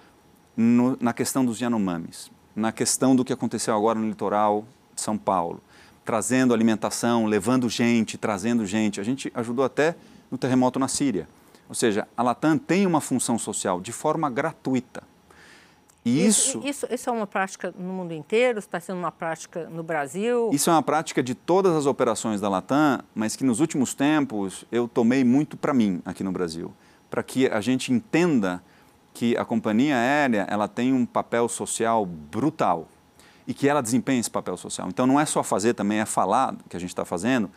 no, 0.55 0.97
na 0.99 1.13
questão 1.13 1.43
dos 1.43 1.59
Yanomamis 1.59 2.31
na 2.55 2.71
questão 2.71 3.15
do 3.15 3.25
que 3.25 3.33
aconteceu 3.33 3.75
agora 3.75 3.97
no 3.99 4.07
litoral 4.07 4.65
de 4.95 5.01
São 5.01 5.17
Paulo, 5.17 5.61
trazendo 6.05 6.53
alimentação, 6.53 7.25
levando 7.25 7.69
gente, 7.69 8.17
trazendo 8.17 8.65
gente. 8.65 8.99
A 8.99 9.03
gente 9.03 9.31
ajudou 9.33 9.65
até 9.65 9.95
no 10.29 10.37
terremoto 10.37 10.79
na 10.79 10.87
Síria. 10.87 11.27
Ou 11.67 11.75
seja, 11.75 12.07
a 12.15 12.21
Latam 12.21 12.57
tem 12.57 12.85
uma 12.85 13.01
função 13.01 13.39
social 13.39 13.81
de 13.81 13.91
forma 13.91 14.29
gratuita. 14.29 15.03
Isso, 16.05 16.57
isso, 16.59 16.67
isso, 16.67 16.87
isso 16.91 17.09
é 17.09 17.13
uma 17.13 17.25
prática 17.25 17.73
no 17.77 17.93
mundo 17.93 18.13
inteiro? 18.13 18.59
Está 18.59 18.79
sendo 18.79 18.99
uma 18.99 19.11
prática 19.11 19.69
no 19.69 19.81
Brasil? 19.81 20.49
Isso 20.51 20.69
é 20.69 20.73
uma 20.73 20.83
prática 20.83 21.23
de 21.23 21.33
todas 21.33 21.73
as 21.75 21.85
operações 21.85 22.41
da 22.41 22.49
Latam, 22.49 22.99
mas 23.15 23.37
que 23.37 23.43
nos 23.45 23.61
últimos 23.61 23.93
tempos 23.93 24.65
eu 24.69 24.87
tomei 24.87 25.23
muito 25.23 25.55
para 25.55 25.73
mim 25.73 26.01
aqui 26.05 26.21
no 26.21 26.31
Brasil, 26.31 26.73
para 27.09 27.23
que 27.23 27.47
a 27.47 27.61
gente 27.61 27.93
entenda 27.93 28.61
que 29.13 29.37
a 29.37 29.45
companhia 29.45 29.95
aérea 29.95 30.45
ela 30.49 30.67
tem 30.67 30.91
um 30.91 31.05
papel 31.05 31.47
social 31.47 32.05
brutal 32.05 32.89
e 33.47 33.53
que 33.53 33.69
ela 33.69 33.81
desempenha 33.81 34.19
esse 34.19 34.31
papel 34.31 34.57
social. 34.57 34.89
Então 34.89 35.07
não 35.07 35.19
é 35.19 35.25
só 35.25 35.41
fazer, 35.41 35.73
também 35.73 35.99
é 35.99 36.05
falar 36.05 36.55
que 36.67 36.75
a 36.75 36.79
gente 36.79 36.89
está 36.89 37.05
fazendo, 37.05 37.49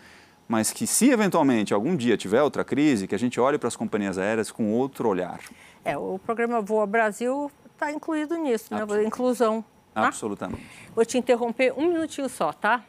mas 0.46 0.70
que 0.70 0.86
se 0.86 1.10
eventualmente 1.10 1.74
algum 1.74 1.96
dia 1.96 2.16
tiver 2.16 2.42
outra 2.42 2.64
crise, 2.64 3.08
que 3.08 3.14
a 3.14 3.18
gente 3.18 3.40
olhe 3.40 3.58
para 3.58 3.66
as 3.66 3.74
companhias 3.74 4.18
aéreas 4.18 4.52
com 4.52 4.72
outro 4.72 5.08
olhar. 5.08 5.40
É, 5.84 5.96
o 5.96 6.18
programa 6.18 6.60
Voa 6.60 6.86
Brasil 6.86 7.50
está 7.76 7.92
incluído 7.92 8.36
nisso, 8.36 8.74
né? 8.74 8.80
Inclusão. 9.04 9.64
Tá? 9.92 10.08
Absolutamente. 10.08 10.66
Vou 10.94 11.04
te 11.04 11.18
interromper 11.18 11.72
um 11.76 11.86
minutinho 11.86 12.28
só, 12.28 12.52
tá? 12.52 12.82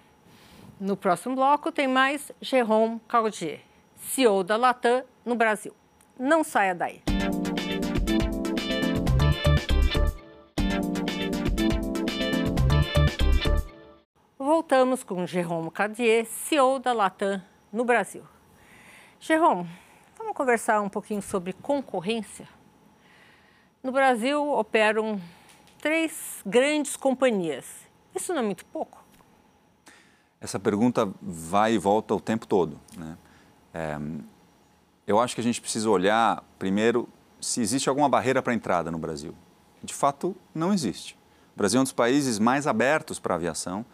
No 0.80 0.96
próximo 0.96 1.36
bloco 1.36 1.72
tem 1.72 1.88
mais 1.88 2.32
Jérôme 2.42 3.00
Caudier, 3.08 3.62
CEO 3.98 4.44
da 4.44 4.56
Latam 4.56 5.04
no 5.26 5.36
Brasil. 5.36 5.74
Não 6.18 6.44
saia 6.44 6.74
daí. 6.74 7.02
Voltamos 14.38 15.04
com 15.04 15.26
Jerome 15.28 15.70
Cadier, 15.70 16.26
CEO 16.26 16.80
da 16.80 16.94
Latam 16.94 17.42
no 17.72 17.84
Brasil. 17.84 18.24
Jerome, 19.20 19.68
vamos 20.18 20.34
conversar 20.34 20.82
um 20.82 20.90
pouquinho 20.90 21.22
sobre 21.22 21.54
concorrência? 21.54 22.48
No 23.88 23.94
Brasil 23.94 24.52
operam 24.52 25.18
três 25.82 26.42
grandes 26.46 26.98
companhias. 26.98 27.64
Isso 28.14 28.34
não 28.34 28.42
é 28.42 28.44
muito 28.44 28.66
pouco? 28.66 29.02
Essa 30.42 30.60
pergunta 30.60 31.10
vai 31.22 31.76
e 31.76 31.78
volta 31.78 32.14
o 32.14 32.20
tempo 32.20 32.46
todo. 32.46 32.78
Né? 32.98 33.18
É, 33.74 33.98
eu 35.08 35.18
acho 35.22 35.34
que 35.34 35.40
a 35.40 35.44
gente 35.44 35.62
precisa 35.62 35.90
olhar, 35.90 36.44
primeiro, 36.60 37.08
se 37.40 37.62
existe 37.62 37.88
alguma 37.88 38.10
barreira 38.10 38.42
para 38.42 38.52
a 38.52 38.56
entrada 38.58 38.92
no 38.92 38.98
Brasil. 38.98 39.34
De 39.82 39.94
fato, 39.94 40.36
não 40.54 40.74
existe. 40.74 41.18
O 41.56 41.58
Brasil 41.58 41.78
é 41.78 41.80
um 41.80 41.84
dos 41.84 41.94
países 41.94 42.40
mais 42.40 42.68
abertos 42.68 43.20
para 43.20 43.36
a 43.36 43.38
aviação 43.38 43.86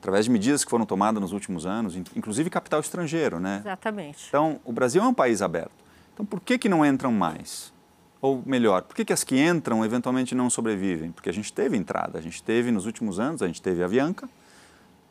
através 0.00 0.26
de 0.26 0.30
medidas 0.30 0.62
que 0.66 0.70
foram 0.70 0.84
tomadas 0.84 1.18
nos 1.18 1.32
últimos 1.32 1.64
anos, 1.64 1.96
inclusive 1.96 2.50
capital 2.50 2.80
estrangeiro, 2.80 3.40
né? 3.40 3.60
Exatamente. 3.62 4.26
Então, 4.28 4.60
o 4.66 4.72
Brasil 4.72 5.02
é 5.02 5.06
um 5.06 5.14
país 5.14 5.40
aberto. 5.40 5.72
Então, 6.12 6.26
por 6.26 6.40
que, 6.40 6.58
que 6.58 6.68
não 6.68 6.84
entram 6.84 7.10
mais? 7.10 7.72
Ou 8.20 8.42
melhor, 8.44 8.82
por 8.82 8.94
que, 8.94 9.04
que 9.04 9.12
as 9.12 9.24
que 9.24 9.38
entram 9.40 9.84
eventualmente 9.84 10.34
não 10.34 10.50
sobrevivem? 10.50 11.10
Porque 11.10 11.30
a 11.30 11.32
gente 11.32 11.52
teve 11.52 11.76
entrada, 11.76 12.18
a 12.18 12.22
gente 12.22 12.42
teve 12.42 12.70
nos 12.70 12.84
últimos 12.84 13.18
anos, 13.18 13.42
a 13.42 13.46
gente 13.46 13.62
teve 13.62 13.82
a 13.82 13.86
Avianca 13.86 14.28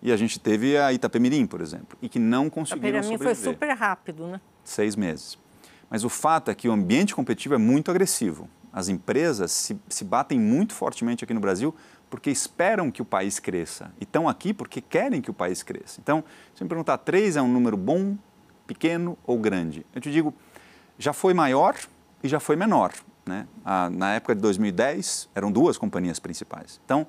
e 0.01 0.11
a 0.11 0.17
gente 0.17 0.39
teve 0.39 0.77
a 0.77 0.93
Itapemirim, 0.93 1.47
por 1.47 1.59
exemplo, 1.59 1.97
e 2.01 2.07
que 2.07 2.19
não 2.19 2.49
conseguiram 2.49 3.01
sobreviver. 3.01 3.35
foi 3.35 3.53
super 3.53 3.73
rápido, 3.73 4.27
né? 4.27 4.39
Seis 4.63 4.95
meses. 4.95 5.39
Mas 5.89 6.03
o 6.03 6.09
fato 6.09 6.51
é 6.51 6.55
que 6.55 6.69
o 6.69 6.71
ambiente 6.71 7.15
competitivo 7.15 7.55
é 7.55 7.57
muito 7.57 7.89
agressivo. 7.89 8.47
As 8.71 8.89
empresas 8.89 9.51
se, 9.51 9.79
se 9.89 10.05
batem 10.05 10.39
muito 10.39 10.73
fortemente 10.73 11.23
aqui 11.23 11.33
no 11.33 11.39
Brasil 11.39 11.75
porque 12.09 12.29
esperam 12.29 12.91
que 12.91 13.01
o 13.01 13.05
país 13.05 13.39
cresça 13.39 13.91
e 13.99 14.03
estão 14.03 14.29
aqui 14.29 14.53
porque 14.53 14.81
querem 14.81 15.21
que 15.21 15.31
o 15.31 15.33
país 15.33 15.63
cresça. 15.63 15.99
Então, 15.99 16.23
se 16.53 16.63
me 16.63 16.69
perguntar, 16.69 16.99
três 16.99 17.35
é 17.35 17.41
um 17.41 17.51
número 17.51 17.75
bom, 17.75 18.15
pequeno 18.67 19.17
ou 19.25 19.39
grande? 19.39 19.83
Eu 19.93 20.01
te 20.01 20.11
digo, 20.11 20.33
já 20.97 21.11
foi 21.11 21.33
maior 21.33 21.75
e 22.23 22.27
já 22.27 22.39
foi 22.39 22.55
menor. 22.55 22.93
Né? 23.25 23.45
na 23.91 24.15
época 24.15 24.33
de 24.33 24.41
2010, 24.41 25.29
eram 25.35 25.51
duas 25.51 25.77
companhias 25.77 26.17
principais. 26.17 26.81
Então, 26.83 27.05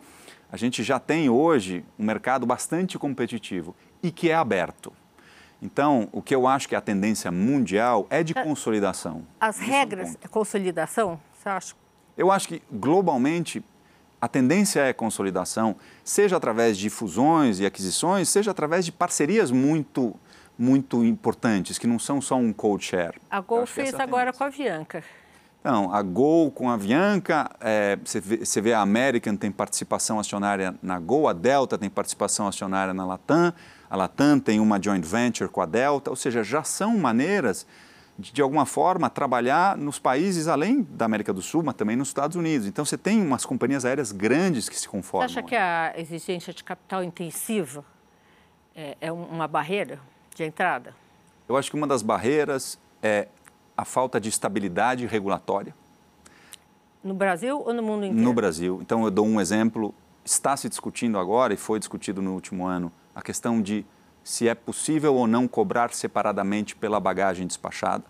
a 0.53 0.57
gente 0.57 0.83
já 0.83 0.99
tem 0.99 1.31
hoje 1.31 1.83
um 1.99 2.05
mercado 2.05 2.45
bastante 2.45 2.99
competitivo 2.99 3.75
e 4.03 4.11
que 4.11 4.29
é 4.29 4.35
aberto. 4.35 4.93
Então, 5.63 6.09
o 6.13 6.21
que 6.21 6.35
eu 6.35 6.47
acho 6.47 6.69
que 6.69 6.75
é 6.75 6.79
a 6.79 6.81
tendência 6.81 7.31
mundial 7.31 8.07
é 8.11 8.23
de 8.23 8.35
consolidação. 8.35 9.23
As 9.41 9.59
regras 9.59 10.19
é 10.23 10.29
consolidação, 10.29 11.19
você 11.33 11.49
acha? 11.49 11.75
Eu 12.17 12.31
acho 12.31 12.49
que 12.49 12.63
globalmente 12.71 13.65
a 14.21 14.29
tendência 14.29 14.81
é 14.81 14.93
consolidação, 14.93 15.77
seja 16.05 16.37
através 16.37 16.77
de 16.77 16.91
fusões 16.91 17.61
e 17.61 17.67
aquisições, 17.67 18.29
seja 18.29 18.51
através 18.51 18.85
de 18.85 18.93
parcerias 18.93 19.51
muito 19.51 20.15
muito 20.61 21.03
importantes, 21.03 21.79
que 21.79 21.87
não 21.87 21.99
são 21.99 22.21
só 22.21 22.37
um 22.37 22.55
share. 22.79 23.19
A 23.31 23.41
Gol 23.41 23.65
fez 23.67 23.95
é 23.95 24.03
agora 24.03 24.31
com 24.31 24.45
a 24.45 24.49
Avianca. 24.49 25.03
Não, 25.65 25.93
a 25.93 26.03
Gol 26.03 26.51
com 26.51 26.69
a 26.69 26.75
Avianca, 26.75 27.51
é, 27.61 27.99
você, 28.05 28.21
vê, 28.21 28.45
você 28.45 28.61
vê 28.61 28.73
a 28.75 28.81
American 28.81 29.37
tem 29.37 29.51
participação 29.51 30.19
acionária 30.19 30.75
na 30.83 30.99
Gol, 30.99 31.29
a 31.29 31.33
Delta 31.33 31.79
tem 31.79 31.89
participação 31.89 32.47
acionária 32.47 32.93
na 32.93 33.07
Latam, 33.07 33.53
a 33.89 33.97
Latam 33.97 34.39
tem 34.39 34.61
uma 34.61 34.81
joint 34.83 35.05
venture 35.05 35.49
com 35.51 35.63
a 35.63 35.67
Delta, 35.67 36.11
ou 36.11 36.17
seja, 36.17 36.45
já 36.45 36.63
são 36.63 36.97
maneiras 36.97 37.67
de, 38.19 38.33
de 38.33 38.43
alguma 38.43 38.67
forma, 38.67 39.09
trabalhar 39.09 39.79
nos 39.79 39.99
países 39.99 40.47
além 40.47 40.83
da 40.83 41.07
América 41.07 41.33
do 41.33 41.41
Sul, 41.41 41.63
mas 41.63 41.75
também 41.75 41.97
nos 41.97 42.09
Estados 42.09 42.37
Unidos. 42.37 42.67
Então, 42.67 42.85
você 42.85 42.99
tem 42.99 43.21
umas 43.23 43.47
companhias 43.47 43.87
aéreas 43.87 44.13
grandes 44.13 44.69
que 44.69 44.79
se 44.79 44.87
conformam. 44.87 45.27
Você 45.27 45.39
acha 45.39 45.49
que 45.49 45.57
a 45.57 45.95
exigência 45.97 46.53
de 46.53 46.63
capital 46.63 47.03
intensiva 47.03 47.83
é, 48.75 48.97
é 49.01 49.13
uma 49.13 49.49
barreira 49.49 49.99
de 50.41 50.45
entrada? 50.45 50.95
Eu 51.49 51.57
acho 51.57 51.71
que 51.71 51.77
uma 51.77 51.87
das 51.87 52.03
barreiras 52.03 52.79
é 53.03 53.29
a 53.77 53.85
falta 53.85 54.21
de 54.21 54.29
estabilidade 54.29 55.07
regulatória. 55.07 55.75
No 57.03 57.15
Brasil 57.15 57.59
ou 57.59 57.73
no 57.73 57.83
mundo 57.83 58.05
inteiro? 58.05 58.23
No 58.23 58.33
Brasil. 58.33 58.79
Então, 58.83 59.05
eu 59.05 59.11
dou 59.11 59.27
um 59.27 59.41
exemplo. 59.41 59.95
Está 60.25 60.57
se 60.57 60.69
discutindo 60.69 61.19
agora, 61.19 61.55
e 61.55 61.57
foi 61.57 61.79
discutido 61.79 62.21
no 62.21 62.35
último 62.35 62.67
ano, 62.67 62.93
a 63.15 63.23
questão 63.23 63.61
de 63.61 63.87
se 64.23 64.47
é 64.47 64.55
possível 64.55 65.15
ou 65.15 65.27
não 65.27 65.49
cobrar 65.49 65.93
separadamente 65.93 66.77
pela 66.77 67.01
bagagem 67.01 67.47
despachada. 67.47 68.05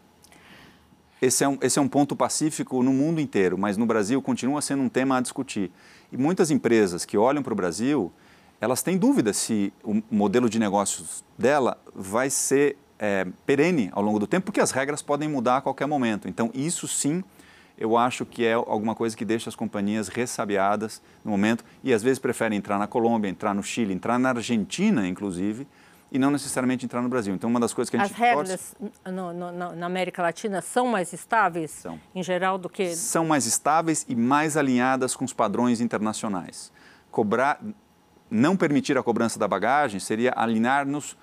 Esse 1.23 1.45
é, 1.45 1.49
um, 1.49 1.59
esse 1.61 1.79
é 1.79 1.83
um 1.83 1.89
ponto 1.89 2.17
pacífico 2.17 2.83
no 2.83 2.93
mundo 2.93 3.21
inteiro, 3.21 3.57
mas 3.57 3.77
no 3.77 3.87
Brasil 3.87 4.21
continua 4.21 4.61
sendo 4.61 4.83
um 4.83 4.89
tema 4.89 5.19
a 5.19 5.21
discutir. 5.21 5.71
E 6.11 6.17
muitas 6.17 6.51
empresas 6.51 7.05
que 7.05 7.17
olham 7.17 7.43
para 7.43 7.53
o 7.53 7.57
Brasil, 7.57 8.13
elas 8.61 8.83
têm 8.83 8.99
dúvida 8.99 9.33
se 9.33 9.73
o 9.83 10.03
modelo 10.11 10.49
de 10.49 10.59
negócios 10.59 11.25
dela 11.39 11.79
vai 11.95 12.29
ser 12.29 12.77
é, 12.99 13.27
perene 13.47 13.89
ao 13.93 14.03
longo 14.03 14.19
do 14.19 14.27
tempo, 14.27 14.45
porque 14.45 14.61
as 14.61 14.71
regras 14.71 15.01
podem 15.01 15.29
mudar 15.29 15.59
a 15.59 15.61
qualquer 15.61 15.87
momento. 15.87 16.29
Então, 16.29 16.51
isso 16.53 16.87
sim, 16.87 17.25
eu 17.79 17.97
acho 17.97 18.27
que 18.27 18.45
é 18.45 18.53
alguma 18.53 18.95
coisa 18.95 19.17
que 19.17 19.25
deixa 19.25 19.49
as 19.49 19.57
companhias 19.57 20.09
ressabiadas 20.09 21.01
no 21.25 21.31
momento 21.31 21.65
e 21.83 21.95
às 21.95 22.03
vezes 22.03 22.19
preferem 22.19 22.59
entrar 22.59 22.79
na 22.79 22.87
Colômbia, 22.87 23.31
entrar 23.31 23.55
no 23.55 23.63
Chile, 23.63 23.95
entrar 23.95 24.19
na 24.19 24.29
Argentina, 24.29 25.09
inclusive, 25.09 25.67
e 26.13 26.19
não 26.19 26.31
necessariamente 26.31 26.85
entrar 26.85 27.01
no 27.01 27.09
Brasil. 27.09 27.35
Então, 27.35 27.49
uma 27.49 27.61
das 27.61 27.73
coisas 27.73 27.89
que 27.89 27.97
a 27.97 28.01
gente 28.01 28.13
As 28.13 28.19
regras 28.19 28.75
no, 29.07 29.33
no, 29.33 29.53
na 29.75 29.87
América 29.87 30.21
Latina 30.21 30.61
são 30.61 30.87
mais 30.87 31.15
estáveis, 31.15 31.71
são. 31.71 31.99
em 32.15 32.23
geral, 32.23 32.59
do 32.59 32.69
que... 32.69 32.95
São 32.95 33.25
mais 33.25 33.47
estáveis 33.47 34.05
e 34.07 34.15
mais 34.15 34.59
alinhadas 34.59 35.17
com 35.17 35.25
os 35.25 35.33
padrões 35.33 35.81
internacionais. 35.81 36.71
Cobrar, 37.11 37.61
não 38.31 38.57
permitir 38.57 38.97
a 38.97 39.03
cobrança 39.03 39.39
da 39.39 39.49
bagagem 39.49 39.99
seria 39.99 40.33
alinhar-nos 40.37 41.17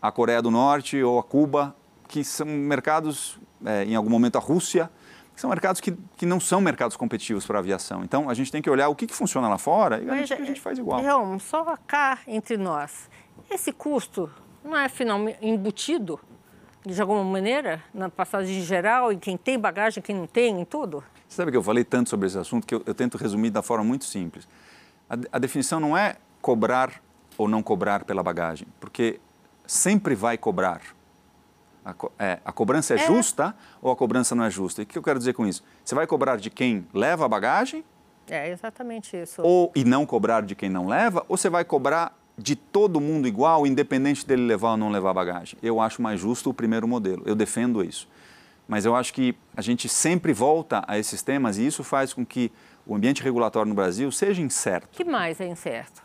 à 0.00 0.10
Coreia 0.10 0.40
do 0.40 0.50
Norte 0.50 1.02
ou 1.02 1.18
a 1.18 1.22
Cuba, 1.22 1.74
que 2.08 2.24
são 2.24 2.46
mercados, 2.46 3.38
é, 3.64 3.84
em 3.84 3.94
algum 3.94 4.10
momento 4.10 4.36
a 4.36 4.40
Rússia, 4.40 4.90
que 5.34 5.40
são 5.40 5.50
mercados 5.50 5.80
que, 5.80 5.96
que 6.16 6.24
não 6.24 6.38
são 6.38 6.60
mercados 6.60 6.96
competitivos 6.96 7.44
para 7.44 7.58
a 7.58 7.60
aviação. 7.60 8.04
Então, 8.04 8.30
a 8.30 8.34
gente 8.34 8.52
tem 8.52 8.62
que 8.62 8.70
olhar 8.70 8.88
o 8.88 8.94
que, 8.94 9.06
que 9.06 9.14
funciona 9.14 9.48
lá 9.48 9.58
fora 9.58 10.00
e 10.00 10.06
Mas, 10.06 10.14
a, 10.14 10.36
gente, 10.36 10.42
a 10.42 10.44
gente 10.44 10.60
faz 10.60 10.78
igual. 10.78 11.02
Não, 11.02 11.38
só 11.38 11.76
cá 11.86 12.20
entre 12.26 12.56
nós 12.56 13.08
esse 13.50 13.72
custo 13.72 14.30
não 14.64 14.76
é 14.76 14.88
finalmente 14.88 15.38
embutido 15.42 16.18
de 16.84 17.00
alguma 17.00 17.24
maneira 17.24 17.82
na 17.92 18.10
passagem 18.10 18.62
geral, 18.62 19.12
em 19.12 19.18
quem 19.18 19.36
tem 19.36 19.58
bagagem, 19.58 20.02
quem 20.02 20.14
não 20.14 20.26
tem, 20.26 20.60
em 20.60 20.64
tudo? 20.64 21.02
Você 21.26 21.36
sabe 21.36 21.50
que 21.50 21.56
eu 21.56 21.62
falei 21.62 21.84
tanto 21.84 22.10
sobre 22.10 22.26
esse 22.26 22.38
assunto 22.38 22.66
que 22.66 22.74
eu, 22.74 22.82
eu 22.84 22.94
tento 22.94 23.16
resumir 23.16 23.50
da 23.50 23.62
forma 23.62 23.84
muito 23.84 24.04
simples. 24.04 24.46
A, 25.08 25.16
a, 25.32 25.38
definição 25.38 25.80
não 25.80 25.96
é 25.96 26.16
cobrar 26.44 27.02
ou 27.38 27.48
não 27.48 27.62
cobrar 27.62 28.04
pela 28.04 28.22
bagagem, 28.22 28.68
porque 28.78 29.18
sempre 29.66 30.14
vai 30.14 30.36
cobrar. 30.36 30.82
A, 31.82 31.94
é, 32.18 32.38
a 32.44 32.52
cobrança 32.52 32.92
é, 32.92 32.98
é, 32.98 33.06
justa 33.06 33.56
ou 33.80 33.90
a 33.90 33.96
cobrança 33.96 34.34
não 34.34 34.44
é 34.44 34.50
justa? 34.50 34.82
E 34.82 34.84
o 34.84 34.86
que 34.86 34.98
eu 34.98 35.02
quero 35.02 35.18
dizer 35.18 35.32
com 35.32 35.46
isso? 35.46 35.64
Você 35.82 35.94
vai 35.94 36.06
cobrar 36.06 36.36
de 36.36 36.50
quem 36.50 36.86
leva 36.92 37.24
a 37.24 37.28
bagagem? 37.28 37.82
É 38.28 38.50
exatamente 38.50 39.16
isso. 39.16 39.40
Ou 39.40 39.72
e 39.74 39.84
não 39.86 40.04
cobrar 40.04 40.42
de 40.42 40.54
quem 40.54 40.68
não 40.68 40.86
leva? 40.86 41.24
Ou 41.30 41.36
você 41.38 41.48
vai 41.48 41.64
cobrar 41.64 42.14
de 42.36 42.54
todo 42.54 43.00
mundo 43.00 43.26
igual, 43.26 43.66
independente 43.66 44.26
dele 44.26 44.42
levar 44.42 44.72
ou 44.72 44.76
não 44.76 44.90
levar 44.90 45.14
bagagem. 45.14 45.58
Eu 45.62 45.80
acho 45.80 46.02
mais 46.02 46.20
justo 46.20 46.50
o 46.50 46.54
primeiro 46.54 46.86
modelo, 46.86 47.22
eu 47.24 47.34
defendo 47.34 47.82
isso. 47.82 48.06
Mas 48.68 48.84
eu 48.84 48.94
acho 48.94 49.14
que 49.14 49.34
a 49.56 49.62
gente 49.62 49.88
sempre 49.88 50.34
volta 50.34 50.84
a 50.86 50.98
esses 50.98 51.22
temas 51.22 51.56
e 51.56 51.66
isso 51.66 51.82
faz 51.82 52.12
com 52.12 52.24
que 52.24 52.52
o 52.86 52.94
ambiente 52.94 53.22
regulatório 53.22 53.68
no 53.70 53.74
Brasil 53.74 54.12
seja 54.12 54.42
incerto. 54.42 54.88
que 54.90 55.04
mais 55.04 55.40
é 55.40 55.46
incerto? 55.46 56.03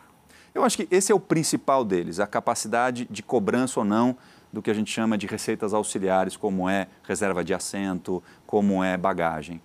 Eu 0.60 0.66
acho 0.66 0.76
que 0.76 0.88
esse 0.92 1.10
é 1.10 1.16
o 1.16 1.20
principal 1.20 1.86
deles, 1.86 2.20
a 2.20 2.28
capacidade 2.28 3.08
de 3.10 3.24
cobrança 3.24 3.80
ou 3.80 3.86
não 3.86 4.18
do 4.52 4.62
que 4.62 4.70
a 4.70 4.74
gente 4.74 4.92
chama 4.92 5.18
de 5.18 5.26
receitas 5.26 5.74
auxiliares, 5.74 6.36
como 6.36 6.68
é 6.68 6.88
reserva 7.08 7.44
de 7.46 7.54
assento, 7.54 8.22
como 8.46 8.84
é 8.84 8.98
bagagem. 8.98 9.62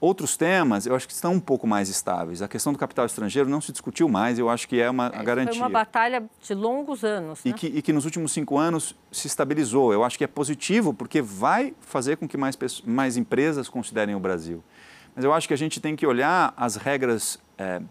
Outros 0.00 0.36
temas, 0.36 0.86
eu 0.86 0.94
acho 0.94 1.08
que 1.08 1.12
estão 1.12 1.32
um 1.32 1.40
pouco 1.40 1.66
mais 1.66 1.88
estáveis. 1.88 2.40
A 2.40 2.46
questão 2.46 2.72
do 2.72 2.78
capital 2.78 3.04
estrangeiro 3.04 3.48
não 3.48 3.60
se 3.60 3.72
discutiu 3.72 4.08
mais, 4.08 4.38
eu 4.38 4.48
acho 4.48 4.68
que 4.68 4.80
é 4.80 4.88
uma 4.88 5.10
é, 5.12 5.24
garantia. 5.24 5.54
Foi 5.54 5.62
uma 5.62 5.70
batalha 5.70 6.22
de 6.40 6.54
longos 6.54 7.02
anos. 7.02 7.40
E, 7.44 7.48
né? 7.48 7.54
que, 7.56 7.66
e 7.66 7.82
que 7.82 7.92
nos 7.92 8.04
últimos 8.04 8.30
cinco 8.30 8.56
anos 8.56 8.94
se 9.10 9.26
estabilizou. 9.26 9.92
Eu 9.92 10.04
acho 10.04 10.16
que 10.16 10.22
é 10.22 10.28
positivo, 10.28 10.94
porque 10.94 11.20
vai 11.20 11.74
fazer 11.80 12.16
com 12.16 12.28
que 12.28 12.36
mais, 12.36 12.56
mais 12.86 13.16
empresas 13.16 13.68
considerem 13.68 14.14
o 14.14 14.20
Brasil. 14.20 14.62
Mas 15.16 15.24
eu 15.24 15.32
acho 15.32 15.48
que 15.48 15.54
a 15.54 15.58
gente 15.58 15.80
tem 15.80 15.96
que 15.96 16.06
olhar 16.06 16.54
as 16.56 16.76
regras 16.76 17.40
é, 17.58 17.82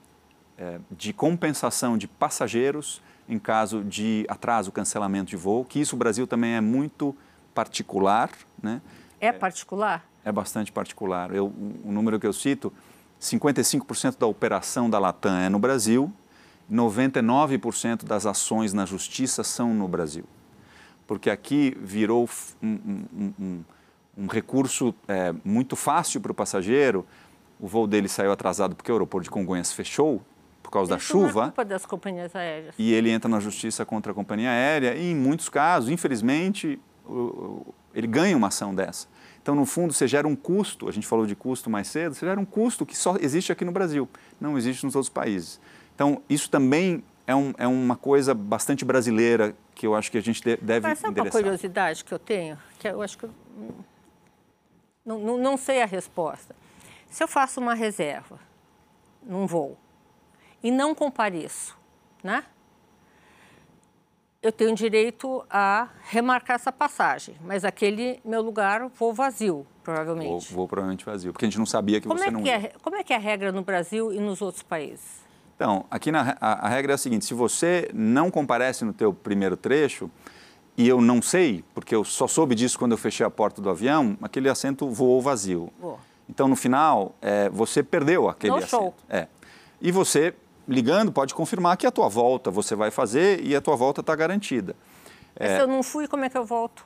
de 0.91 1.13
compensação 1.13 1.97
de 1.97 2.07
passageiros 2.07 3.01
em 3.29 3.37
caso 3.37 3.83
de 3.83 4.25
atraso, 4.29 4.71
cancelamento 4.71 5.29
de 5.29 5.35
voo, 5.35 5.65
que 5.65 5.79
isso 5.79 5.95
o 5.95 5.99
Brasil 5.99 6.25
também 6.25 6.53
é 6.53 6.61
muito 6.61 7.15
particular. 7.53 8.29
Né? 8.61 8.81
É 9.19 9.31
particular? 9.31 10.05
é 10.27 10.31
bastante 10.31 10.73
particular. 10.73 11.33
Eu, 11.33 11.45
o 11.85 11.89
número 11.89 12.19
que 12.19 12.27
eu 12.27 12.33
cito, 12.33 12.73
55% 13.21 14.17
da 14.17 14.27
operação 14.27 14.89
da 14.89 14.99
Latam 14.99 15.37
é 15.37 15.47
no 15.47 15.57
Brasil, 15.57 16.11
99% 16.69 18.03
das 18.03 18.25
ações 18.25 18.73
na 18.73 18.85
justiça 18.85 19.41
são 19.41 19.73
no 19.73 19.87
Brasil. 19.87 20.25
Porque 21.07 21.29
aqui 21.29 21.77
virou 21.79 22.29
um, 22.61 22.67
um, 22.67 23.33
um, 23.39 23.63
um 24.17 24.27
recurso 24.27 24.93
é, 25.07 25.33
muito 25.45 25.77
fácil 25.77 26.19
para 26.19 26.33
o 26.33 26.35
passageiro. 26.35 27.05
O 27.57 27.65
voo 27.65 27.87
dele 27.87 28.09
saiu 28.09 28.33
atrasado 28.33 28.75
porque 28.75 28.91
o 28.91 28.95
aeroporto 28.95 29.23
de 29.23 29.29
Congonhas 29.29 29.71
fechou 29.71 30.21
por 30.67 30.71
causa 30.71 30.97
Isso 30.97 31.13
da 31.15 31.23
chuva. 31.23 31.33
Não 31.33 31.41
é 31.43 31.45
culpa 31.45 31.65
das 31.65 31.85
companhias 31.85 32.35
aéreas. 32.35 32.75
E 32.77 32.93
ele 32.93 33.09
entra 33.09 33.29
na 33.29 33.39
justiça 33.39 33.85
contra 33.85 34.11
a 34.11 34.15
companhia 34.15 34.49
aérea 34.49 34.95
e, 34.95 35.11
em 35.11 35.15
muitos 35.15 35.47
casos, 35.47 35.89
infelizmente, 35.89 36.77
ele 37.95 38.07
ganha 38.07 38.35
uma 38.35 38.47
ação 38.47 38.75
dessa. 38.75 39.07
Então, 39.41 39.55
no 39.55 39.65
fundo, 39.65 39.93
você 39.93 40.05
gera 40.09 40.27
um 40.27 40.35
custo, 40.35 40.89
a 40.89 40.91
gente 40.91 41.07
falou 41.07 41.25
de 41.25 41.37
custo 41.37 41.69
mais 41.69 41.87
cedo, 41.87 42.13
você 42.13 42.25
gera 42.25 42.37
um 42.37 42.43
custo 42.43 42.85
que 42.85 42.97
só 42.97 43.15
existe 43.15 43.49
aqui 43.49 43.63
no 43.63 43.71
Brasil, 43.71 44.09
não 44.41 44.57
existe 44.57 44.85
nos 44.85 44.93
outros 44.93 45.09
países. 45.09 45.57
Então, 45.95 46.21
isso 46.29 46.49
também 46.49 47.01
é, 47.25 47.33
um, 47.33 47.53
é 47.57 47.65
uma 47.65 47.95
coisa 47.95 48.33
bastante 48.33 48.83
brasileira 48.83 49.55
que 49.73 49.87
eu 49.87 49.95
acho 49.95 50.11
que 50.11 50.17
a 50.17 50.21
gente 50.21 50.43
deve 50.43 50.81
Mas 50.85 50.99
sabe 50.99 51.21
uma 51.21 51.29
curiosidade 51.29 52.03
que 52.03 52.13
eu 52.13 52.19
tenho? 52.19 52.57
Que 52.77 52.89
eu 52.89 53.01
acho 53.01 53.17
que 53.17 53.23
eu 53.23 53.31
não, 55.05 55.19
não, 55.19 55.37
não 55.37 55.55
sei 55.55 55.81
a 55.81 55.85
resposta. 55.85 56.53
Se 57.09 57.23
eu 57.23 57.27
faço 57.27 57.61
uma 57.61 57.73
reserva 57.73 58.37
num 59.23 59.47
voo 59.47 59.77
e 60.63 60.71
não 60.71 60.93
compareço, 60.93 61.77
né? 62.23 62.43
eu 64.41 64.51
tenho 64.51 64.73
direito 64.73 65.43
a 65.49 65.89
remarcar 66.09 66.55
essa 66.55 66.71
passagem, 66.71 67.35
mas 67.43 67.65
aquele 67.65 68.19
meu 68.23 68.41
lugar 68.41 68.87
vou 68.97 69.13
vazio, 69.13 69.65
provavelmente. 69.83 70.29
Vou, 70.29 70.57
vou 70.59 70.67
provavelmente 70.67 71.03
vazio, 71.03 71.33
porque 71.33 71.45
a 71.45 71.49
gente 71.49 71.57
não 71.57 71.65
sabia 71.65 71.99
que 71.99 72.07
como 72.07 72.19
você 72.19 72.27
é 72.27 72.31
não 72.31 72.43
que 72.43 72.49
é, 72.49 72.71
Como 72.81 72.95
é 72.95 73.03
que 73.03 73.13
é 73.13 73.15
a 73.15 73.19
regra 73.19 73.51
no 73.51 73.61
Brasil 73.61 74.13
e 74.13 74.19
nos 74.19 74.41
outros 74.41 74.63
países? 74.63 75.25
Então, 75.55 75.85
aqui 75.89 76.11
na, 76.11 76.37
a, 76.39 76.67
a 76.67 76.69
regra 76.69 76.93
é 76.93 76.95
a 76.95 76.97
seguinte, 76.97 77.25
se 77.25 77.33
você 77.33 77.89
não 77.93 78.29
comparece 78.29 78.85
no 78.85 78.93
teu 78.93 79.11
primeiro 79.11 79.57
trecho, 79.57 80.09
e 80.77 80.87
eu 80.87 81.01
não 81.01 81.21
sei, 81.21 81.65
porque 81.73 81.95
eu 81.95 82.03
só 82.03 82.27
soube 82.27 82.53
disso 82.53 82.77
quando 82.77 82.91
eu 82.91 82.97
fechei 82.97 83.25
a 83.25 83.29
porta 83.29 83.59
do 83.59 83.69
avião, 83.69 84.15
aquele 84.21 84.47
assento 84.47 84.87
voou 84.89 85.19
vazio. 85.19 85.73
Boa. 85.79 85.97
Então, 86.29 86.47
no 86.47 86.55
final, 86.55 87.15
é, 87.21 87.49
você 87.49 87.81
perdeu 87.81 88.29
aquele 88.29 88.51
no 88.51 88.57
assento. 88.57 88.69
Show. 88.69 88.93
É. 89.09 89.27
E 89.81 89.91
você 89.91 90.35
ligando, 90.67 91.11
pode 91.11 91.33
confirmar 91.33 91.77
que 91.77 91.87
a 91.87 91.91
tua 91.91 92.09
volta 92.09 92.51
você 92.51 92.75
vai 92.75 92.91
fazer 92.91 93.43
e 93.43 93.55
a 93.55 93.61
tua 93.61 93.75
volta 93.75 94.01
está 94.01 94.15
garantida. 94.15 94.75
É... 95.35 95.55
Se 95.55 95.61
eu 95.61 95.67
não 95.67 95.81
fui, 95.81 96.07
como 96.07 96.25
é 96.25 96.29
que 96.29 96.37
eu 96.37 96.45
volto? 96.45 96.85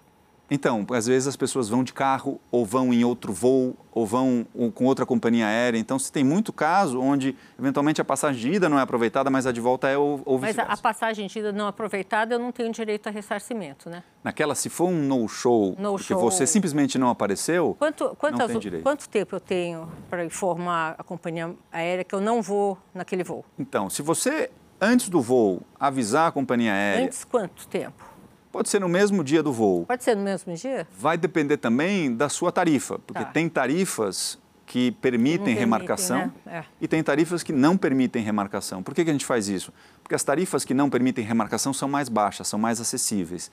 Então, 0.53 0.85
às 0.91 1.07
vezes 1.07 1.29
as 1.29 1.37
pessoas 1.37 1.69
vão 1.69 1.81
de 1.81 1.93
carro 1.93 2.37
ou 2.51 2.65
vão 2.65 2.93
em 2.93 3.05
outro 3.05 3.31
voo 3.31 3.73
ou 3.89 4.05
vão 4.05 4.45
com 4.75 4.83
outra 4.83 5.05
companhia 5.05 5.47
aérea. 5.47 5.77
Então, 5.77 5.97
se 5.97 6.11
tem 6.11 6.25
muito 6.25 6.51
caso 6.51 6.99
onde 6.99 7.37
eventualmente 7.57 8.01
a 8.01 8.03
passagem 8.03 8.41
de 8.41 8.57
ida 8.57 8.67
não 8.67 8.77
é 8.77 8.81
aproveitada, 8.81 9.29
mas 9.29 9.47
a 9.47 9.53
de 9.53 9.61
volta 9.61 9.87
é 9.87 9.97
ou, 9.97 10.21
ou 10.25 10.37
Mas 10.37 10.59
a 10.59 10.75
passagem 10.75 11.27
de 11.27 11.39
ida 11.39 11.53
não 11.53 11.67
aproveitada, 11.67 12.35
eu 12.35 12.39
não 12.39 12.51
tenho 12.51 12.69
direito 12.69 13.07
a 13.07 13.09
ressarcimento, 13.11 13.89
né? 13.89 14.03
Naquela, 14.21 14.53
se 14.53 14.67
for 14.67 14.89
um 14.89 15.01
no-show, 15.01 15.73
no 15.79 15.93
porque 15.93 16.13
show... 16.13 16.19
você 16.19 16.45
simplesmente 16.45 16.97
não 16.97 17.07
apareceu, 17.07 17.73
quanto, 17.79 18.13
quantas, 18.19 18.39
não 18.39 18.47
tem 18.47 18.59
direito. 18.59 18.83
Quanto 18.83 19.07
tempo 19.07 19.37
eu 19.37 19.39
tenho 19.39 19.89
para 20.09 20.25
informar 20.25 20.95
a 20.97 21.03
companhia 21.03 21.55
aérea 21.71 22.03
que 22.03 22.13
eu 22.13 22.19
não 22.19 22.41
vou 22.41 22.77
naquele 22.93 23.23
voo? 23.23 23.45
Então, 23.57 23.89
se 23.89 24.01
você, 24.01 24.51
antes 24.81 25.07
do 25.07 25.21
voo, 25.21 25.61
avisar 25.79 26.27
a 26.27 26.31
companhia 26.31 26.73
aérea... 26.73 27.05
Antes 27.05 27.23
quanto 27.23 27.65
tempo? 27.69 28.10
Pode 28.51 28.69
ser 28.69 28.79
no 28.79 28.89
mesmo 28.89 29.23
dia 29.23 29.41
do 29.41 29.53
voo. 29.53 29.85
Pode 29.85 30.03
ser 30.03 30.15
no 30.15 30.23
mesmo 30.23 30.53
dia? 30.53 30.87
Vai 30.97 31.17
depender 31.17 31.57
também 31.57 32.13
da 32.13 32.27
sua 32.27 32.51
tarifa, 32.51 32.99
porque 32.99 33.23
tá. 33.23 33.31
tem 33.31 33.47
tarifas 33.47 34.37
que 34.65 34.91
permitem, 34.91 35.53
remarcação 35.53 36.31
né? 36.45 36.59
é. 36.59 36.63
e 36.79 36.87
tem 36.87 37.03
tarifas 37.03 37.43
que 37.43 37.51
não 37.51 37.75
permitem 37.75 38.23
remarcação. 38.23 38.81
Por 38.81 38.93
que, 38.93 39.03
que 39.03 39.09
a 39.09 39.13
gente 39.13 39.25
faz 39.25 39.49
isso? 39.49 39.73
Porque 40.01 40.15
as 40.15 40.23
tarifas 40.23 40.63
que 40.63 40.73
não 40.73 40.89
permitem 40.89 41.25
remarcação 41.25 41.73
são 41.73 41.89
mais 41.89 42.07
baixas, 42.07 42.47
são 42.47 42.57
mais 42.57 42.79
acessíveis, 42.79 43.51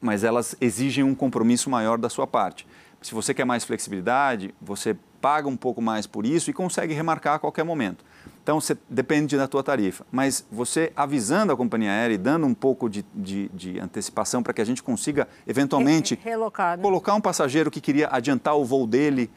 mas 0.00 0.24
elas 0.24 0.54
exigem 0.60 1.04
um 1.04 1.14
compromisso 1.14 1.70
maior 1.70 1.96
da 1.96 2.10
sua 2.10 2.26
parte. 2.26 2.66
Se 3.02 3.14
você 3.14 3.34
quer 3.34 3.44
mais 3.44 3.64
flexibilidade, 3.64 4.54
você 4.60 4.96
paga 5.20 5.48
um 5.48 5.56
pouco 5.56 5.80
mais 5.80 6.06
por 6.06 6.26
isso 6.26 6.50
e 6.50 6.52
consegue 6.52 6.92
remarcar 6.92 7.34
a 7.34 7.38
qualquer 7.38 7.64
momento. 7.64 8.04
Então, 8.42 8.60
você, 8.60 8.76
depende 8.90 9.36
da 9.36 9.46
tua 9.46 9.62
tarifa. 9.62 10.04
Mas 10.10 10.44
você 10.50 10.92
avisando 10.96 11.52
a 11.52 11.56
companhia 11.56 11.90
aérea 11.90 12.14
e 12.14 12.18
dando 12.18 12.44
um 12.44 12.54
pouco 12.54 12.90
de, 12.90 13.04
de, 13.14 13.48
de 13.50 13.78
antecipação 13.78 14.42
para 14.42 14.52
que 14.52 14.60
a 14.60 14.64
gente 14.64 14.82
consiga, 14.82 15.28
eventualmente, 15.46 16.18
Relocar, 16.22 16.76
né? 16.76 16.82
colocar 16.82 17.14
um 17.14 17.20
passageiro 17.20 17.70
que 17.70 17.80
queria 17.80 18.08
adiantar 18.10 18.56
o 18.56 18.64
voo 18.64 18.86
dele 18.86 19.30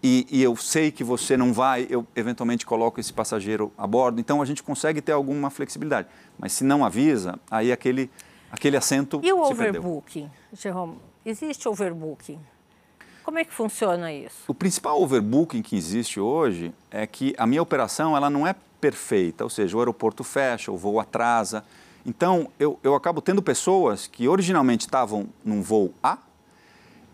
e, 0.00 0.26
e, 0.30 0.40
eu 0.40 0.54
sei 0.54 0.92
que 0.92 1.02
você 1.02 1.36
não 1.36 1.52
vai, 1.52 1.84
eu 1.90 2.06
eventualmente 2.14 2.64
coloco 2.64 3.00
esse 3.00 3.12
passageiro 3.12 3.72
a 3.76 3.84
bordo. 3.84 4.20
Então, 4.20 4.40
a 4.40 4.44
gente 4.44 4.62
consegue 4.62 5.02
ter 5.02 5.10
alguma 5.10 5.50
flexibilidade. 5.50 6.06
Mas 6.38 6.52
se 6.52 6.62
não 6.62 6.84
avisa, 6.84 7.36
aí 7.50 7.72
aquele, 7.72 8.08
aquele 8.52 8.76
assento 8.76 9.20
E 9.24 9.32
o 9.32 9.42
overbooking, 9.42 10.30
Jerome? 10.52 10.98
Existe 11.26 11.68
overbooking? 11.68 12.38
Como 13.28 13.38
é 13.38 13.44
que 13.44 13.52
funciona 13.52 14.10
isso? 14.10 14.44
O 14.48 14.54
principal 14.54 15.02
overbooking 15.02 15.60
que 15.60 15.76
existe 15.76 16.18
hoje 16.18 16.72
é 16.90 17.06
que 17.06 17.34
a 17.36 17.46
minha 17.46 17.60
operação 17.60 18.16
ela 18.16 18.30
não 18.30 18.46
é 18.46 18.54
perfeita, 18.80 19.44
ou 19.44 19.50
seja, 19.50 19.76
o 19.76 19.80
aeroporto 19.80 20.24
fecha, 20.24 20.72
o 20.72 20.78
voo 20.78 20.98
atrasa. 20.98 21.62
Então, 22.06 22.48
eu, 22.58 22.80
eu 22.82 22.94
acabo 22.94 23.20
tendo 23.20 23.42
pessoas 23.42 24.06
que 24.06 24.26
originalmente 24.26 24.86
estavam 24.86 25.28
num 25.44 25.60
voo 25.60 25.92
A 26.02 26.16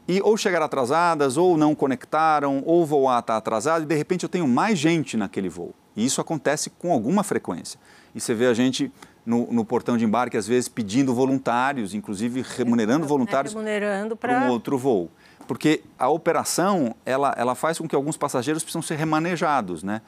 e 0.07 0.23
ou 0.23 0.37
chegaram 0.37 0.67
atrasadas, 0.67 1.37
ou 1.37 1.57
não 1.57 1.75
conectaram, 1.75 2.63
ou 2.65 2.83
o 2.83 2.87
voo 2.87 3.09
A 3.09 3.19
está 3.19 3.37
atrasado 3.37 3.83
e 3.83 3.87
de 3.87 3.97
repente 3.97 4.23
eu 4.23 4.29
tenho 4.29 4.47
mais 4.47 4.79
gente 4.79 5.17
naquele 5.17 5.49
voo. 5.49 5.75
E 5.97 6.05
isso 6.05 6.21
acontece 6.21 6.71
com 6.71 6.93
alguma 6.93 7.25
frequência. 7.25 7.77
E 8.15 8.21
você 8.21 8.33
vê 8.35 8.47
a 8.47 8.55
gente 8.55 8.93
no, 9.27 9.53
no, 9.53 9.65
portão 9.65 9.97
de 9.97 10.05
embarque, 10.05 10.37
às 10.37 10.47
vezes 10.47 10.69
pedindo 10.69 11.13
voluntários, 11.13 11.93
inclusive 11.93 12.41
remunerando 12.57 13.05
voluntários 13.05 13.53
é, 13.53 13.57
remunerando 13.57 14.17
para 14.17 14.45
um 14.45 14.51
outro 14.51 14.79
voo 14.79 15.11
porque 15.47 15.83
a 15.99 16.09
operação 16.09 16.95
ela, 17.05 17.35
ela 17.37 17.55
faz 17.55 17.79
com 17.79 17.89
que 17.89 17.95
alguns 17.95 18.17
passageiros 18.17 18.63
precisam 18.63 18.83
ser 18.83 18.97
remanejados, 18.97 19.83
né? 19.83 20.01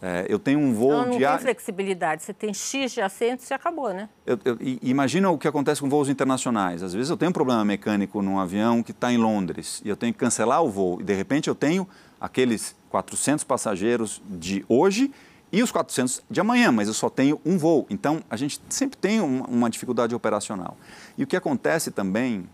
É, 0.00 0.26
eu 0.28 0.38
tenho 0.38 0.58
um 0.58 0.74
voo 0.74 0.90
não, 0.90 1.06
não 1.06 1.16
diário. 1.16 1.38
tem 1.38 1.46
flexibilidade. 1.46 2.24
Você 2.24 2.34
tem 2.34 2.52
X 2.52 2.92
de 2.92 3.00
assentos 3.00 3.48
e 3.48 3.54
acabou, 3.54 3.92
né? 3.92 4.08
Eu, 4.26 4.38
eu, 4.44 4.58
imagina 4.82 5.30
o 5.30 5.38
que 5.38 5.46
acontece 5.46 5.80
com 5.80 5.88
voos 5.88 6.08
internacionais. 6.08 6.82
Às 6.82 6.92
vezes 6.92 7.08
eu 7.08 7.16
tenho 7.16 7.30
um 7.30 7.32
problema 7.32 7.64
mecânico 7.64 8.20
num 8.20 8.40
avião 8.40 8.82
que 8.82 8.90
está 8.90 9.12
em 9.12 9.16
Londres 9.16 9.80
e 9.84 9.88
eu 9.88 9.96
tenho 9.96 10.12
que 10.12 10.18
cancelar 10.18 10.62
o 10.62 10.68
voo. 10.68 11.00
E 11.00 11.04
de 11.04 11.14
repente 11.14 11.48
eu 11.48 11.54
tenho 11.54 11.86
aqueles 12.20 12.74
400 12.90 13.44
passageiros 13.44 14.20
de 14.28 14.64
hoje 14.68 15.12
e 15.52 15.62
os 15.62 15.70
400 15.70 16.22
de 16.28 16.40
amanhã, 16.40 16.72
mas 16.72 16.88
eu 16.88 16.94
só 16.94 17.08
tenho 17.08 17.40
um 17.44 17.56
voo. 17.56 17.86
Então 17.88 18.22
a 18.28 18.36
gente 18.36 18.60
sempre 18.68 18.96
tem 18.96 19.20
uma, 19.20 19.46
uma 19.46 19.70
dificuldade 19.70 20.14
operacional. 20.16 20.76
E 21.16 21.22
o 21.22 21.26
que 21.28 21.36
acontece 21.36 21.92
também 21.92 22.48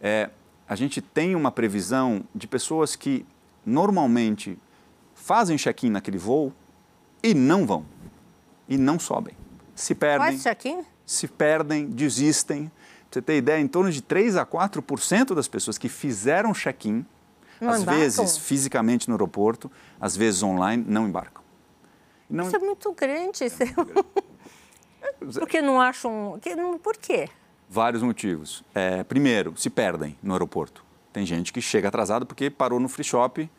é 0.00 0.30
a 0.68 0.74
gente 0.74 1.00
tem 1.00 1.34
uma 1.34 1.50
previsão 1.50 2.24
de 2.34 2.46
pessoas 2.46 2.96
que 2.96 3.26
normalmente 3.64 4.58
fazem 5.14 5.56
check-in 5.56 5.90
naquele 5.90 6.18
voo 6.18 6.52
e 7.22 7.34
não 7.34 7.66
vão, 7.66 7.84
e 8.68 8.76
não 8.76 8.98
sobem. 8.98 9.36
Se 9.74 9.94
perdem. 9.94 10.38
Faz 10.38 10.42
check-in? 10.42 10.84
Se 11.04 11.28
perdem, 11.28 11.86
desistem. 11.86 12.70
Pra 13.10 13.20
você 13.20 13.22
ter 13.22 13.36
ideia, 13.36 13.60
em 13.60 13.68
torno 13.68 13.90
de 13.90 14.02
3 14.02 14.36
a 14.36 14.44
4% 14.44 15.34
das 15.34 15.46
pessoas 15.46 15.78
que 15.78 15.88
fizeram 15.88 16.52
check-in, 16.52 17.06
às 17.60 17.82
embarcam? 17.82 17.94
vezes 18.00 18.36
fisicamente 18.38 19.08
no 19.08 19.14
aeroporto, 19.14 19.70
às 20.00 20.16
vezes 20.16 20.42
online, 20.42 20.84
não 20.86 21.06
embarcam. 21.06 21.42
Não... 22.28 22.46
Isso 22.46 22.56
é 22.56 22.58
muito 22.58 22.92
grande. 22.92 23.44
É... 23.44 23.48
Porque 25.38 25.62
não 25.62 25.80
acham. 25.80 26.40
Por 26.82 26.96
quê? 26.96 27.28
Vários 27.74 28.04
motivos. 28.04 28.62
É, 28.72 29.02
primeiro, 29.02 29.52
se 29.56 29.68
perdem 29.68 30.16
no 30.22 30.32
aeroporto. 30.32 30.84
Tem 31.12 31.26
gente 31.26 31.52
que 31.52 31.60
chega 31.60 31.88
atrasado 31.88 32.24
porque 32.24 32.48
parou 32.48 32.78
no 32.78 32.88
free 32.88 33.02
shop 33.02 33.50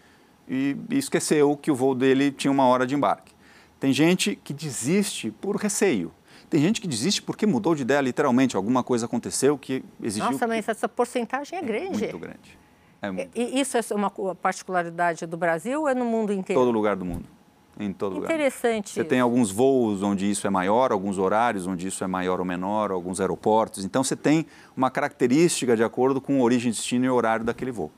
e, 0.48 0.78
e 0.90 0.98
esqueceu 0.98 1.58
que 1.58 1.70
o 1.70 1.76
voo 1.76 1.94
dele 1.94 2.32
tinha 2.32 2.50
uma 2.50 2.66
hora 2.66 2.88
de 2.88 2.96
embarque. 2.96 3.34
Tem 3.78 3.92
gente 3.92 4.40
que 4.42 4.54
desiste 4.54 5.32
por 5.32 5.58
receio. 5.58 6.14
Tem 6.50 6.62
gente 6.62 6.80
que 6.80 6.88
desiste 6.88 7.22
porque 7.22 7.46
mudou 7.46 7.76
de 7.76 7.82
ideia, 7.82 8.00
literalmente. 8.00 8.56
Alguma 8.56 8.86
coisa 8.86 9.06
aconteceu 9.06 9.58
que 9.58 9.84
exigiu. 10.02 10.32
Nossa, 10.32 10.48
mas 10.48 10.66
essa 10.66 10.88
porcentagem 10.88 11.60
é 11.60 11.62
grande. 11.62 12.06
É 12.06 12.08
muito 12.14 12.20
grande. 12.20 12.58
É 13.02 13.12
muito... 13.12 13.32
E 13.36 13.60
isso 13.60 13.78
é 13.78 13.82
uma 13.94 14.10
particularidade 14.10 15.26
do 15.26 15.36
Brasil 15.36 15.82
ou 15.82 15.90
é 15.90 15.94
no 15.94 16.06
mundo 16.06 16.32
inteiro? 16.32 16.62
Todo 16.62 16.72
lugar 16.72 16.96
do 16.96 17.04
mundo 17.04 17.35
em 17.80 17.92
todo 17.92 18.16
lugar. 18.16 18.32
Interessante. 18.32 18.92
Você 18.92 19.04
tem 19.04 19.20
alguns 19.20 19.52
voos 19.52 20.02
onde 20.02 20.30
isso 20.30 20.48
é 20.48 20.50
maior, 20.50 20.92
alguns 20.92 21.18
horários 21.18 21.68
onde 21.68 21.88
isso 21.88 22.04
é 22.04 22.08
maior 22.08 22.40
ou 22.40 22.46
menor, 22.46 22.92
alguns 22.92 23.20
aeroportos. 23.20 23.84
Então 23.84 24.04
você 24.04 24.16
tem 24.16 24.46
uma 24.76 24.90
característica 24.90 25.76
de 25.76 25.84
acordo 25.84 26.22
com 26.22 26.40
a 26.40 26.44
origem, 26.44 26.72
destino 26.72 27.06
e 27.06 27.10
horário 27.10 27.46
daquele 27.46 27.72
voo. 27.72 27.92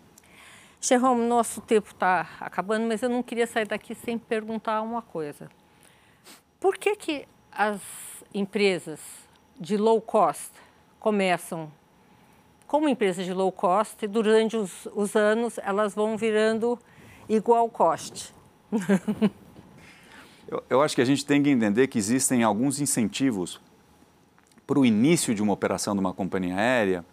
Jerome, 0.80 1.26
nosso 1.26 1.60
tempo 1.62 1.90
está 1.92 2.28
acabando, 2.40 2.88
mas 2.88 3.02
eu 3.02 3.10
não 3.10 3.24
queria 3.24 3.48
sair 3.48 3.68
daqui 3.68 3.96
sem 3.96 4.18
perguntar 4.18 4.82
uma 4.82 5.02
coisa. 5.02 5.50
Por 6.60 6.78
que, 6.78 6.96
que 6.96 7.28
as 7.52 7.80
empresas 8.34 9.00
de 9.60 9.76
low 9.76 10.00
cost 10.00 10.52
começam 11.00 11.72
como 12.68 12.90
empresas 12.90 13.26
de 13.26 13.34
low 13.34 13.52
cost 13.52 14.04
e 14.04 14.08
durante 14.08 14.58
os, 14.58 14.88
os 14.94 15.16
anos 15.16 15.58
elas 15.64 15.96
vão 15.96 16.18
virando 16.18 16.78
igual 17.28 17.70
cost? 17.70 18.34
Eu, 20.48 20.64
eu 20.70 20.82
acho 20.82 20.96
que 20.96 21.02
a 21.02 21.06
gente 21.06 21.26
tem 21.26 21.44
que 21.44 21.50
entender 21.50 21.88
que 21.88 21.98
existem 21.98 22.44
alguns 22.44 22.80
incentivos 22.80 23.60
para 24.66 24.80
o 24.80 24.86
início 24.86 25.34
de 25.34 25.42
uma 25.42 25.54
operação 25.54 25.94
de 25.94 26.00
uma 26.00 26.14
companhia 26.14 26.56
aérea, 26.56 27.06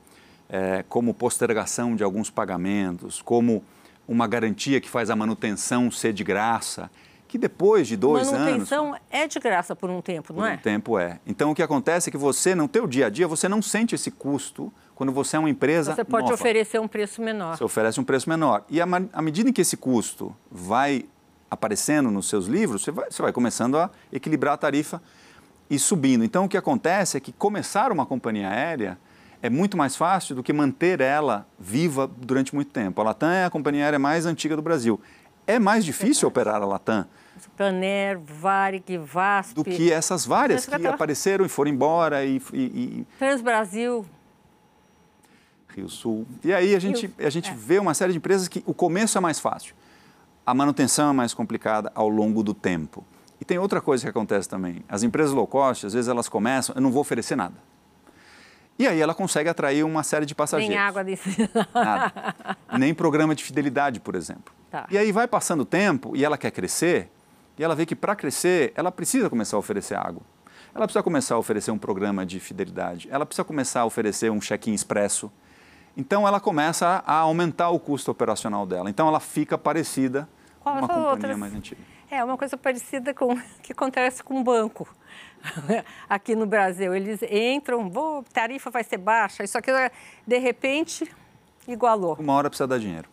é, 0.49 0.85
como 0.89 1.15
postergação 1.15 1.97
de 1.97 2.05
alguns 2.05 2.31
pagamentos, 2.31 3.23
como 3.23 3.63
uma 4.07 4.27
garantia 4.27 4.81
que 4.81 4.89
faz 4.89 5.11
a 5.11 5.17
manutenção 5.17 5.91
ser 5.91 6.13
de 6.13 6.23
graça, 6.23 6.91
que 7.27 7.39
depois 7.39 7.89
de 7.89 7.97
dois 7.97 8.31
manutenção 8.31 8.85
anos... 8.85 8.93
Manutenção 8.93 9.09
é 9.11 9.27
de 9.27 9.41
graça 9.41 9.75
por 9.75 9.91
um 9.91 10.01
tempo, 10.01 10.33
não 10.33 10.41
por 10.41 10.49
é? 10.49 10.53
Por 10.53 10.59
um 10.59 10.63
tempo 10.63 10.99
é. 10.99 11.19
Então, 11.27 11.51
o 11.51 11.55
que 11.55 11.63
acontece 11.63 12.11
é 12.11 12.13
que 12.13 12.19
você, 12.19 12.55
no 12.55 12.69
teu 12.69 12.87
dia 12.87 13.07
a 13.07 13.11
dia, 13.11 13.27
você 13.27 13.49
não 13.49 13.63
sente 13.63 13.95
esse 13.95 14.11
custo 14.11 14.73
quando 14.95 15.13
você 15.13 15.37
é 15.37 15.41
uma 15.41 15.51
empresa 15.51 15.95
Você 15.95 16.05
pode 16.05 16.25
nova. 16.25 16.35
oferecer 16.35 16.81
um 16.81 16.87
preço 16.87 17.21
menor. 17.21 17.57
Você 17.57 17.65
oferece 17.65 17.99
um 17.99 18.05
preço 18.05 18.29
menor. 18.29 18.65
E 18.69 18.81
à 18.81 19.23
medida 19.23 19.51
em 19.51 19.53
que 19.53 19.63
esse 19.63 19.77
custo 19.77 20.35
vai 20.51 21.07
aparecendo 21.55 22.11
nos 22.11 22.29
seus 22.29 22.47
livros, 22.47 22.83
você 22.83 22.91
vai, 22.91 23.11
você 23.11 23.23
vai 23.23 23.33
começando 23.33 23.79
a 23.79 23.91
equilibrar 24.13 24.55
a 24.55 24.57
tarifa 24.57 25.01
e 25.69 25.79
subindo. 25.79 26.25
Então, 26.25 26.45
o 26.45 26.49
que 26.49 26.57
acontece 26.57 27.17
é 27.17 27.21
que 27.21 27.33
começar 27.33 27.91
uma 27.91 28.05
companhia 28.05 28.49
aérea 28.49 28.99
é 29.43 29.51
muito 29.51 29.77
mais 29.77 29.97
fácil 29.97 30.35
do 30.35 30.43
que 30.43 30.53
manter 30.53 31.01
ela 31.01 31.47
viva 31.59 32.11
durante 32.17 32.55
muito 32.55 32.71
tempo. 32.71 33.01
A 33.01 33.05
Latam 33.05 33.31
é 33.31 33.45
a 33.45 33.51
companhia 33.51 33.85
aérea 33.85 33.99
mais 33.99 34.27
antiga 34.27 34.57
do 34.57 34.63
Brasil. 34.63 35.01
É 35.47 35.59
mais 35.59 35.85
difícil 35.85 36.27
é 36.27 36.29
operar 36.29 36.63
a 36.63 36.65
Latam. 36.65 37.07
Planer, 37.57 38.19
Varig, 38.19 38.97
VASP. 38.97 39.55
Do 39.55 39.65
que 39.65 39.93
essas 39.93 40.25
várias 40.25 40.67
que 40.67 40.87
apareceram 40.87 41.45
e 41.45 41.49
foram 41.49 41.71
embora. 41.71 42.25
E, 42.25 42.41
e, 42.53 42.59
e... 42.59 43.07
Transbrasil. 43.19 44.07
Rio 45.69 45.89
Sul. 45.89 46.27
E 46.43 46.53
aí 46.53 46.75
a 46.75 46.79
gente, 46.79 47.13
a 47.19 47.31
gente 47.31 47.51
é. 47.51 47.55
vê 47.55 47.79
uma 47.79 47.93
série 47.93 48.13
de 48.13 48.19
empresas 48.19 48.49
que 48.49 48.63
o 48.65 48.73
começo 48.73 49.19
é 49.19 49.21
mais 49.21 49.41
fácil 49.41 49.75
a 50.47 50.55
manutenção 50.55 51.11
é 51.11 51.13
mais 51.13 51.33
complicada 51.33 51.91
ao 51.95 52.09
longo 52.09 52.43
do 52.43 52.53
tempo. 52.53 53.05
E 53.41 53.45
tem 53.45 53.59
outra 53.59 53.81
coisa 53.81 54.05
que 54.05 54.09
acontece 54.09 54.49
também. 54.49 54.85
As 54.89 55.03
empresas 55.03 55.33
low 55.33 55.47
cost, 55.47 55.87
às 55.87 55.93
vezes 55.93 56.09
elas 56.09 56.29
começam, 56.29 56.75
eu 56.75 56.81
não 56.81 56.91
vou 56.91 57.01
oferecer 57.01 57.37
nada. 57.37 57.55
E 58.79 58.87
aí 58.87 59.01
ela 59.01 59.15
consegue 59.15 59.49
atrair 59.49 59.85
uma 59.85 60.03
série 60.03 60.27
de 60.27 60.35
passageiros. 60.35 60.75
Nem 60.75 60.85
água 60.85 61.05
de 61.05 61.19
Nada. 61.73 62.35
Nem 62.79 62.93
programa 62.93 63.35
de 63.35 63.45
fidelidade, 63.45 64.01
por 64.01 64.15
exemplo. 64.15 64.53
Tá. 64.71 64.87
E 64.91 64.99
aí 64.99 65.13
vai 65.13 65.29
passando 65.29 65.61
o 65.61 65.65
tempo 65.65 66.17
e 66.17 66.25
ela 66.25 66.37
quer 66.37 66.51
crescer, 66.51 67.09
e 67.57 67.63
ela 67.63 67.75
vê 67.75 67.87
que 67.87 67.95
para 67.95 68.17
crescer 68.17 68.73
ela 68.75 68.91
precisa 68.91 69.31
começar 69.31 69.57
a 69.57 69.61
oferecer 69.61 69.97
água. 69.97 70.23
Ela 70.75 70.87
precisa 70.87 71.05
começar 71.05 71.37
a 71.37 71.39
oferecer 71.39 71.71
um 71.71 71.79
programa 71.79 72.27
de 72.27 72.41
fidelidade. 72.41 73.09
Ela 73.11 73.25
precisa 73.25 73.45
começar 73.45 73.83
a 73.83 73.85
oferecer 73.85 74.31
um 74.33 74.41
check-in 74.41 74.75
expresso. 74.75 75.31
Então 75.97 76.27
ela 76.27 76.41
começa 76.41 77.03
a 77.07 77.15
aumentar 77.15 77.71
o 77.71 77.79
custo 77.79 78.11
operacional 78.11 78.67
dela. 78.67 78.91
Então 78.91 79.07
ela 79.07 79.21
fica 79.21 79.57
parecida 79.57 80.29
com 80.61 80.71
uma 80.71 80.81
companhia 80.81 81.11
outras? 81.11 81.37
mais 81.37 81.55
antiga. 81.55 81.81
É 82.11 82.23
uma 82.23 82.37
coisa 82.37 82.57
parecida 82.57 83.15
com 83.15 83.35
o 83.35 83.43
que 83.63 83.73
acontece 83.73 84.23
com 84.23 84.41
o 84.41 84.45
banco 84.45 84.89
aqui 86.09 86.35
no 86.35 86.47
Brasil. 86.47 86.95
Eles 86.95 87.23
entram, 87.23 87.87
a 87.87 88.33
tarifa 88.33 88.71
vai 88.71 88.83
ser 88.83 88.99
baixa, 88.99 89.45
isso 89.45 89.57
aqui 89.57 89.71
de 90.27 90.39
repente 90.39 91.11
igualou. 91.67 92.17
Uma 92.19 92.35
hora 92.35 92.51
precisa 92.51 92.67
dar 92.67 92.79
dinheiro. 92.79 93.09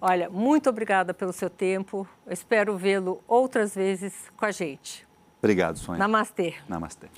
Olha, 0.00 0.30
muito 0.30 0.70
obrigada 0.70 1.12
pelo 1.12 1.32
seu 1.32 1.50
tempo. 1.50 2.08
Eu 2.26 2.32
espero 2.32 2.76
vê-lo 2.76 3.22
outras 3.28 3.74
vezes 3.74 4.14
com 4.36 4.46
a 4.46 4.50
gente. 4.50 5.06
Obrigado, 5.38 5.78
Sônia. 5.78 5.98
Namastê. 5.98 6.54
Namastê. 6.68 7.08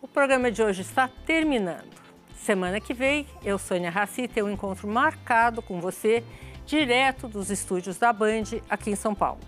O 0.00 0.08
programa 0.08 0.50
de 0.50 0.62
hoje 0.62 0.82
está 0.82 1.08
terminando. 1.08 2.03
Semana 2.44 2.78
que 2.78 2.92
vem, 2.92 3.26
eu, 3.42 3.56
Sônia 3.56 3.88
Raci, 3.88 4.28
tenho 4.28 4.44
um 4.44 4.50
encontro 4.50 4.86
marcado 4.86 5.62
com 5.62 5.80
você, 5.80 6.22
direto 6.66 7.26
dos 7.26 7.48
estúdios 7.48 7.96
da 7.96 8.12
Band, 8.12 8.60
aqui 8.68 8.90
em 8.90 8.94
São 8.94 9.14
Paulo. 9.14 9.40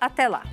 Até 0.00 0.28
lá! 0.28 0.44